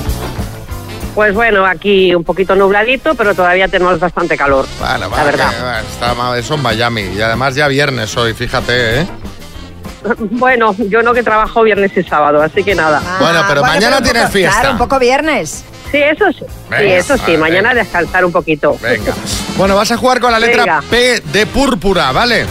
Pues 1.14 1.34
bueno, 1.34 1.64
aquí 1.64 2.14
un 2.14 2.24
poquito 2.24 2.55
nubladito, 2.55 3.14
pero 3.14 3.34
todavía 3.34 3.68
tenemos 3.68 3.99
bastante 3.99 4.37
calor. 4.37 4.66
Bueno, 4.78 5.09
la 5.11 5.24
verdad. 5.24 5.51
que, 5.51 5.62
bueno, 5.62 5.78
está 5.78 6.14
mal, 6.14 6.39
eso 6.39 6.55
en 6.55 6.62
Miami. 6.62 7.03
Y 7.16 7.20
además 7.22 7.55
ya 7.55 7.68
viernes 7.68 8.16
hoy, 8.16 8.34
fíjate, 8.34 9.01
¿eh? 9.01 9.07
Bueno, 10.18 10.74
yo 10.78 11.03
no 11.03 11.12
que 11.14 11.22
trabajo 11.22 11.62
viernes 11.62 11.97
y 11.97 12.03
sábado, 12.05 12.41
así 12.43 12.62
que 12.62 12.74
nada. 12.74 13.01
Bueno, 13.18 13.43
pero 13.49 13.62
mañana 13.62 14.01
tienes 14.03 14.22
poco- 14.24 14.32
fiesta. 14.34 14.61
Claro, 14.61 14.72
un 14.74 14.78
poco 14.78 14.99
viernes. 15.01 15.64
Sí, 15.91 15.99
eso 15.99 16.26
sí. 16.32 16.45
Venga, 16.68 16.82
sí, 16.82 16.91
eso 16.93 17.16
sí. 17.16 17.22
vale, 17.22 17.39
Mañana 17.39 17.74
descansar 17.74 18.24
un 18.24 18.30
poquito. 18.32 18.76
Venga. 18.80 19.12
Bueno, 19.57 19.74
vas 19.74 19.91
a 19.91 19.97
jugar 19.97 20.20
con 20.20 20.30
la 20.30 20.39
letra 20.39 20.62
Venga. 20.64 20.82
P 20.91 21.20
de 21.32 21.47
púrpura, 21.47 22.12
¿vale? 22.12 22.47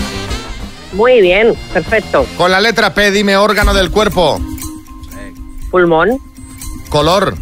Muy 0.96 1.22
bien, 1.22 1.54
perfecto. 1.74 2.26
Con 2.38 2.52
la 2.52 2.62
letra 2.62 2.94
P, 2.94 3.12
dime 3.12 3.36
órgano 3.36 3.74
del 3.74 3.92
cuerpo. 3.92 4.40
Pulmón. 5.70 6.20
Color. 6.90 7.36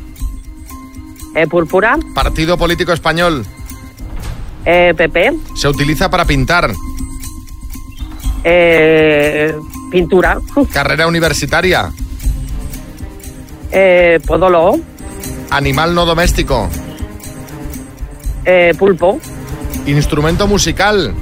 Eh, 1.35 1.47
púrpura. 1.47 1.97
Partido 2.15 2.57
político 2.57 2.93
español. 2.93 3.45
Eh, 4.65 4.93
PP. 4.97 5.33
Se 5.55 5.67
utiliza 5.67 6.09
para 6.09 6.25
pintar. 6.25 6.71
Eh, 8.43 9.55
pintura. 9.91 10.39
Carrera 10.71 11.07
universitaria. 11.07 11.91
Eh, 13.71 14.19
podólogo. 14.25 14.79
Animal 15.51 15.93
no 15.93 16.05
doméstico. 16.05 16.69
Eh, 18.45 18.73
pulpo. 18.77 19.19
Instrumento 19.85 20.47
musical. 20.47 21.13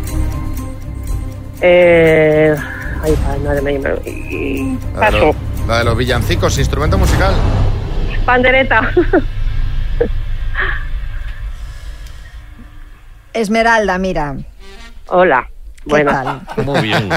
Eh, 1.62 2.56
ay, 3.04 3.18
madre 3.44 3.62
mía, 3.62 3.80
me- 3.80 4.10
y- 4.10 4.78
La 4.96 5.12
de, 5.12 5.12
Paso. 5.12 5.26
los, 5.28 5.36
la 5.68 5.78
de 5.80 5.84
los 5.86 5.98
villancicos, 5.98 6.58
instrumento 6.58 6.98
musical. 6.98 7.34
Pandereta. 8.26 8.92
Esmeralda, 13.34 13.98
mira. 13.98 14.36
Hola. 15.08 15.48
Bueno. 15.84 16.12
tal? 16.12 16.64
Muy 16.66 16.82
bien. 16.82 17.10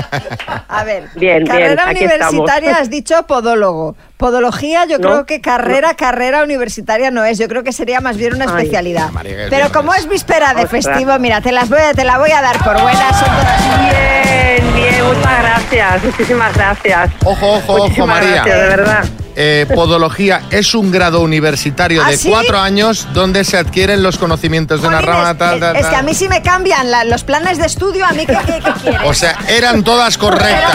A 0.68 0.84
ver, 0.84 1.04
Bien, 1.16 1.44
bien, 1.44 1.46
carrera 1.46 1.84
universitaria 1.90 2.70
estamos. 2.70 2.80
has 2.80 2.90
dicho 2.90 3.22
podólogo. 3.26 3.94
Podología 4.16 4.86
yo 4.86 4.98
No, 4.98 5.08
creo 5.08 5.26
que 5.26 5.40
carrera, 5.42 5.94
carrera 5.94 6.42
universitaria 6.42 7.10
no 7.10 7.24
es. 7.24 7.36
Yo 7.38 7.46
creo 7.48 7.62
que 7.62 7.72
sería 7.72 8.00
más 8.00 8.16
bien 8.16 8.34
una 8.34 8.46
Ay, 8.46 8.50
especialidad. 8.56 9.10
María, 9.10 9.32
que 9.36 9.42
es 9.44 9.50
Pero 9.50 9.64
viernes. 9.66 9.76
como 9.76 9.94
es 9.94 10.08
víspera 10.08 10.54
de 10.54 10.64
Ostras. 10.64 10.84
festivo, 10.86 11.18
mira, 11.18 11.40
te, 11.42 11.52
las 11.52 11.68
voy 11.68 11.80
a, 11.80 11.92
te 11.92 12.04
la 12.04 12.16
voy 12.18 12.30
a 12.30 12.40
dar 12.40 12.56
por 12.64 12.80
buenas. 12.80 13.18
Son 13.18 13.28
todas 13.28 13.62
Bien, 13.90 14.73
muchas 15.02 15.38
gracias. 15.42 16.04
Muchísimas 16.04 16.54
gracias. 16.54 17.10
Ojo, 17.24 17.52
ojo, 17.54 17.74
ojo, 17.84 18.06
María. 18.06 18.30
gracias, 18.44 18.60
de 18.60 18.68
verdad. 18.68 19.04
Eh, 19.36 19.66
podología 19.74 20.42
es 20.52 20.76
un 20.76 20.92
grado 20.92 21.20
universitario 21.20 22.02
¿Ah, 22.04 22.10
de 22.10 22.16
sí? 22.16 22.28
cuatro 22.30 22.58
años 22.60 23.08
donde 23.14 23.42
se 23.42 23.56
adquieren 23.56 24.00
los 24.00 24.16
conocimientos 24.16 24.80
de 24.80 24.86
una 24.86 25.00
rama 25.00 25.36
tal, 25.36 25.58
tal, 25.58 25.74
es 25.76 25.86
que 25.86 25.96
a 25.96 26.02
mí 26.02 26.14
si 26.14 26.28
me 26.28 26.40
cambian 26.40 26.88
la- 26.88 27.02
los 27.02 27.24
planes 27.24 27.58
de 27.58 27.66
estudio, 27.66 28.06
a 28.06 28.12
mí 28.12 28.26
qué, 28.26 28.38
qué, 28.46 28.60
qué 28.64 28.72
quieres. 28.80 29.00
O 29.06 29.12
sea, 29.12 29.36
eran 29.48 29.82
todas 29.82 30.16
correctas. 30.18 30.72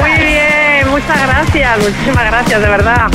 Muy 0.00 0.10
bien, 0.10 0.88
muchas 0.90 1.22
gracias, 1.24 1.78
muchísimas 1.78 2.24
gracias, 2.24 2.60
de 2.60 2.68
verdad. 2.68 3.06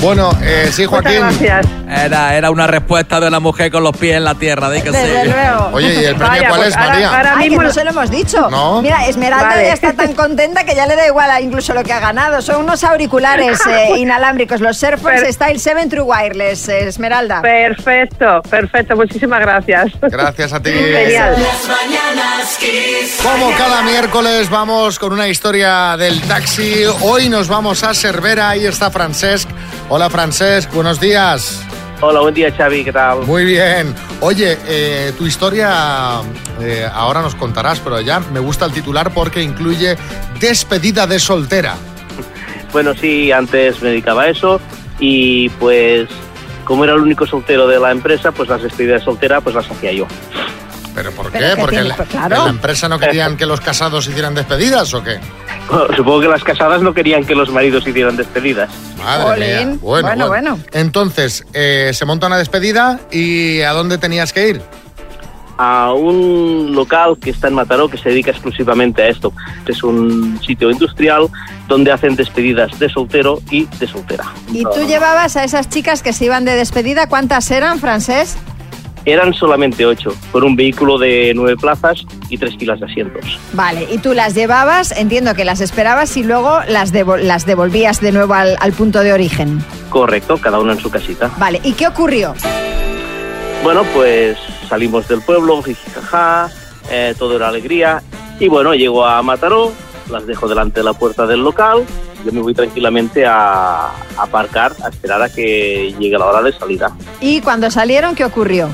Bueno, 0.00 0.30
eh, 0.42 0.70
sí, 0.72 0.84
Joaquín. 0.86 1.24
Muchas 1.24 1.40
gracias. 1.40 1.66
Era, 1.88 2.36
era 2.36 2.50
una 2.50 2.66
respuesta 2.66 3.18
de 3.18 3.26
una 3.28 3.40
mujer 3.40 3.70
con 3.72 3.82
los 3.82 3.96
pies 3.96 4.16
en 4.16 4.24
la 4.24 4.34
tierra, 4.36 4.70
di 4.70 4.80
que 4.82 4.90
Desde 4.90 5.22
sí. 5.22 5.28
luego. 5.28 5.70
Oye, 5.72 5.94
¿y 5.94 6.04
el 6.04 6.14
premio 6.14 6.28
Vaya, 6.28 6.48
cuál 6.48 6.60
pues 6.60 6.68
es, 6.70 6.76
ahora- 6.76 6.88
María? 6.90 7.16
ahora 7.16 7.32
Ay, 7.36 7.44
que 7.44 7.50
mismo 7.50 7.62
no 7.64 7.72
se 7.72 7.84
lo 7.84 7.90
hemos 7.90 8.10
dicho. 8.10 8.50
No. 8.50 8.82
Mira, 8.82 9.06
Esmeralda 9.08 9.48
Vale. 9.48 9.64
ya 9.66 9.72
está 9.72 9.92
tan 9.94 10.12
contenta 10.12 10.64
que 10.64 10.74
ya 10.76 10.86
le 10.86 10.94
da 10.96 11.06
igual 11.06 11.30
a 11.30 11.40
incluso 11.40 11.74
lo 11.74 11.82
que 11.82 11.92
ha 11.92 11.98
ganado. 12.00 12.40
Son 12.42 12.62
unos 12.62 12.84
auriculares 12.84 13.58
eh, 13.70 13.98
inalámbricos, 13.98 14.60
los 14.60 14.76
Surface 14.76 15.22
Per- 15.22 15.32
Style 15.32 15.58
7 15.58 15.86
True 15.88 16.02
Wireless, 16.02 16.68
eh, 16.68 16.86
Esmeralda. 16.88 17.42
Perfecto, 17.42 18.42
perfecto, 18.48 18.94
muchísimas 18.96 19.40
gracias. 19.40 19.90
Gracias 20.00 20.52
a 20.52 20.60
ti. 20.60 20.70
Genial. 20.70 21.34
Como 23.22 23.50
cada 23.56 23.82
miércoles 23.82 24.48
vamos 24.50 24.98
con 24.98 25.12
una 25.12 25.26
historia 25.28 25.96
del 25.96 26.20
taxi. 26.22 26.84
Hoy 27.02 27.28
nos 27.28 27.48
vamos 27.48 27.82
a 27.82 27.94
Cervera. 27.94 28.50
Ahí 28.50 28.66
está 28.66 28.90
Francesc. 28.90 29.48
Hola 29.90 30.10
Francesc, 30.10 30.70
buenos 30.74 31.00
días. 31.00 31.64
Hola, 32.02 32.20
buen 32.20 32.34
día 32.34 32.52
Xavi, 32.52 32.84
¿qué 32.84 32.92
tal? 32.92 33.20
Muy 33.22 33.46
bien. 33.46 33.94
Oye, 34.20 34.58
eh, 34.66 35.12
tu 35.16 35.24
historia 35.24 36.20
eh, 36.60 36.86
ahora 36.92 37.22
nos 37.22 37.34
contarás, 37.34 37.80
pero 37.80 37.98
ya 38.02 38.20
me 38.20 38.38
gusta 38.38 38.66
el 38.66 38.72
titular 38.72 39.14
porque 39.14 39.42
incluye 39.42 39.96
despedida 40.40 41.06
de 41.06 41.18
soltera. 41.18 41.76
Bueno, 42.70 42.92
sí, 42.92 43.32
antes 43.32 43.80
me 43.80 43.88
dedicaba 43.88 44.24
a 44.24 44.28
eso 44.28 44.60
y 45.00 45.48
pues 45.48 46.06
como 46.64 46.84
era 46.84 46.92
el 46.92 47.00
único 47.00 47.26
soltero 47.26 47.66
de 47.66 47.80
la 47.80 47.90
empresa, 47.90 48.30
pues 48.30 48.50
las 48.50 48.62
despedidas 48.62 49.00
de 49.00 49.04
soltera 49.06 49.40
pues 49.40 49.54
las 49.54 49.70
hacía 49.70 49.90
yo. 49.92 50.06
¿Pero 50.98 51.12
por 51.12 51.30
Pero 51.30 51.44
qué? 51.48 51.54
que 51.54 51.60
¿Porque 51.60 51.76
tiene- 51.76 51.90
en 51.92 51.98
la, 51.98 52.04
claro. 52.04 52.36
en 52.36 52.44
la 52.44 52.50
empresa 52.50 52.88
no 52.88 52.98
querían 52.98 53.36
que 53.36 53.46
los 53.46 53.60
casados 53.60 54.06
hicieran 54.08 54.34
despedidas 54.34 54.92
o 54.94 55.02
qué? 55.02 55.18
Supongo 55.96 56.20
que 56.22 56.28
las 56.28 56.42
casadas 56.42 56.82
no 56.82 56.92
querían 56.94 57.24
que 57.24 57.34
los 57.34 57.50
maridos 57.50 57.86
hicieran 57.86 58.16
despedidas. 58.16 58.68
Madre 58.98 59.46
mía. 59.66 59.76
Bueno, 59.80 60.08
Bueno, 60.08 60.08
bueno. 60.08 60.28
bueno. 60.28 60.58
Entonces, 60.72 61.44
eh, 61.52 61.90
se 61.94 62.04
monta 62.04 62.26
una 62.26 62.36
despedida 62.38 62.98
y 63.12 63.60
¿a 63.60 63.72
dónde 63.72 63.98
tenías 63.98 64.32
que 64.32 64.48
ir? 64.48 64.62
A 65.60 65.92
un 65.92 66.72
local 66.74 67.16
que 67.20 67.30
está 67.30 67.48
en 67.48 67.54
Mataró 67.54 67.88
que 67.88 67.98
se 67.98 68.10
dedica 68.10 68.30
exclusivamente 68.30 69.02
a 69.02 69.08
esto. 69.08 69.32
Es 69.66 69.82
un 69.82 70.40
sitio 70.46 70.70
industrial 70.70 71.26
donde 71.66 71.90
hacen 71.90 72.14
despedidas 72.14 72.78
de 72.78 72.88
soltero 72.88 73.40
y 73.50 73.66
de 73.80 73.86
soltera. 73.88 74.24
¿Y 74.52 74.62
tú 74.62 74.86
llevabas 74.86 75.36
a 75.36 75.42
esas 75.44 75.68
chicas 75.68 76.02
que 76.02 76.12
se 76.12 76.26
iban 76.26 76.44
de 76.44 76.54
despedida? 76.54 77.08
¿Cuántas 77.08 77.50
eran, 77.50 77.80
Francés? 77.80 78.36
Eran 79.08 79.32
solamente 79.32 79.86
ocho, 79.86 80.14
por 80.32 80.44
un 80.44 80.54
vehículo 80.54 80.98
de 80.98 81.32
nueve 81.34 81.56
plazas 81.56 82.04
y 82.28 82.36
tres 82.36 82.54
filas 82.58 82.78
de 82.78 82.84
asientos. 82.86 83.38
Vale, 83.54 83.88
y 83.90 83.96
tú 83.96 84.12
las 84.12 84.34
llevabas, 84.34 84.92
entiendo 84.92 85.34
que 85.34 85.46
las 85.46 85.62
esperabas 85.62 86.14
y 86.18 86.24
luego 86.24 86.58
las, 86.68 86.92
devo- 86.92 87.16
las 87.16 87.46
devolvías 87.46 88.02
de 88.02 88.12
nuevo 88.12 88.34
al, 88.34 88.58
al 88.60 88.72
punto 88.72 89.00
de 89.00 89.14
origen. 89.14 89.64
Correcto, 89.88 90.36
cada 90.36 90.58
una 90.60 90.74
en 90.74 90.80
su 90.80 90.90
casita. 90.90 91.30
Vale, 91.38 91.58
¿y 91.64 91.72
qué 91.72 91.86
ocurrió? 91.88 92.34
Bueno, 93.62 93.82
pues 93.94 94.36
salimos 94.68 95.08
del 95.08 95.22
pueblo, 95.22 95.62
jijijaja, 95.62 96.50
eh, 96.90 97.14
todo 97.18 97.36
era 97.36 97.48
alegría. 97.48 98.02
Y 98.38 98.48
bueno, 98.48 98.74
llego 98.74 99.06
a 99.06 99.22
Mataró, 99.22 99.72
las 100.10 100.26
dejo 100.26 100.48
delante 100.48 100.80
de 100.80 100.84
la 100.84 100.92
puerta 100.92 101.26
del 101.26 101.42
local, 101.42 101.82
yo 102.26 102.32
me 102.32 102.40
voy 102.42 102.52
tranquilamente 102.52 103.24
a, 103.24 103.86
a 103.86 103.90
aparcar, 104.18 104.74
a 104.84 104.88
esperar 104.90 105.22
a 105.22 105.30
que 105.32 105.94
llegue 105.98 106.18
la 106.18 106.26
hora 106.26 106.42
de 106.42 106.52
salida. 106.52 106.94
¿Y 107.22 107.40
cuando 107.40 107.70
salieron, 107.70 108.14
qué 108.14 108.24
ocurrió? 108.26 108.68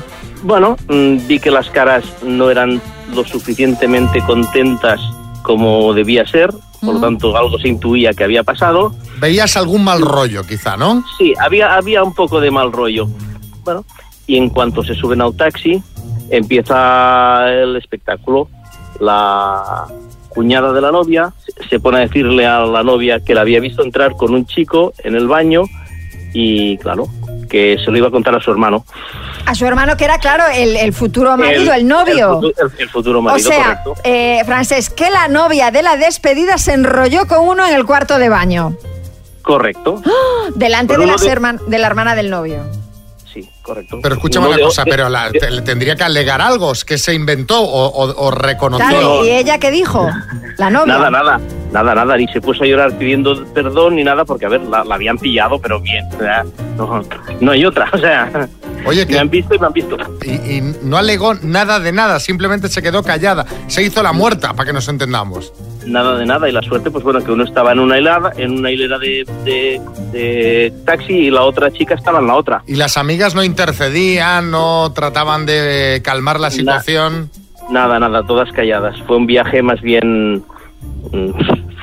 Bueno, 0.45 0.77
mm, 0.89 1.25
vi 1.27 1.39
que 1.39 1.49
las 1.49 1.69
caras 1.71 2.03
no 2.23 2.51
eran 2.51 2.79
lo 3.13 3.23
suficientemente 3.25 4.21
contentas 4.21 4.99
como 5.41 5.91
debía 5.93 6.25
ser, 6.27 6.51
por 6.81 6.95
lo 6.95 7.01
tanto 7.01 7.35
algo 7.35 7.57
se 7.57 7.67
intuía 7.67 8.13
que 8.13 8.23
había 8.23 8.43
pasado. 8.43 8.93
Veías 9.19 9.57
algún 9.57 9.83
mal 9.83 10.01
rollo, 10.01 10.43
quizá, 10.43 10.77
¿no? 10.77 11.03
Sí, 11.17 11.33
había, 11.39 11.75
había 11.75 12.03
un 12.03 12.13
poco 12.13 12.39
de 12.39 12.51
mal 12.51 12.71
rollo. 12.71 13.07
Bueno, 13.63 13.85
y 14.27 14.37
en 14.37 14.49
cuanto 14.49 14.83
se 14.83 14.93
suben 14.93 15.21
al 15.21 15.35
taxi, 15.35 15.81
empieza 16.29 17.51
el 17.51 17.75
espectáculo. 17.75 18.47
La 18.99 19.85
cuñada 20.29 20.73
de 20.73 20.81
la 20.81 20.91
novia 20.91 21.33
se- 21.43 21.67
se 21.69 21.79
pone 21.79 21.97
a 21.97 22.01
decirle 22.01 22.45
a 22.45 22.59
la 22.65 22.83
novia 22.83 23.19
que 23.19 23.33
la 23.33 23.41
había 23.41 23.59
visto 23.59 23.83
entrar 23.83 24.15
con 24.15 24.33
un 24.33 24.45
chico 24.45 24.93
en 25.03 25.15
el 25.15 25.27
baño 25.27 25.63
y, 26.33 26.77
claro, 26.77 27.07
que 27.49 27.77
se 27.83 27.91
lo 27.91 27.97
iba 27.97 28.07
a 28.07 28.11
contar 28.11 28.35
a 28.35 28.39
su 28.39 28.51
hermano. 28.51 28.85
A 29.45 29.53
su 29.55 29.65
hermano, 29.65 29.95
que 29.97 30.05
era, 30.05 30.17
claro, 30.17 30.43
el, 30.53 30.75
el 30.75 30.91
futuro 30.93 31.37
marido, 31.37 31.73
el, 31.73 31.87
novio. 31.87 32.39
El, 32.41 32.49
futu- 32.49 32.53
el- 32.75 32.81
el 32.81 32.89
futuro 32.89 33.19
o 33.19 33.21
marido, 33.21 33.49
sea, 33.49 33.83
correcto. 33.83 34.01
eh, 34.03 34.41
Francés, 34.45 34.89
que 34.89 35.09
la 35.11 35.27
novia 35.27 35.69
de 35.71 35.83
la 35.83 35.97
despedida 35.97 36.57
se 36.57 36.73
enrolló 36.73 37.27
con 37.27 37.47
uno 37.47 37.65
en 37.67 37.73
el 37.75 37.85
cuarto 37.85 38.17
de 38.17 38.29
baño. 38.29 38.75
Correcto. 39.41 40.01
Delante 40.55 40.97
de, 40.97 41.05
las 41.05 41.21
de- 41.21 41.29
herman- 41.31 41.59
de 41.67 41.77
la 41.77 41.87
hermana 41.87 42.15
del 42.15 42.29
novio. 42.31 42.63
Sí, 43.31 43.47
correcto. 43.61 43.99
Pero 44.01 44.15
escúchame 44.15 44.47
una 44.47 44.57
cosa, 44.59 44.83
de- 44.85 44.91
pero 44.91 45.09
la- 45.09 45.29
te- 45.29 45.51
le 45.51 45.61
tendría 45.61 45.95
que 45.95 46.03
alegar 46.03 46.41
algo, 46.41 46.71
es 46.71 46.83
que 46.85 46.97
se 46.97 47.13
inventó 47.13 47.59
o, 47.61 47.87
o- 47.87 48.25
o 48.27 48.31
reconoció. 48.31 48.87
Claro, 48.87 49.25
¿y 49.25 49.29
ella 49.29 49.57
qué 49.59 49.69
dijo? 49.71 50.09
La 50.57 50.69
novia. 50.69 50.93
Nada, 50.97 51.11
nada, 51.11 51.39
nada, 51.83 51.93
nada, 51.95 52.17
ni 52.17 52.27
se 52.27 52.39
puso 52.41 52.63
a 52.63 52.67
llorar 52.67 52.97
pidiendo 52.97 53.45
perdón 53.53 53.95
ni 53.97 54.03
nada, 54.03 54.23
porque 54.25 54.45
a 54.45 54.49
ver, 54.49 54.61
la, 54.61 54.83
la 54.83 54.95
habían 54.95 55.17
pillado, 55.17 55.59
pero 55.59 55.79
bien, 55.79 56.05
o 56.15 56.17
sea, 56.19 56.43
no, 56.77 57.01
no 57.41 57.51
hay 57.51 57.65
otra, 57.65 57.87
o 57.93 57.97
sea, 57.97 58.47
Oye, 58.87 59.05
me 59.07 59.17
han 59.17 59.29
visto 59.29 59.55
y 59.55 59.59
me 59.59 59.65
han 59.65 59.73
visto. 59.73 59.97
Y, 60.23 60.29
y 60.57 60.75
no 60.83 60.97
alegó 60.97 61.33
nada 61.33 61.79
de 61.79 61.91
nada, 61.91 62.19
simplemente 62.19 62.67
se 62.67 62.83
quedó 62.83 63.01
callada. 63.01 63.43
Se 63.65 63.81
hizo 63.81 64.03
la 64.03 64.13
muerta, 64.13 64.53
para 64.53 64.67
que 64.67 64.73
nos 64.73 64.87
entendamos. 64.87 65.51
Nada 65.87 66.15
de 66.17 66.25
nada, 66.27 66.47
y 66.47 66.51
la 66.51 66.61
suerte, 66.61 66.91
pues 66.91 67.03
bueno, 67.03 67.23
que 67.23 67.31
uno 67.31 67.43
estaba 67.45 67.71
en 67.71 67.79
una 67.79 67.97
hilera, 67.97 68.31
en 68.37 68.51
una 68.59 68.69
hilera 68.71 68.99
de, 68.99 69.25
de- 69.43 69.81
de 70.11 70.73
taxi 70.85 71.13
y 71.13 71.31
la 71.31 71.41
otra 71.41 71.71
chica 71.71 71.95
estaba 71.95 72.19
en 72.19 72.27
la 72.27 72.35
otra. 72.35 72.61
Y 72.67 72.75
las 72.75 72.95
amigas 72.97 73.33
no 73.33 73.43
intercedían, 73.43 74.51
no 74.51 74.91
trataban 74.93 75.47
de 75.47 76.01
calmar 76.03 76.39
la 76.39 76.51
situación. 76.51 77.31
Nada, 77.71 77.99
nada, 77.99 78.21
todas 78.23 78.51
calladas. 78.51 78.95
Fue 79.07 79.17
un 79.17 79.25
viaje 79.25 79.63
más 79.63 79.81
bien 79.81 80.43
mm, 81.11 81.29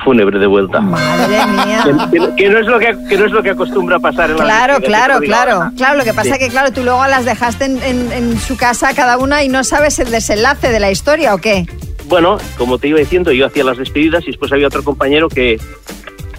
fúnebre 0.03 0.37
de 0.39 0.47
vuelta. 0.47 0.79
Madre 0.81 1.45
mía. 1.47 1.83
Que, 2.11 2.19
que- 2.19 2.35
que 2.35 2.49
no 2.49 2.59
es 2.59 2.65
lo 2.67 2.79
que, 2.79 2.95
que 3.09 3.17
no 3.17 3.25
es 3.25 3.31
lo 3.31 3.41
que 3.43 3.49
acostumbra 3.51 3.99
pasar 3.99 4.29
en 4.31 4.37
la 4.37 4.43
Claro, 4.43 4.73
despedida, 4.75 4.97
claro, 5.05 5.19
claro. 5.21 5.51
ahora. 5.53 5.71
Claro, 5.77 5.97
lo 5.97 6.03
que 6.03 6.13
pasa 6.13 6.23
Sí. 6.23 6.29
es 6.31 6.39
que, 6.39 6.49
claro, 6.49 6.71
tú 6.71 6.83
luego 6.83 7.05
las 7.07 7.25
dejaste 7.25 7.65
en, 7.65 7.81
en- 7.83 8.11
en 8.11 8.39
su 8.39 8.57
casa 8.57 8.93
cada 8.93 9.17
una 9.17 9.43
y 9.43 9.49
no 9.49 9.63
sabes 9.63 9.99
el 9.99 10.11
desenlace 10.11 10.69
de 10.69 10.79
la 10.79 10.91
historia 10.91 11.33
o 11.33 11.37
qué. 11.39 11.65
Bueno, 12.05 12.37
como 12.57 12.77
te 12.77 12.89
iba 12.89 12.99
diciendo, 12.99 13.31
yo 13.31 13.45
hacía 13.45 13.63
las 13.63 13.77
despedidas 13.77 14.23
y 14.23 14.27
después 14.27 14.51
había 14.51 14.67
otro 14.67 14.83
compañero 14.83 15.29
que 15.29 15.59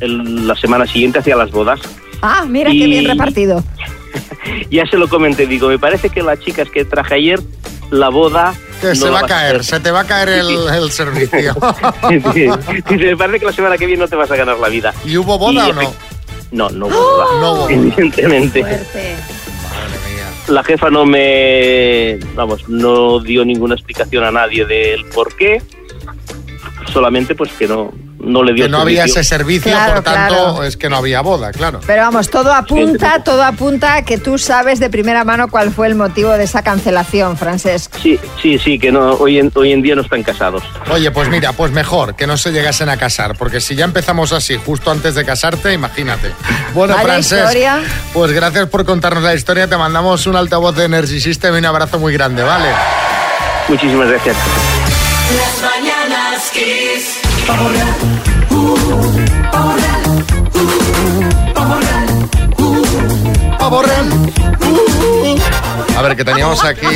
el- 0.00 0.46
la 0.46 0.54
semana 0.56 0.86
siguiente 0.86 1.18
hacía 1.20 1.36
las 1.36 1.50
bodas. 1.50 1.80
Ah, 2.22 2.44
mira 2.46 2.70
qué 2.70 2.86
bien 2.86 3.06
repartido. 3.08 3.62
Ya 4.70 4.86
se 4.86 4.96
lo 4.98 5.08
comenté, 5.08 5.46
digo, 5.46 5.68
me 5.68 5.78
parece 5.78 6.08
que 6.10 6.22
las 6.22 6.38
chicas 6.38 6.68
que 6.70 6.84
traje 6.84 7.14
ayer, 7.16 7.40
la 7.90 8.10
boda... 8.10 8.54
Que 8.92 8.98
no 8.98 9.06
se 9.06 9.10
va 9.10 9.20
a 9.20 9.26
caer, 9.26 9.64
se 9.64 9.80
te 9.80 9.90
va 9.90 10.00
a 10.00 10.04
caer 10.04 10.28
el, 10.28 10.68
el 10.74 10.90
servicio. 10.90 11.54
Dice, 12.10 12.50
me 12.88 13.16
parece 13.16 13.40
que 13.40 13.46
la 13.46 13.52
semana 13.52 13.78
que 13.78 13.86
viene 13.86 14.02
no 14.02 14.08
te 14.08 14.16
vas 14.16 14.30
a 14.30 14.36
ganar 14.36 14.58
la 14.58 14.68
vida. 14.68 14.92
¿Y 15.04 15.16
hubo 15.16 15.38
boda 15.38 15.66
Y 15.66 15.70
o 15.70 15.74
no? 15.74 15.94
No, 16.52 16.70
no 16.70 16.86
hubo 16.86 16.94
boda. 16.94 17.24
No 17.40 17.52
hubo 17.52 17.60
boda. 17.62 17.72
Evidentemente. 17.72 18.64
La 20.48 20.62
jefa 20.62 20.90
no 20.90 21.06
me, 21.06 22.18
vamos, 22.34 22.68
no 22.68 23.18
dio 23.18 23.44
ninguna 23.46 23.74
explicación 23.74 24.24
a 24.24 24.30
nadie 24.30 24.66
del 24.66 25.06
por 25.06 25.34
qué. 25.36 25.62
Solamente 26.92 27.34
pues 27.34 27.50
que 27.52 27.66
no, 27.66 27.92
no 28.24 28.42
le 28.42 28.52
dio 28.52 28.64
Que 28.64 28.70
no 28.70 28.78
había 28.80 29.04
ese 29.04 29.22
servicio, 29.24 29.70
Claro, 29.72 29.94
por 29.94 30.04
tanto, 30.04 30.34
claro. 30.34 30.62
es 30.64 30.76
que 30.76 30.88
no 30.88 30.96
había 30.96 31.20
boda, 31.20 31.52
claro. 31.52 31.80
Pero 31.86 32.02
vamos, 32.02 32.30
todo 32.30 32.52
apunta, 32.52 33.22
todo 33.22 33.42
apunta 33.42 33.96
a 33.96 34.02
que 34.02 34.18
tú 34.18 34.38
sabes 34.38 34.80
de 34.80 34.90
primera 34.90 35.24
mano 35.24 35.48
cuál 35.48 35.72
fue 35.72 35.86
el 35.86 35.94
motivo 35.94 36.30
de 36.32 36.44
esa 36.44 36.62
cancelación, 36.62 37.36
Francesc. 37.36 37.94
Sí, 38.02 38.18
sí, 38.42 38.58
sí, 38.58 38.78
que 38.78 38.90
no, 38.92 39.12
hoy 39.14 39.38
en, 39.38 39.52
hoy 39.54 39.72
en 39.72 39.82
día 39.82 39.94
no 39.94 40.02
están 40.02 40.22
casados. 40.22 40.62
Oye, 40.90 41.10
pues 41.10 41.28
mira, 41.28 41.52
pues 41.52 41.70
mejor 41.72 42.14
que 42.16 42.26
no 42.26 42.36
se 42.36 42.50
llegasen 42.52 42.88
a 42.88 42.96
casar, 42.96 43.36
porque 43.36 43.60
si 43.60 43.74
ya 43.74 43.84
empezamos 43.84 44.32
así 44.32 44.56
justo 44.56 44.90
antes 44.90 45.14
de 45.14 45.24
casarte, 45.24 45.72
imagínate. 45.72 46.30
Bueno, 46.74 46.94
Vaya 46.94 47.06
Francesc, 47.06 47.42
historia. 47.44 47.80
pues 48.12 48.32
gracias 48.32 48.68
por 48.68 48.84
contarnos 48.84 49.22
la 49.22 49.34
historia, 49.34 49.68
te 49.68 49.76
mandamos 49.76 50.26
un 50.26 50.36
altavoz 50.36 50.74
de 50.76 50.84
Energy 50.84 51.20
System 51.20 51.54
y 51.54 51.58
un 51.58 51.66
abrazo 51.66 51.98
muy 51.98 52.12
grande, 52.12 52.42
¿vale? 52.42 52.68
Muchísimas 53.68 54.08
gracias. 54.08 54.36
Las 55.36 55.70
mañanas 55.70 56.50
Kiss. 56.52 57.23
Pavo 57.46 57.68
real. 57.68 57.88
Uh, 58.50 58.76
pavo 63.58 63.82
real. 63.82 64.10
Uh. 64.10 65.94
A 65.96 66.02
ver, 66.02 66.16
que 66.16 66.24
teníamos 66.24 66.64
aquí 66.64 66.86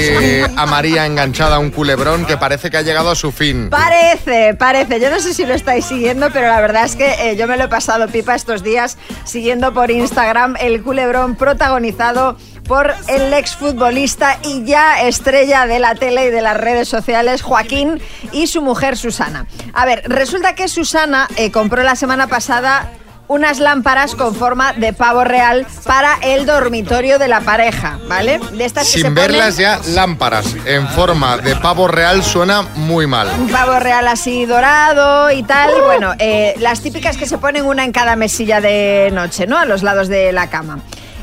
a 0.57 0.66
María 0.66 1.07
enganchada 1.07 1.57
a 1.57 1.59
un 1.61 1.70
culebrón 1.70 2.26
que 2.26 2.36
parece 2.36 2.70
que 2.70 2.78
ha 2.78 2.82
llegado 2.82 3.11
a 3.11 3.14
su 3.14 3.30
fin. 3.30 3.70
Parece, 3.70 4.55
parece. 4.55 5.01
Yo 5.01 5.09
no 5.11 5.20
sé 5.20 5.34
si 5.34 5.46
lo 5.46 5.55
estáis 5.55 5.84
siguiendo, 5.84 6.30
pero 6.32 6.49
la 6.49 6.61
verdad 6.61 6.84
es 6.84 6.96
que 6.96 7.30
eh, 7.30 7.36
yo 7.36 7.46
me 7.46 7.57
lo 7.57 7.64
he 7.64 7.68
pasado 7.68 8.09
pipa 8.09 8.34
estos 8.34 8.62
días 8.62 8.99
siguiendo 9.24 9.72
por 9.72 9.90
Instagram 9.90 10.57
el 10.61 10.82
culebrón 10.82 11.36
protagonizado 11.36 12.36
por 12.68 12.94
el 13.08 13.32
exfutbolista 13.32 14.38
y 14.44 14.64
ya 14.64 15.00
estrella 15.02 15.66
de 15.66 15.78
la 15.80 15.94
tele 15.94 16.26
y 16.26 16.30
de 16.30 16.42
las 16.42 16.56
redes 16.56 16.86
sociales, 16.88 17.42
Joaquín, 17.42 18.00
y 18.30 18.46
su 18.46 18.62
mujer 18.62 18.96
Susana. 18.96 19.46
A 19.72 19.86
ver, 19.86 20.02
resulta 20.06 20.54
que 20.54 20.68
Susana 20.68 21.26
eh, 21.36 21.50
compró 21.50 21.82
la 21.82 21.96
semana 21.96 22.26
pasada 22.28 22.90
unas 23.26 23.58
lámparas 23.58 24.14
con 24.14 24.34
forma 24.34 24.72
de 24.72 24.94
pavo 24.94 25.22
real 25.22 25.66
para 25.84 26.14
el 26.22 26.46
dormitorio 26.46 27.18
de 27.18 27.28
la 27.28 27.42
pareja, 27.42 27.98
¿vale? 28.08 28.40
De 28.52 28.64
estas 28.64 28.86
que 28.86 28.92
se 28.92 28.98
Sin 29.00 29.08
ponen- 29.08 29.14
verlas 29.16 29.56
ya, 29.58 29.80
lámparas 29.88 30.46
en 30.64 30.88
forma 30.88 31.36
de 31.36 31.54
pavo 31.56 31.88
real 31.88 32.22
suena 32.24 32.62
muy 32.62 33.06
mal. 33.06 33.28
un 33.38 33.48
pavo 33.50 33.78
real 33.80 34.08
así 34.08 34.46
dorado 34.46 35.30
y 35.30 35.42
tal. 35.42 35.70
Bueno, 35.84 36.14
eh, 36.18 36.54
las 36.58 36.80
típicas 36.80 37.18
que 37.18 37.26
se 37.26 37.36
ponen 37.36 37.66
una 37.66 37.84
en 37.84 37.92
cada 37.92 38.16
mesilla 38.16 38.62
de 38.62 39.10
noche, 39.12 39.46
¿no? 39.46 39.58
A 39.58 39.66
los 39.66 39.82
lados 39.82 40.08
de 40.08 40.32
la 40.32 40.48
cama. 40.48 40.78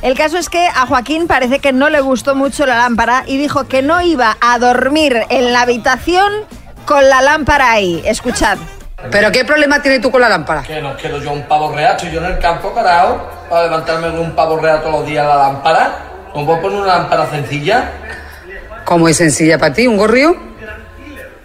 El 0.06 0.16
caso 0.16 0.38
es 0.38 0.50
que 0.50 0.68
a 0.68 0.86
Joaquín 0.86 1.26
parece 1.26 1.58
que 1.58 1.74
no 1.74 1.90
le 1.90 2.00
gustó 2.00 2.36
mucho 2.36 2.68
la 2.68 2.76
lámpara 2.76 3.24
y 3.26 3.40
dijo 3.40 3.64
que 3.68 3.82
no 3.82 4.02
iba 4.02 4.38
a 4.40 4.60
dormir 4.60 5.26
en 5.30 5.52
la 5.52 5.62
habitación 5.62 6.32
con 6.86 7.10
la 7.10 7.24
lámpara 7.24 7.72
ahí. 7.72 8.04
Escuchad. 8.06 8.60
¿Pero 9.10 9.32
qué 9.32 9.44
problema 9.44 9.82
tienes 9.82 10.02
tú 10.02 10.12
con 10.12 10.22
la 10.22 10.30
lámpara? 10.30 10.62
Que 10.62 10.80
no 10.80 10.96
quiero 10.96 11.18
yo 11.18 11.32
un 11.32 11.42
pavo 11.48 11.74
real, 11.74 11.96
estoy 11.96 12.12
yo 12.12 12.20
en 12.20 12.34
el 12.34 12.38
campo, 12.38 12.72
carajo, 12.72 13.20
para 13.50 13.64
levantarme 13.64 14.12
con 14.12 14.20
un 14.20 14.36
pavo 14.36 14.60
real 14.60 14.80
todos 14.82 15.00
los 15.00 15.08
días 15.08 15.26
a 15.26 15.28
la 15.28 15.36
lámpara. 15.38 15.96
¿Cómo 16.34 16.46
puedo 16.46 16.62
poner 16.62 16.82
una 16.82 16.98
lámpara 17.00 17.28
sencilla? 17.32 17.90
¿Cómo 18.84 19.10
es 19.10 19.18
sencilla 19.18 19.58
para 19.58 19.74
ti? 19.74 19.88
¿Un 19.88 19.98
gorrío? 19.98 20.36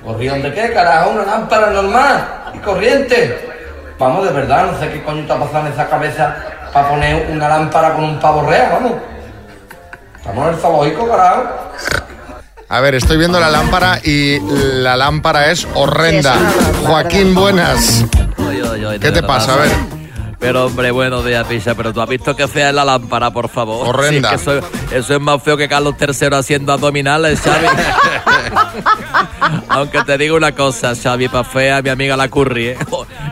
¿Gorrión 0.05 0.43
de 0.43 0.53
qué, 0.53 0.71
carajo? 0.71 1.13
Una 1.13 1.25
lámpara 1.25 1.71
normal 1.71 2.53
y 2.53 2.59
corriente. 2.59 3.39
Vamos, 3.99 4.27
de 4.27 4.35
verdad, 4.35 4.71
no 4.71 4.79
sé 4.79 4.91
qué 4.91 5.03
coño 5.03 5.25
te 5.27 5.33
ha 5.33 5.39
pasado 5.39 5.67
en 5.67 5.73
esa 5.73 5.89
cabeza 5.89 6.37
para 6.73 6.89
poner 6.89 7.31
una 7.31 7.49
lámpara 7.49 7.95
con 7.95 8.05
un 8.05 8.21
pavo 8.21 8.43
real, 8.49 8.71
vamos. 8.73 8.93
Estamos 10.17 10.49
en 10.49 10.55
el 10.55 10.61
zoológico, 10.61 11.09
carajo. 11.09 11.43
A 12.69 12.81
ver, 12.81 12.95
estoy 12.95 13.17
viendo 13.17 13.41
la 13.41 13.51
lámpara 13.51 13.99
y 14.05 14.39
la 14.41 14.97
lámpara 14.97 15.51
es 15.51 15.67
horrenda. 15.75 16.37
Joaquín, 16.87 17.35
buenas. 17.35 18.05
¿Qué 19.01 19.11
te 19.11 19.23
pasa? 19.23 19.55
A 19.55 19.57
ver. 19.57 20.00
Pero 20.41 20.67
hombre, 20.67 20.91
buenos 20.91 21.25
días, 21.25 21.47
Picha, 21.47 21.75
pero 21.75 21.93
tú 21.93 22.01
has 22.01 22.09
visto 22.09 22.35
que 22.35 22.49
fea 22.49 22.71
es 22.71 22.75
la 22.75 22.85
lámpara, 22.85 23.31
por 23.31 23.51
favor. 23.51 23.87
Horrenda. 23.87 24.31
Sí, 24.31 24.35
es 24.35 24.43
que 24.43 24.59
eso, 24.59 24.69
eso 24.91 25.15
es 25.15 25.21
más 25.21 25.43
feo 25.43 25.57
que 25.57 25.69
Carlos 25.69 25.95
III 26.01 26.29
haciendo 26.33 26.73
abdominales, 26.73 27.41
Xavi. 27.41 27.67
Aunque 29.69 30.03
te 30.03 30.19
digo 30.19 30.37
una 30.37 30.53
cosa, 30.53 30.95
Xavi, 30.95 31.29
pa' 31.29 31.45
fea, 31.45 31.83
mi 31.83 31.91
amiga 31.91 32.17
la 32.17 32.29
curry, 32.29 32.69
¿eh? 32.69 32.79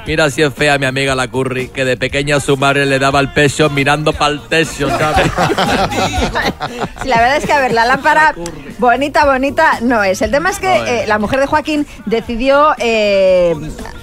Mira 0.08 0.30
si 0.30 0.40
es 0.40 0.54
fea 0.54 0.78
mi 0.78 0.86
amiga 0.86 1.14
la 1.14 1.28
Curry, 1.28 1.68
que 1.68 1.84
de 1.84 1.98
pequeña 1.98 2.40
su 2.40 2.56
madre 2.56 2.86
le 2.86 2.98
daba 2.98 3.20
el 3.20 3.30
pecho 3.30 3.68
mirando 3.68 4.14
para 4.14 4.32
el 4.32 4.40
techo, 4.40 4.88
¿sabes? 4.88 5.30
Sí, 7.02 7.08
la 7.08 7.18
verdad 7.18 7.36
es 7.36 7.46
que, 7.46 7.52
a 7.52 7.60
ver, 7.60 7.72
la 7.72 7.84
lámpara 7.84 8.34
bonita, 8.78 9.24
bonita 9.24 9.78
no 9.82 10.02
es. 10.02 10.22
El 10.22 10.30
tema 10.30 10.50
es 10.50 10.58
que 10.58 11.02
eh, 11.02 11.06
la 11.06 11.18
mujer 11.18 11.40
de 11.40 11.46
Joaquín 11.46 11.86
decidió 12.06 12.74
eh, 12.78 13.54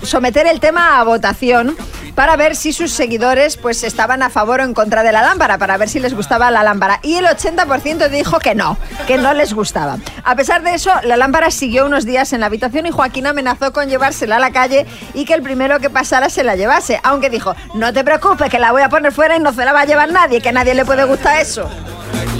someter 0.04 0.48
el 0.48 0.60
tema 0.60 1.00
a 1.00 1.04
votación 1.04 1.76
para 2.16 2.38
ver 2.38 2.56
si 2.56 2.72
sus 2.72 2.94
seguidores 2.94 3.58
pues 3.58 3.84
estaban 3.84 4.24
a 4.24 4.30
favor 4.30 4.62
o 4.62 4.64
en 4.64 4.74
contra 4.74 5.04
de 5.04 5.12
la 5.12 5.22
lámpara, 5.22 5.58
para 5.58 5.78
ver 5.78 5.90
si 5.90 6.00
les 6.00 6.14
gustaba 6.14 6.50
la 6.50 6.64
lámpara. 6.64 7.00
Y 7.04 7.16
el 7.16 7.26
80% 7.26 8.10
dijo 8.10 8.40
que 8.40 8.56
no, 8.56 8.78
que 9.06 9.18
no 9.18 9.34
les 9.34 9.54
gustaba. 9.54 9.98
A 10.24 10.36
pesar 10.36 10.64
de 10.64 10.74
eso, 10.74 10.92
la 11.04 11.18
lámpara 11.18 11.52
siguió 11.52 11.86
unos 11.86 12.06
días 12.06 12.32
en 12.34 12.40
la 12.40 12.46
habitación 12.48 12.86
y 12.86 12.92
Joaquín 12.92 13.28
amenazó 13.28 13.74
con 13.74 13.90
llevársela 13.90 14.38
a 14.38 14.40
la 14.40 14.52
calle 14.52 14.86
y 15.14 15.26
que 15.26 15.34
el 15.34 15.42
primero 15.42 15.80
que 15.80 15.90
pasara 15.90 16.30
se 16.30 16.44
la 16.44 16.56
llevase. 16.56 17.00
Aunque 17.04 17.30
dijo, 17.30 17.54
no 17.74 17.92
te 17.92 18.04
preocupes, 18.04 18.50
que 18.50 18.60
la 18.60 18.72
voy 18.72 18.82
a 18.82 18.90
poner 18.90 19.12
fuera 19.12 19.36
y 19.36 19.40
no 19.40 19.54
se 19.54 19.66
la 19.66 19.74
va 19.74 19.82
a 19.82 19.86
llevar 19.86 20.12
nadie, 20.12 20.42
que 20.42 20.50
a 20.50 20.54
nadie 20.54 20.74
le 20.74 20.86
puede 20.86 21.04
gustar 21.04 21.40
eso. 21.40 21.70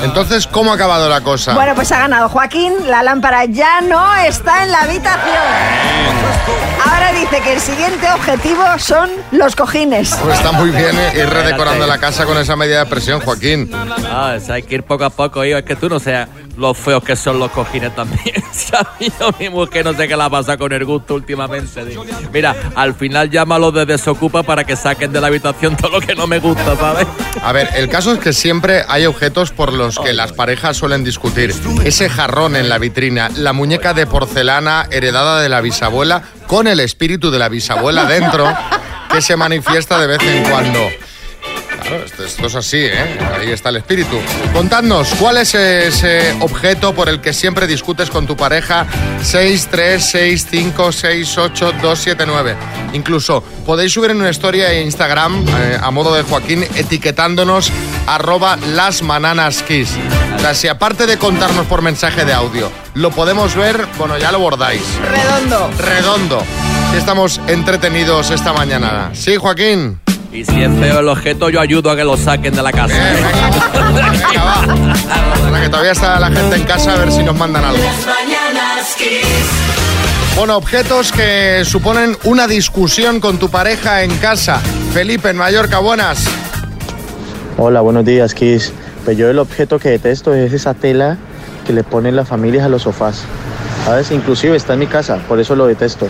Entonces, 0.02 0.46
¿cómo 0.48 0.72
ha 0.72 0.76
acabado 0.76 1.10
la 1.10 1.22
cosa? 1.22 1.54
Bueno, 1.54 1.74
pues 1.74 1.92
ha 1.92 2.00
ganado 2.00 2.25
Joaquín, 2.30 2.74
la 2.88 3.04
lámpara 3.04 3.46
ya 3.46 3.82
no 3.82 4.16
está 4.16 4.64
en 4.64 4.72
la 4.72 4.82
habitación. 4.82 5.36
Ahora 6.86 7.12
dice 7.14 7.42
que 7.42 7.54
el 7.54 7.60
siguiente 7.60 8.08
objetivo 8.12 8.64
son 8.78 9.10
los 9.32 9.56
cojines. 9.56 10.16
Pues 10.16 10.38
está 10.38 10.52
muy 10.52 10.72
bien 10.72 10.98
eh, 10.98 11.14
ir 11.16 11.30
redecorando 11.30 11.86
la 11.88 11.98
casa 11.98 12.26
con 12.26 12.38
esa 12.38 12.56
medida 12.56 12.80
de 12.80 12.86
presión, 12.86 13.20
Joaquín. 13.22 13.70
Ah, 14.10 14.38
hay 14.50 14.64
que 14.64 14.76
ir 14.76 14.84
poco 14.84 15.06
a 15.06 15.10
poco, 15.10 15.44
hijo. 15.44 15.58
Es 15.58 15.66
que 15.66 15.76
tú 15.76 15.90
no 15.90 16.00
seas 16.00 16.30
lo 16.58 16.74
feos 16.74 17.04
que 17.04 17.16
son 17.16 17.40
los 17.40 17.52
cojines 17.52 17.94
también. 17.96 18.36
¿sabes? 18.52 19.12
Yo 19.20 19.32
mi 19.40 19.50
mujer 19.50 19.86
no 19.86 19.94
sé 19.94 20.08
qué 20.08 20.16
la 20.16 20.30
pasa 20.30 20.58
con 20.58 20.72
el 20.72 20.86
gusto 20.86 21.16
últimamente. 21.16 21.86
Mira, 22.34 22.56
al 22.76 22.94
final 22.96 23.30
llámalo 23.30 23.72
de 23.72 23.86
desocupa 23.86 24.44
para 24.44 24.64
que 24.64 24.76
saquen 24.76 25.12
de 25.12 25.22
la 25.22 25.28
habitación 25.28 25.76
todo 25.76 25.92
lo 25.92 26.02
que 26.02 26.16
no 26.16 26.28
me 26.28 26.40
gusta, 26.40 26.76
¿sabes? 26.76 27.08
A 27.42 27.52
ver, 27.52 27.70
el 27.76 27.90
caso 27.90 28.14
es 28.14 28.20
que 28.20 28.34
siempre 28.34 28.84
hay 28.88 29.06
objetos 29.06 29.52
por 29.52 29.74
los 29.74 30.00
que 30.00 30.14
las 30.14 30.34
parejas 30.34 30.78
suelen 30.78 31.04
discutir. 31.04 31.54
Ese 31.84 32.10
jarrón 32.10 32.56
en 32.56 32.70
la 32.70 32.78
vitrina, 32.78 33.30
la 33.36 33.54
muñeca 33.54 33.94
de 33.94 34.08
porcelana 34.08 34.88
heredada 34.92 35.42
de 35.42 35.50
la 35.50 35.62
bisabuela 35.62 36.24
con 36.48 36.68
el 36.68 36.80
espíritu 36.80 37.32
de 37.32 37.40
la 37.40 37.50
bisabuela 37.50 38.06
dentro 38.06 38.46
que 39.12 39.22
se 39.22 39.36
manifiesta 39.36 40.00
de 40.00 40.08
vez 40.08 40.22
en 40.22 40.44
cuando. 40.50 40.80
Esto, 41.86 42.24
esto 42.24 42.48
es 42.48 42.56
así, 42.56 42.78
¿eh? 42.78 43.20
Ahí 43.40 43.52
está 43.52 43.70
el 43.70 43.78
espíritu. 43.78 44.18
Contadnos, 44.54 45.14
¿cuál 45.20 45.38
es 45.38 45.54
ese 45.54 46.36
objeto 46.40 46.96
por 46.96 47.10
el 47.10 47.22
que 47.22 47.32
siempre 47.32 47.68
discutes 47.68 48.10
con 48.10 48.26
tu 48.26 48.36
pareja? 48.36 48.88
6, 49.22 49.68
3, 49.70 50.04
6, 50.04 50.48
5, 50.50 50.92
6, 50.92 51.38
8, 51.38 51.74
2, 51.82 52.00
7, 52.00 52.24
9. 52.26 52.56
Incluso 52.94 53.44
podéis 53.66 53.94
subir 53.94 54.12
en 54.12 54.18
una 54.18 54.32
historia 54.32 54.70
de 54.70 54.82
Instagram 54.82 55.46
eh, 55.48 55.78
a 55.80 55.92
modo 55.92 56.16
de 56.16 56.24
Joaquín 56.24 56.66
etiquetándonos 56.76 57.72
arroba 58.08 58.58
lasmananaskiss. 58.58 59.90
O 60.38 60.40
sea, 60.40 60.56
si 60.56 60.68
aparte 60.68 61.06
de 61.06 61.18
contarnos 61.18 61.68
por 61.68 61.84
mensaje 61.84 62.26
de 62.26 62.34
audio, 62.34 62.72
lo 62.96 63.12
podemos 63.12 63.56
ver, 63.56 63.86
bueno, 64.00 64.18
ya 64.18 64.32
lo 64.32 64.40
bordáis. 64.40 64.82
Redondo. 65.04 65.70
Redondo. 65.78 66.44
Estamos 66.98 67.40
entretenidos 67.48 68.32
esta 68.32 68.54
mañana. 68.54 69.12
¿Sí, 69.14 69.36
Joaquín? 69.36 70.00
Y 70.36 70.44
si 70.44 70.62
es 70.62 70.70
feo 70.70 71.00
el 71.00 71.08
objeto, 71.08 71.50
yo 71.50 71.62
ayudo 71.62 71.90
a 71.90 71.96
que 71.96 72.04
lo 72.04 72.18
saquen 72.18 72.54
de 72.54 72.62
la 72.62 72.74
casa. 72.74 72.94
Ahora 75.46 75.62
que 75.62 75.70
todavía 75.70 75.94
está 75.94 76.20
la 76.20 76.30
gente 76.30 76.58
en 76.58 76.64
casa 76.64 76.94
a 76.94 76.98
ver 76.98 77.10
si 77.10 77.24
nos 77.24 77.38
mandan 77.38 77.64
algo. 77.64 77.82
Mañanas 77.82 78.96
Kiss. 78.98 80.36
Bueno, 80.36 80.58
objetos 80.58 81.14
que 81.14 81.64
suponen 81.64 82.18
una 82.26 82.48
discusión 82.48 83.22
con 83.22 83.40
tu 83.40 83.50
pareja 83.50 84.04
en 84.04 84.14
casa. 84.18 84.60
Felipe, 84.92 85.30
en 85.30 85.38
Mallorca, 85.38 85.80
buenas. 85.80 86.26
Hola, 87.58 87.80
buenos 87.80 88.04
días, 88.04 88.34
Kiss. 88.34 88.74
Pues 89.06 89.18
yo 89.18 89.30
el 89.30 89.40
objeto 89.40 89.80
que 89.80 89.88
detesto 89.88 90.34
es 90.34 90.52
esa 90.52 90.74
tela 90.74 91.18
que 91.66 91.72
le 91.72 91.86
ponen 91.86 92.18
las 92.18 92.28
familias 92.28 92.66
a 92.66 92.68
los 92.68 92.82
sofás. 92.82 93.24
¿Sabes? 93.86 94.10
Inclusive 94.10 94.58
está 94.58 94.74
en 94.74 94.80
mi 94.80 94.88
casa, 94.88 95.20
por 95.28 95.40
eso 95.40 95.56
lo 95.56 95.68
detesto. 95.68 96.08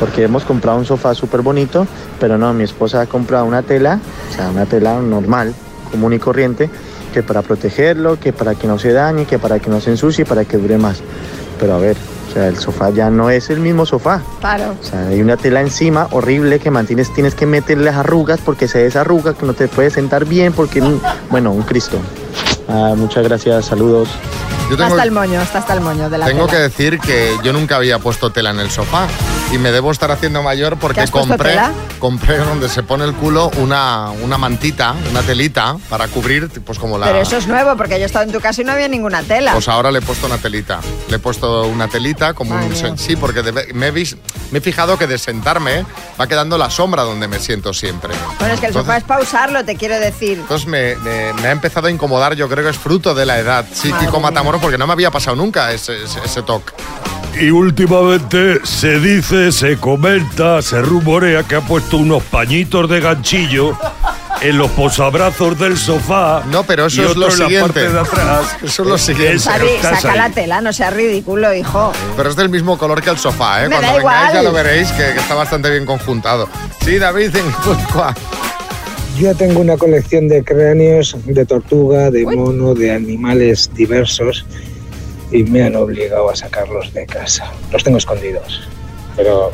Porque 0.00 0.22
hemos 0.22 0.44
comprado 0.44 0.78
un 0.78 0.86
sofá 0.86 1.14
súper 1.14 1.42
bonito, 1.42 1.86
pero 2.18 2.38
no, 2.38 2.54
mi 2.54 2.64
esposa 2.64 3.02
ha 3.02 3.06
comprado 3.06 3.44
una 3.44 3.62
tela, 3.62 4.00
o 4.30 4.34
sea, 4.34 4.48
una 4.48 4.64
tela 4.64 4.98
normal, 5.00 5.54
común 5.90 6.14
y 6.14 6.18
corriente, 6.18 6.70
que 7.12 7.22
para 7.22 7.42
protegerlo, 7.42 8.18
que 8.18 8.32
para 8.32 8.54
que 8.54 8.66
no 8.66 8.78
se 8.78 8.94
dañe, 8.94 9.26
que 9.26 9.38
para 9.38 9.58
que 9.58 9.68
no 9.68 9.78
se 9.78 9.90
ensucie, 9.90 10.24
para 10.24 10.46
que 10.46 10.56
dure 10.56 10.78
más. 10.78 11.02
Pero 11.60 11.74
a 11.74 11.78
ver, 11.78 11.98
o 12.30 12.32
sea, 12.32 12.48
el 12.48 12.56
sofá 12.56 12.88
ya 12.90 13.10
no 13.10 13.28
es 13.28 13.50
el 13.50 13.60
mismo 13.60 13.84
sofá. 13.84 14.22
Claro. 14.40 14.74
O 14.80 14.84
sea, 14.84 15.08
hay 15.08 15.20
una 15.20 15.36
tela 15.36 15.60
encima 15.60 16.08
horrible 16.12 16.60
que 16.60 16.70
mantienes, 16.70 17.12
tienes 17.12 17.34
que 17.34 17.44
meterle 17.44 17.84
las 17.84 17.96
arrugas 17.96 18.40
porque 18.42 18.68
se 18.68 18.78
desarruga, 18.78 19.34
que 19.34 19.44
no 19.44 19.52
te 19.52 19.68
puedes 19.68 19.92
sentar 19.92 20.24
bien 20.24 20.54
porque, 20.54 20.82
bueno, 21.30 21.52
un 21.52 21.62
Cristo. 21.62 21.98
Ah, 22.68 22.94
muchas 22.96 23.22
gracias, 23.22 23.66
saludos. 23.66 24.08
Yo 24.68 24.74
Está 24.74 24.84
tengo, 24.84 24.96
hasta 24.96 25.04
el 25.04 25.10
moño, 25.12 25.40
está 25.40 25.58
hasta 25.60 25.72
el 25.72 25.80
moño 25.80 26.10
de 26.10 26.18
la 26.18 26.26
tengo 26.26 26.46
que 26.46 26.56
decir 26.56 26.98
que 27.00 27.34
yo 27.42 27.54
nunca 27.54 27.76
había 27.76 27.98
puesto 27.98 28.30
tela 28.30 28.50
en 28.50 28.60
el 28.60 28.70
sofá 28.70 29.08
y 29.52 29.58
me 29.58 29.72
debo 29.72 29.90
estar 29.90 30.10
haciendo 30.10 30.42
mayor 30.42 30.74
¿Qué 30.74 30.80
porque 30.80 31.06
compré, 31.10 31.56
compré 31.98 32.38
donde 32.38 32.68
se 32.68 32.82
pone 32.82 33.04
el 33.04 33.14
culo 33.14 33.50
una, 33.56 34.10
una 34.22 34.36
mantita, 34.36 34.94
una 35.10 35.22
telita 35.22 35.76
para 35.88 36.06
cubrir, 36.08 36.48
pues 36.64 36.78
como 36.78 36.98
la... 36.98 37.06
Pero 37.06 37.20
eso 37.20 37.36
es 37.38 37.46
nuevo, 37.46 37.76
porque 37.76 37.94
yo 37.98 38.02
he 38.02 38.06
estado 38.06 38.24
en 38.26 38.32
tu 38.32 38.40
casa 38.40 38.60
y 38.60 38.64
no 38.64 38.72
había 38.72 38.88
ninguna 38.88 39.22
tela. 39.22 39.52
Pues 39.52 39.68
ahora 39.68 39.90
le 39.90 40.00
he 40.00 40.02
puesto 40.02 40.26
una 40.26 40.36
telita. 40.38 40.80
Le 41.08 41.16
he 41.16 41.18
puesto 41.18 41.62
una 41.66 41.88
telita 41.88 42.34
como 42.34 42.56
Ay, 42.58 42.66
un... 42.66 42.74
Dios. 42.74 43.00
Sí, 43.00 43.16
porque 43.16 43.42
de- 43.42 43.72
me, 43.72 43.86
he 43.86 43.90
vis- 43.90 44.16
me 44.50 44.58
he 44.58 44.60
fijado 44.60 44.98
que 44.98 45.06
de 45.06 45.16
sentarme 45.18 45.86
va 46.20 46.26
quedando 46.26 46.58
la 46.58 46.68
sombra 46.70 47.02
donde 47.04 47.26
me 47.28 47.38
siento 47.38 47.72
siempre. 47.72 48.14
Bueno, 48.38 48.54
es 48.54 48.60
que 48.60 48.66
el 48.66 48.70
Entonces- 48.70 48.86
sofá 48.86 48.96
es 48.98 49.04
para 49.04 49.22
usarlo, 49.22 49.64
te 49.64 49.76
quiero 49.76 49.98
decir. 49.98 50.38
Entonces 50.38 50.68
me, 50.68 50.94
me- 50.96 51.32
me 51.34 51.48
ha 51.48 51.52
empezado 51.52 51.86
a 51.86 51.90
incomodar, 51.90 52.34
yo 52.34 52.48
creo 52.48 52.64
que 52.64 52.70
es 52.70 52.78
fruto 52.78 53.14
de 53.14 53.24
la 53.24 53.38
edad 53.38 53.64
Madre 53.64 54.08
mía. 54.10 54.20
Matamoros, 54.20 54.60
porque 54.60 54.76
no 54.78 54.86
me 54.86 54.92
había 54.92 55.10
pasado 55.10 55.36
nunca 55.36 55.72
ese, 55.72 56.04
ese, 56.04 56.18
ese 56.24 56.42
toque. 56.42 56.72
Y 57.40 57.50
últimamente 57.50 58.60
se 58.64 58.98
dice, 58.98 59.52
se 59.52 59.76
comenta, 59.76 60.60
se 60.60 60.80
rumorea 60.82 61.44
que 61.44 61.54
ha 61.54 61.60
puesto 61.60 61.98
unos 61.98 62.22
pañitos 62.24 62.88
de 62.88 63.00
ganchillo 63.00 63.76
en 64.40 64.58
los 64.58 64.70
posabrazos 64.72 65.58
del 65.58 65.76
sofá. 65.76 66.42
No, 66.50 66.64
pero 66.64 66.86
eso 66.86 67.02
y 67.02 67.04
es 67.04 67.16
lo 67.16 67.26
otro 67.26 67.34
en 67.34 67.38
la 67.38 67.46
siguiente. 67.46 67.72
parte 67.80 67.92
de 67.92 68.00
atrás. 68.00 68.56
Eso 68.62 68.82
es 68.82 68.88
lo 68.88 68.98
siguiente. 68.98 69.38
Saca 69.38 70.12
ahí. 70.12 70.18
la 70.18 70.30
tela, 70.30 70.60
no 70.60 70.72
seas 70.72 70.92
ridículo, 70.94 71.52
hijo. 71.54 71.92
Pero 72.16 72.30
es 72.30 72.36
del 72.36 72.48
mismo 72.48 72.76
color 72.78 73.02
que 73.02 73.10
el 73.10 73.18
sofá, 73.18 73.64
¿eh? 73.64 73.68
Me 73.68 73.76
Cuando 73.76 73.92
da 73.92 73.96
vengáis 73.98 74.32
ya 74.32 74.42
lo 74.42 74.52
veréis 74.52 74.90
que, 74.92 75.12
que 75.12 75.18
está 75.18 75.34
bastante 75.34 75.70
bien 75.70 75.84
conjuntado. 75.86 76.48
Sí, 76.84 76.98
David, 76.98 77.34
en 77.36 77.46
Guipúzcoa. 77.46 78.14
Yo 79.18 79.34
tengo 79.34 79.60
una 79.60 79.76
colección 79.76 80.28
de 80.28 80.44
cráneos 80.44 81.16
de 81.24 81.44
tortuga, 81.44 82.10
de 82.10 82.24
mono, 82.24 82.74
de 82.74 82.92
animales 82.92 83.70
diversos 83.74 84.44
y 85.30 85.42
me 85.44 85.62
han 85.64 85.76
obligado 85.76 86.30
a 86.30 86.36
sacarlos 86.36 86.92
de 86.92 87.06
casa. 87.06 87.50
Los 87.72 87.84
tengo 87.84 87.98
escondidos, 87.98 88.68
pero 89.16 89.52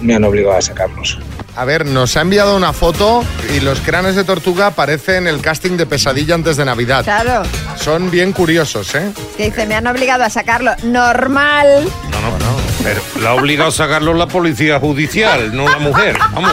me 0.00 0.14
han 0.14 0.24
obligado 0.24 0.56
a 0.56 0.62
sacarlos. 0.62 1.18
A 1.56 1.64
ver, 1.64 1.86
nos 1.86 2.16
ha 2.16 2.20
enviado 2.20 2.56
una 2.56 2.72
foto 2.72 3.24
y 3.56 3.60
los 3.60 3.80
cráneos 3.80 4.14
de 4.14 4.22
tortuga 4.22 4.68
aparecen 4.68 5.26
en 5.26 5.34
el 5.34 5.40
casting 5.40 5.76
de 5.76 5.86
Pesadilla 5.86 6.36
antes 6.36 6.56
de 6.56 6.64
Navidad. 6.64 7.02
Claro. 7.02 7.42
Son 7.76 8.10
bien 8.10 8.32
curiosos, 8.32 8.94
¿eh? 8.94 9.10
Que 9.36 9.46
dice, 9.46 9.66
me 9.66 9.74
han 9.74 9.86
obligado 9.88 10.22
a 10.22 10.30
sacarlo. 10.30 10.72
Normal. 10.84 11.84
No, 12.10 12.20
no, 12.20 12.38
no. 12.38 12.67
Pero 12.82 13.00
la 13.22 13.30
ha 13.30 13.34
obligado 13.34 13.68
a 13.70 13.72
sacarlo 13.72 14.14
la 14.14 14.26
policía 14.28 14.78
judicial, 14.78 15.54
no 15.54 15.68
la 15.68 15.78
mujer. 15.78 16.16
Vamos, 16.32 16.52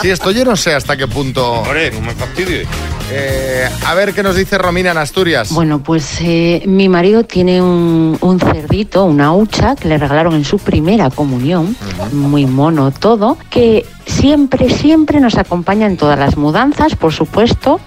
Sí, 0.00 0.10
esto 0.10 0.32
yo 0.32 0.44
no 0.44 0.56
sé 0.56 0.74
hasta 0.74 0.96
qué 0.96 1.06
punto. 1.06 1.52
hombre, 1.52 1.92
no 1.92 2.00
me 2.00 2.12
fastidie. 2.14 2.66
Eh, 3.12 3.68
a 3.86 3.94
ver 3.94 4.12
qué 4.12 4.22
nos 4.24 4.34
dice 4.34 4.58
Romina 4.58 4.90
en 4.90 4.98
Asturias. 4.98 5.52
Bueno, 5.52 5.80
pues 5.80 6.18
eh, 6.22 6.62
mi 6.66 6.88
marido 6.88 7.22
tiene 7.24 7.62
un, 7.62 8.18
un 8.20 8.40
cerdito, 8.40 9.04
una 9.04 9.32
hucha, 9.32 9.76
que 9.76 9.86
le 9.86 9.98
regalaron 9.98 10.34
en 10.34 10.44
su 10.44 10.58
primera 10.58 11.08
comunión, 11.10 11.76
muy 12.12 12.46
mono 12.46 12.90
todo, 12.90 13.38
que 13.50 13.86
siempre, 14.06 14.70
siempre 14.70 15.20
nos 15.20 15.36
acompaña 15.36 15.86
en 15.86 15.96
todas 15.96 16.18
las 16.18 16.36
mudanzas, 16.36 16.96
por 16.96 17.12
supuesto, 17.12 17.78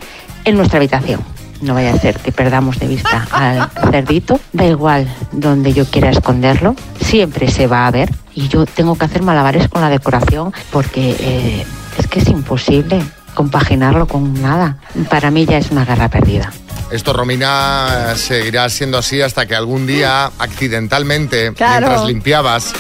en 0.46 0.56
nuestra 0.56 0.78
habitación. 0.78 1.20
No 1.66 1.74
vaya 1.74 1.94
a 1.94 1.98
ser 2.00 2.20
que 2.20 2.32
perdamos 2.32 2.78
de 2.80 2.88
vista 2.88 3.28
al 3.32 3.70
cerdito. 3.92 4.40
Da 4.54 4.66
igual 4.66 5.08
donde 5.32 5.74
yo 5.74 5.86
quiera 5.86 6.12
esconderlo, 6.12 6.76
siempre 7.02 7.50
se 7.50 7.66
va 7.66 7.88
a 7.88 7.92
ver. 7.92 8.10
Y 8.36 8.48
yo 8.50 8.66
tengo 8.68 8.96
que 8.98 9.06
hacer 9.06 9.24
malabares 9.24 9.68
con 9.68 9.82
la 9.82 9.90
decoración 9.90 10.54
porque 10.72 11.16
eh, 11.20 11.66
es 11.98 12.08
que 12.08 12.20
es 12.20 12.28
imposible 12.28 13.02
compaginarlo 13.34 14.08
con 14.08 14.40
nada. 14.42 14.78
Para 15.10 15.32
mí 15.32 15.46
ya 15.46 15.58
es 15.58 15.72
una 15.72 15.86
guerra 15.86 16.08
perdida. 16.10 16.54
Esto, 16.92 17.14
Romina, 17.14 18.14
seguirá 18.16 18.70
siendo 18.70 19.00
así 19.00 19.22
hasta 19.22 19.48
que 19.48 19.56
algún 19.56 19.88
día, 19.88 20.28
accidentalmente, 20.38 21.52
Claro. 21.54 21.88
mientras 21.88 22.08
limpiabas, 22.08 22.74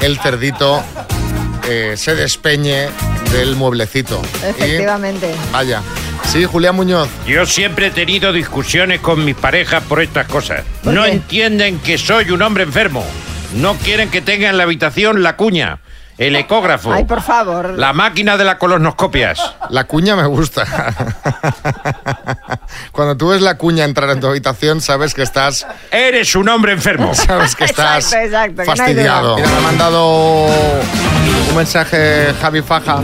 el 0.00 0.16
cerdito 0.20 0.80
eh, 1.68 1.94
se 1.96 2.14
despeñe 2.14 2.88
del 3.32 3.54
mueblecito. 3.56 4.22
Y, 4.42 4.46
Efectivamente. 4.50 5.34
vaya. 5.52 5.82
Sí, 6.24 6.44
Julián 6.44 6.74
Muñoz. 6.76 7.08
Yo 7.26 7.46
siempre 7.46 7.86
he 7.86 7.90
tenido 7.90 8.32
discusiones 8.32 9.00
con 9.00 9.24
mis 9.24 9.34
parejas 9.34 9.82
por 9.84 10.02
estas 10.02 10.26
cosas. 10.26 10.62
¿Por 10.82 10.92
No 10.92 11.04
qué? 11.04 11.10
entienden 11.12 11.78
que 11.78 11.96
soy 11.98 12.30
un 12.30 12.42
hombre 12.42 12.64
enfermo. 12.64 13.04
No 13.54 13.74
quieren 13.76 14.10
que 14.10 14.20
tenga 14.20 14.48
en 14.50 14.56
la 14.58 14.64
habitación 14.64 15.22
la 15.22 15.36
cuña. 15.36 15.80
El 16.18 16.34
ecógrafo. 16.34 16.92
Ay, 16.92 17.04
por 17.04 17.22
favor. 17.22 17.78
La 17.78 17.92
máquina 17.92 18.36
de 18.36 18.44
las 18.44 18.56
colonoscopias. 18.56 19.40
La 19.70 19.84
cuña 19.84 20.16
me 20.16 20.26
gusta. 20.26 20.66
Cuando 22.92 23.16
tú 23.16 23.28
ves 23.28 23.40
la 23.40 23.56
cuña 23.56 23.84
entrar 23.84 24.10
en 24.10 24.20
tu 24.20 24.26
habitación, 24.26 24.80
sabes 24.80 25.14
que 25.14 25.22
estás... 25.22 25.66
Eres 25.92 26.34
un 26.34 26.48
hombre 26.48 26.72
enfermo. 26.72 27.14
Sabes 27.14 27.54
que 27.54 27.64
estás 27.64 28.12
Exacto, 28.12 28.26
exacto, 28.26 28.62
que 28.62 28.68
no 28.68 28.76
fastidiado. 28.76 29.36
Mira, 29.36 29.48
me 29.48 29.56
ha 29.56 29.60
mandado 29.60 30.46
un 31.50 31.56
mensaje 31.56 32.34
Javi 32.40 32.62
Faja 32.62 33.00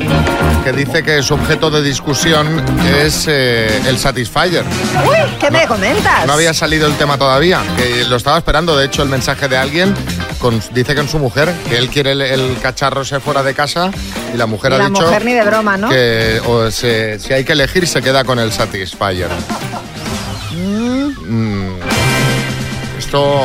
que 0.65 0.73
dice 0.73 1.03
que 1.03 1.23
su 1.23 1.35
objeto 1.35 1.71
de 1.71 1.83
discusión 1.83 2.65
es 2.99 3.27
eh, 3.29 3.81
el 3.87 3.99
Satisfyer. 3.99 4.65
Uy, 5.07 5.37
¿qué 5.39 5.51
me 5.51 5.67
comentas? 5.67 6.27
No 6.27 6.33
había 6.33 6.53
salido 6.55 6.87
el 6.87 6.95
tema 6.97 7.17
todavía, 7.19 7.61
que 7.77 8.05
lo 8.07 8.17
estaba 8.17 8.39
esperando, 8.39 8.77
de 8.77 8.87
hecho, 8.87 9.03
el 9.03 9.09
mensaje 9.11 9.47
de 9.49 9.57
alguien 9.59 9.95
con- 10.39 10.63
dice 10.73 10.95
que 10.95 11.01
en 11.03 11.09
su 11.09 11.19
mujer, 11.19 11.53
que 11.69 11.77
él 11.77 11.89
quiere 11.91 12.13
el, 12.13 12.23
el 12.23 12.59
cacharro 12.63 13.04
fuera 13.21 13.43
de 13.43 13.55
casa 13.55 13.91
y 14.33 14.37
la 14.37 14.47
mujer 14.47 14.73
Y 14.73 14.75
ha 14.75 14.79
la 14.79 14.89
dicho 14.89 15.03
mujer 15.03 15.25
ni 15.25 15.33
de 15.35 15.43
broma, 15.45 15.77
¿no? 15.77 15.89
que 15.89 16.41
o 16.47 16.71
se- 16.71 17.19
si 17.19 17.33
hay 17.33 17.45
que 17.45 17.53
elegir 17.53 17.87
se 17.87 18.01
queda 18.03 18.25
con 18.25 18.39
el 18.39 18.53
Satisfyer. 18.53 19.29
Mm. 21.27 21.75
Esto 22.99 23.41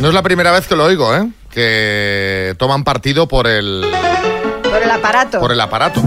no 0.00 0.08
es 0.08 0.14
la 0.14 0.22
primera 0.22 0.50
vez 0.52 0.66
que 0.66 0.76
lo 0.76 0.84
oigo, 0.84 1.14
¿eh? 1.14 1.26
Que 1.50 2.54
toman 2.58 2.84
partido 2.84 3.26
por 3.28 3.46
el, 3.46 3.84
Por 4.62 4.82
el 4.82 4.90
aparato. 4.90 5.40
por 5.40 5.52
el 5.52 5.60
aparato. 5.60 6.02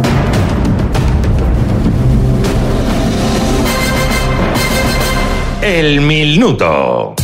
El 5.62 6.02
minuto. 6.02 7.16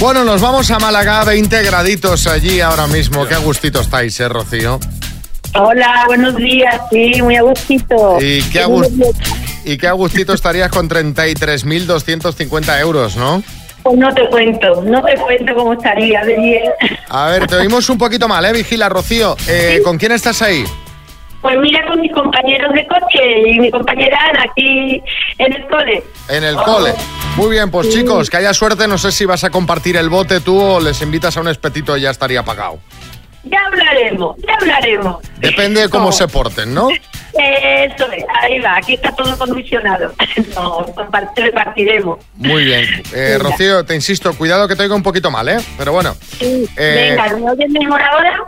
Bueno, 0.00 0.24
nos 0.24 0.40
vamos 0.40 0.70
a 0.70 0.78
Málaga, 0.78 1.24
20 1.24 1.62
graditos 1.62 2.26
allí 2.26 2.60
ahora 2.60 2.86
mismo. 2.88 3.26
Qué 3.26 3.34
a 3.34 3.38
gustito 3.38 3.80
estáis, 3.80 4.18
¿eh, 4.20 4.28
Rocío? 4.28 4.80
Hola, 5.54 6.04
buenos 6.06 6.34
días. 6.36 6.80
Sí, 6.90 7.20
muy 7.22 7.36
a 7.36 7.42
gustito. 7.42 8.18
Y 8.20 8.42
qué 8.50 8.60
a, 8.60 8.66
gust- 8.66 9.16
y 9.64 9.76
qué 9.78 9.86
a 9.86 9.92
gustito 9.92 10.32
estarías 10.34 10.68
con 10.70 10.88
33.250 10.88 12.80
euros, 12.80 13.16
¿no? 13.16 13.42
Pues 13.82 13.96
no 13.98 14.12
te 14.14 14.26
cuento, 14.30 14.82
no 14.82 15.02
te 15.02 15.14
cuento 15.16 15.54
cómo 15.54 15.74
estaría 15.74 16.24
de 16.24 16.36
bien. 16.36 16.62
A 17.08 17.26
ver, 17.28 17.46
te 17.46 17.56
oímos 17.56 17.88
un 17.90 17.98
poquito 17.98 18.26
mal, 18.26 18.44
¿eh? 18.46 18.52
Vigila, 18.52 18.88
Rocío. 18.88 19.36
Eh, 19.46 19.80
¿Con 19.84 19.98
quién 19.98 20.12
estás 20.12 20.40
ahí? 20.42 20.64
Pues 21.42 21.58
mira 21.60 21.86
con 21.86 22.00
mis 22.00 22.10
compañeros 22.12 22.72
de 22.72 22.86
coche 22.86 23.50
y 23.50 23.60
mi 23.60 23.70
compañera 23.70 24.18
Ana 24.30 24.44
aquí 24.50 25.02
en 25.38 25.52
el 25.52 25.66
cole. 25.68 26.02
En 26.30 26.42
el 26.42 26.56
cole. 26.56 26.94
Muy 27.36 27.50
bien, 27.50 27.70
pues 27.70 27.90
chicos, 27.90 28.30
que 28.30 28.38
haya 28.38 28.54
suerte. 28.54 28.88
No 28.88 28.96
sé 28.96 29.12
si 29.12 29.26
vas 29.26 29.44
a 29.44 29.50
compartir 29.50 29.98
el 29.98 30.08
bote 30.08 30.40
tú 30.40 30.58
o 30.58 30.80
les 30.80 31.02
invitas 31.02 31.36
a 31.36 31.42
un 31.42 31.48
espetito 31.48 31.94
y 31.98 32.00
ya 32.00 32.10
estaría 32.10 32.42
pagado. 32.42 32.78
Ya 33.44 33.58
hablaremos, 33.66 34.36
ya 34.46 34.54
hablaremos. 34.54 35.16
Depende 35.38 35.82
de 35.82 35.88
cómo 35.88 36.12
se 36.12 36.26
porten, 36.28 36.72
¿no? 36.74 36.88
Eso 36.88 38.12
es, 38.12 38.24
ahí 38.42 38.60
va, 38.60 38.76
aquí 38.76 38.94
está 38.94 39.10
todo 39.12 39.36
condicionado. 39.36 40.12
No, 40.54 40.86
repartiremos. 41.36 42.20
Muy 42.36 42.64
bien. 42.64 43.02
Eh, 43.12 43.38
Rocío, 43.40 43.84
te 43.84 43.94
insisto, 43.94 44.36
cuidado 44.36 44.68
que 44.68 44.76
te 44.76 44.84
oigo 44.84 44.94
un 44.94 45.02
poquito 45.02 45.30
mal, 45.30 45.48
¿eh? 45.48 45.58
Pero 45.76 45.92
bueno. 45.92 46.16
Eh, 46.40 46.66
Venga, 46.76 47.36
¿me 47.36 47.50
oyes 47.50 47.70
mejor 47.70 48.00
ahora? 48.00 48.44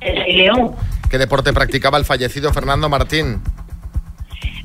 El 0.00 0.16
Rey 0.16 0.36
León. 0.36 0.74
¿Qué 1.10 1.18
deporte 1.18 1.52
practicaba 1.52 1.98
el 1.98 2.06
fallecido 2.06 2.50
Fernando 2.52 2.88
Martín? 2.88 3.42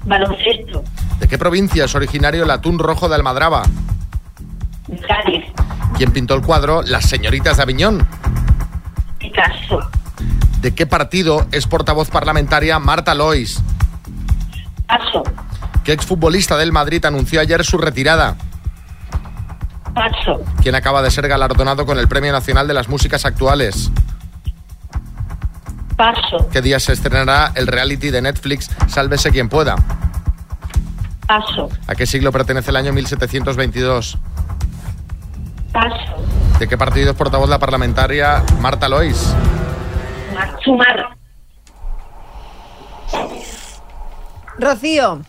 Baloncesto. 0.06 0.84
¿De 1.20 1.28
qué 1.28 1.38
provincia 1.38 1.86
es 1.86 1.96
originario 1.96 2.44
el 2.44 2.52
atún 2.52 2.80
rojo 2.80 3.10
de 3.10 3.16
Almadraba? 3.16 3.64
Cádiz. 5.08 5.46
¿Quién 5.98 6.12
pintó 6.12 6.34
el 6.34 6.42
cuadro 6.42 6.82
Las 6.82 7.06
señoritas 7.06 7.58
de 7.58 7.64
Aviñón? 7.64 8.08
Picasso. 9.18 9.80
¿De 10.62 10.74
qué 10.74 10.86
partido 10.86 11.46
es 11.52 11.68
portavoz 11.68 12.10
parlamentaria 12.10 12.80
Marta 12.80 13.14
Lois? 13.14 13.62
Paso. 14.88 15.24
¿Qué 15.84 15.94
exfutbolista 15.94 16.58
del 16.58 16.72
Madrid 16.72 17.04
anunció 17.06 17.40
ayer 17.42 17.64
su 17.64 17.78
retirada? 17.78 18.36
Paso. 19.94 20.44
¿Quién 20.62 20.76
acaba 20.76 21.02
de 21.02 21.12
ser 21.12 21.28
galardonado 21.28 21.86
con 21.86 21.98
el 22.00 22.08
Premio 22.08 22.32
Nacional 22.32 22.68
de 22.68 22.74
las 22.74 22.90
Músicas 22.90 23.26
Actuales? 23.26 23.92
Paso. 25.96 26.50
¿Qué 26.52 26.62
día 26.62 26.80
se 26.80 26.94
estrenará 26.94 27.52
el 27.56 27.68
reality 27.68 28.10
de 28.10 28.22
Netflix 28.22 28.70
Sálvese 28.88 29.32
quien 29.32 29.50
pueda? 29.50 29.76
Paso. 31.30 31.70
¿A 31.86 31.94
qué 31.94 32.08
siglo 32.08 32.32
pertenece 32.32 32.72
el 32.72 32.76
año 32.76 32.92
1722? 32.92 34.18
Paso. 35.72 35.96
¿De 36.58 36.68
qué 36.68 36.76
partido 36.76 37.12
es 37.12 37.16
portavoz 37.16 37.48
la 37.48 37.60
parlamentaria 37.60 38.44
Marta 38.60 38.90
Lois? 38.90 39.36
Sumar. 40.64 41.16
Rocío. 44.58 45.22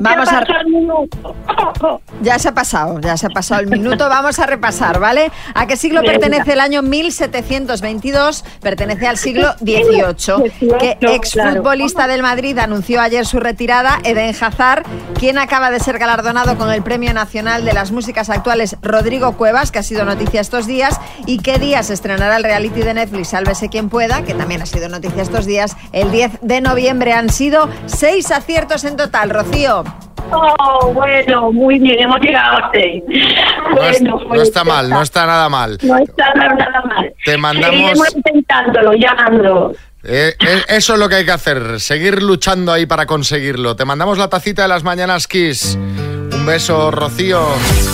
Vamos 0.00 0.28
Ya 0.30 0.38
a... 0.38 0.40
pasó 0.40 0.60
el 0.60 0.66
minuto. 0.66 1.34
Ya 2.22 2.38
se 2.38 2.48
ha 2.48 2.52
pasado, 2.54 3.00
ya 3.00 3.16
se 3.16 3.26
ha 3.26 3.30
pasado 3.30 3.62
el 3.62 3.66
minuto. 3.68 4.06
Vamos 4.10 4.38
a 4.38 4.44
repasar, 4.44 5.00
¿vale? 5.00 5.32
¿A 5.54 5.66
qué 5.66 5.76
siglo 5.78 6.02
Venga. 6.02 6.12
pertenece 6.12 6.52
el 6.52 6.60
año 6.60 6.82
1722? 6.82 8.44
Pertenece 8.60 9.06
al 9.06 9.16
siglo 9.16 9.54
XVIII. 9.58 10.50
¿Qué 10.78 10.96
claro. 11.00 11.14
exfutbolista 11.14 12.06
del 12.06 12.22
Madrid 12.22 12.58
anunció 12.58 13.00
ayer 13.00 13.24
su 13.24 13.40
retirada? 13.40 14.00
Eden 14.04 14.34
Hazard. 14.38 14.84
¿Quién 15.18 15.38
acaba 15.38 15.70
de 15.70 15.80
ser 15.80 15.98
galardonado 15.98 16.58
con 16.58 16.70
el 16.70 16.82
Premio 16.82 17.14
Nacional 17.14 17.64
de 17.64 17.72
las 17.72 17.90
Músicas 17.90 18.28
Actuales? 18.28 18.76
Rodrigo 18.82 19.32
Cuevas, 19.38 19.70
que 19.70 19.78
ha 19.78 19.82
sido 19.82 20.04
noticia 20.04 20.42
estos 20.42 20.66
días. 20.66 21.00
¿Y 21.24 21.38
qué 21.38 21.58
día 21.58 21.82
se 21.82 21.94
estrenará 21.94 22.36
el 22.36 22.44
reality 22.44 22.80
de 22.80 22.94
Netflix 22.94 23.28
Sálvese 23.28 23.70
quien 23.70 23.88
pueda? 23.88 24.22
Que 24.22 24.34
también 24.34 24.60
ha 24.60 24.66
sido 24.66 24.88
noticia 24.90 25.22
estos 25.22 25.46
días. 25.46 25.76
El 25.92 26.10
10 26.12 26.40
de 26.42 26.60
noviembre 26.60 27.14
han 27.14 27.30
sido 27.30 27.68
seis 27.86 28.30
aciertos 28.30 28.84
en 28.84 28.96
total, 28.96 29.30
Rocío. 29.30 29.84
Oh, 30.32 30.92
bueno, 30.94 31.52
muy 31.52 31.78
bien, 31.78 32.00
hemos 32.00 32.20
llegado 32.20 32.58
a 32.58 32.70
seis. 32.72 33.02
No, 33.06 33.82
es- 33.84 34.00
Bueno, 34.00 34.18
no 34.20 34.28
pues 34.28 34.42
está 34.42 34.64
mal, 34.64 34.88
no 34.90 35.02
está 35.02 35.26
nada 35.26 35.48
mal. 35.48 35.78
No 35.82 35.98
está 35.98 36.32
nada 36.34 36.82
mal. 36.86 37.12
Te 37.24 37.36
mandamos- 37.36 37.76
Seguiremos 37.76 38.16
intentándolo, 38.16 38.92
llamando. 38.94 39.72
Eh, 40.02 40.34
eh, 40.40 40.62
eso 40.68 40.94
es 40.94 40.98
lo 40.98 41.08
que 41.08 41.16
hay 41.16 41.24
que 41.26 41.32
hacer, 41.32 41.78
seguir 41.80 42.22
luchando 42.22 42.72
ahí 42.72 42.86
para 42.86 43.04
conseguirlo. 43.06 43.76
Te 43.76 43.84
mandamos 43.84 44.16
la 44.18 44.28
tacita 44.28 44.62
de 44.62 44.68
las 44.68 44.82
mañanas 44.82 45.26
Kiss. 45.26 45.76
Un 45.76 46.46
beso, 46.46 46.90
Rocío. 46.90 47.40
Las 47.40 47.84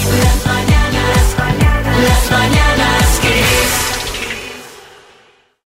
mañanas 2.30 2.65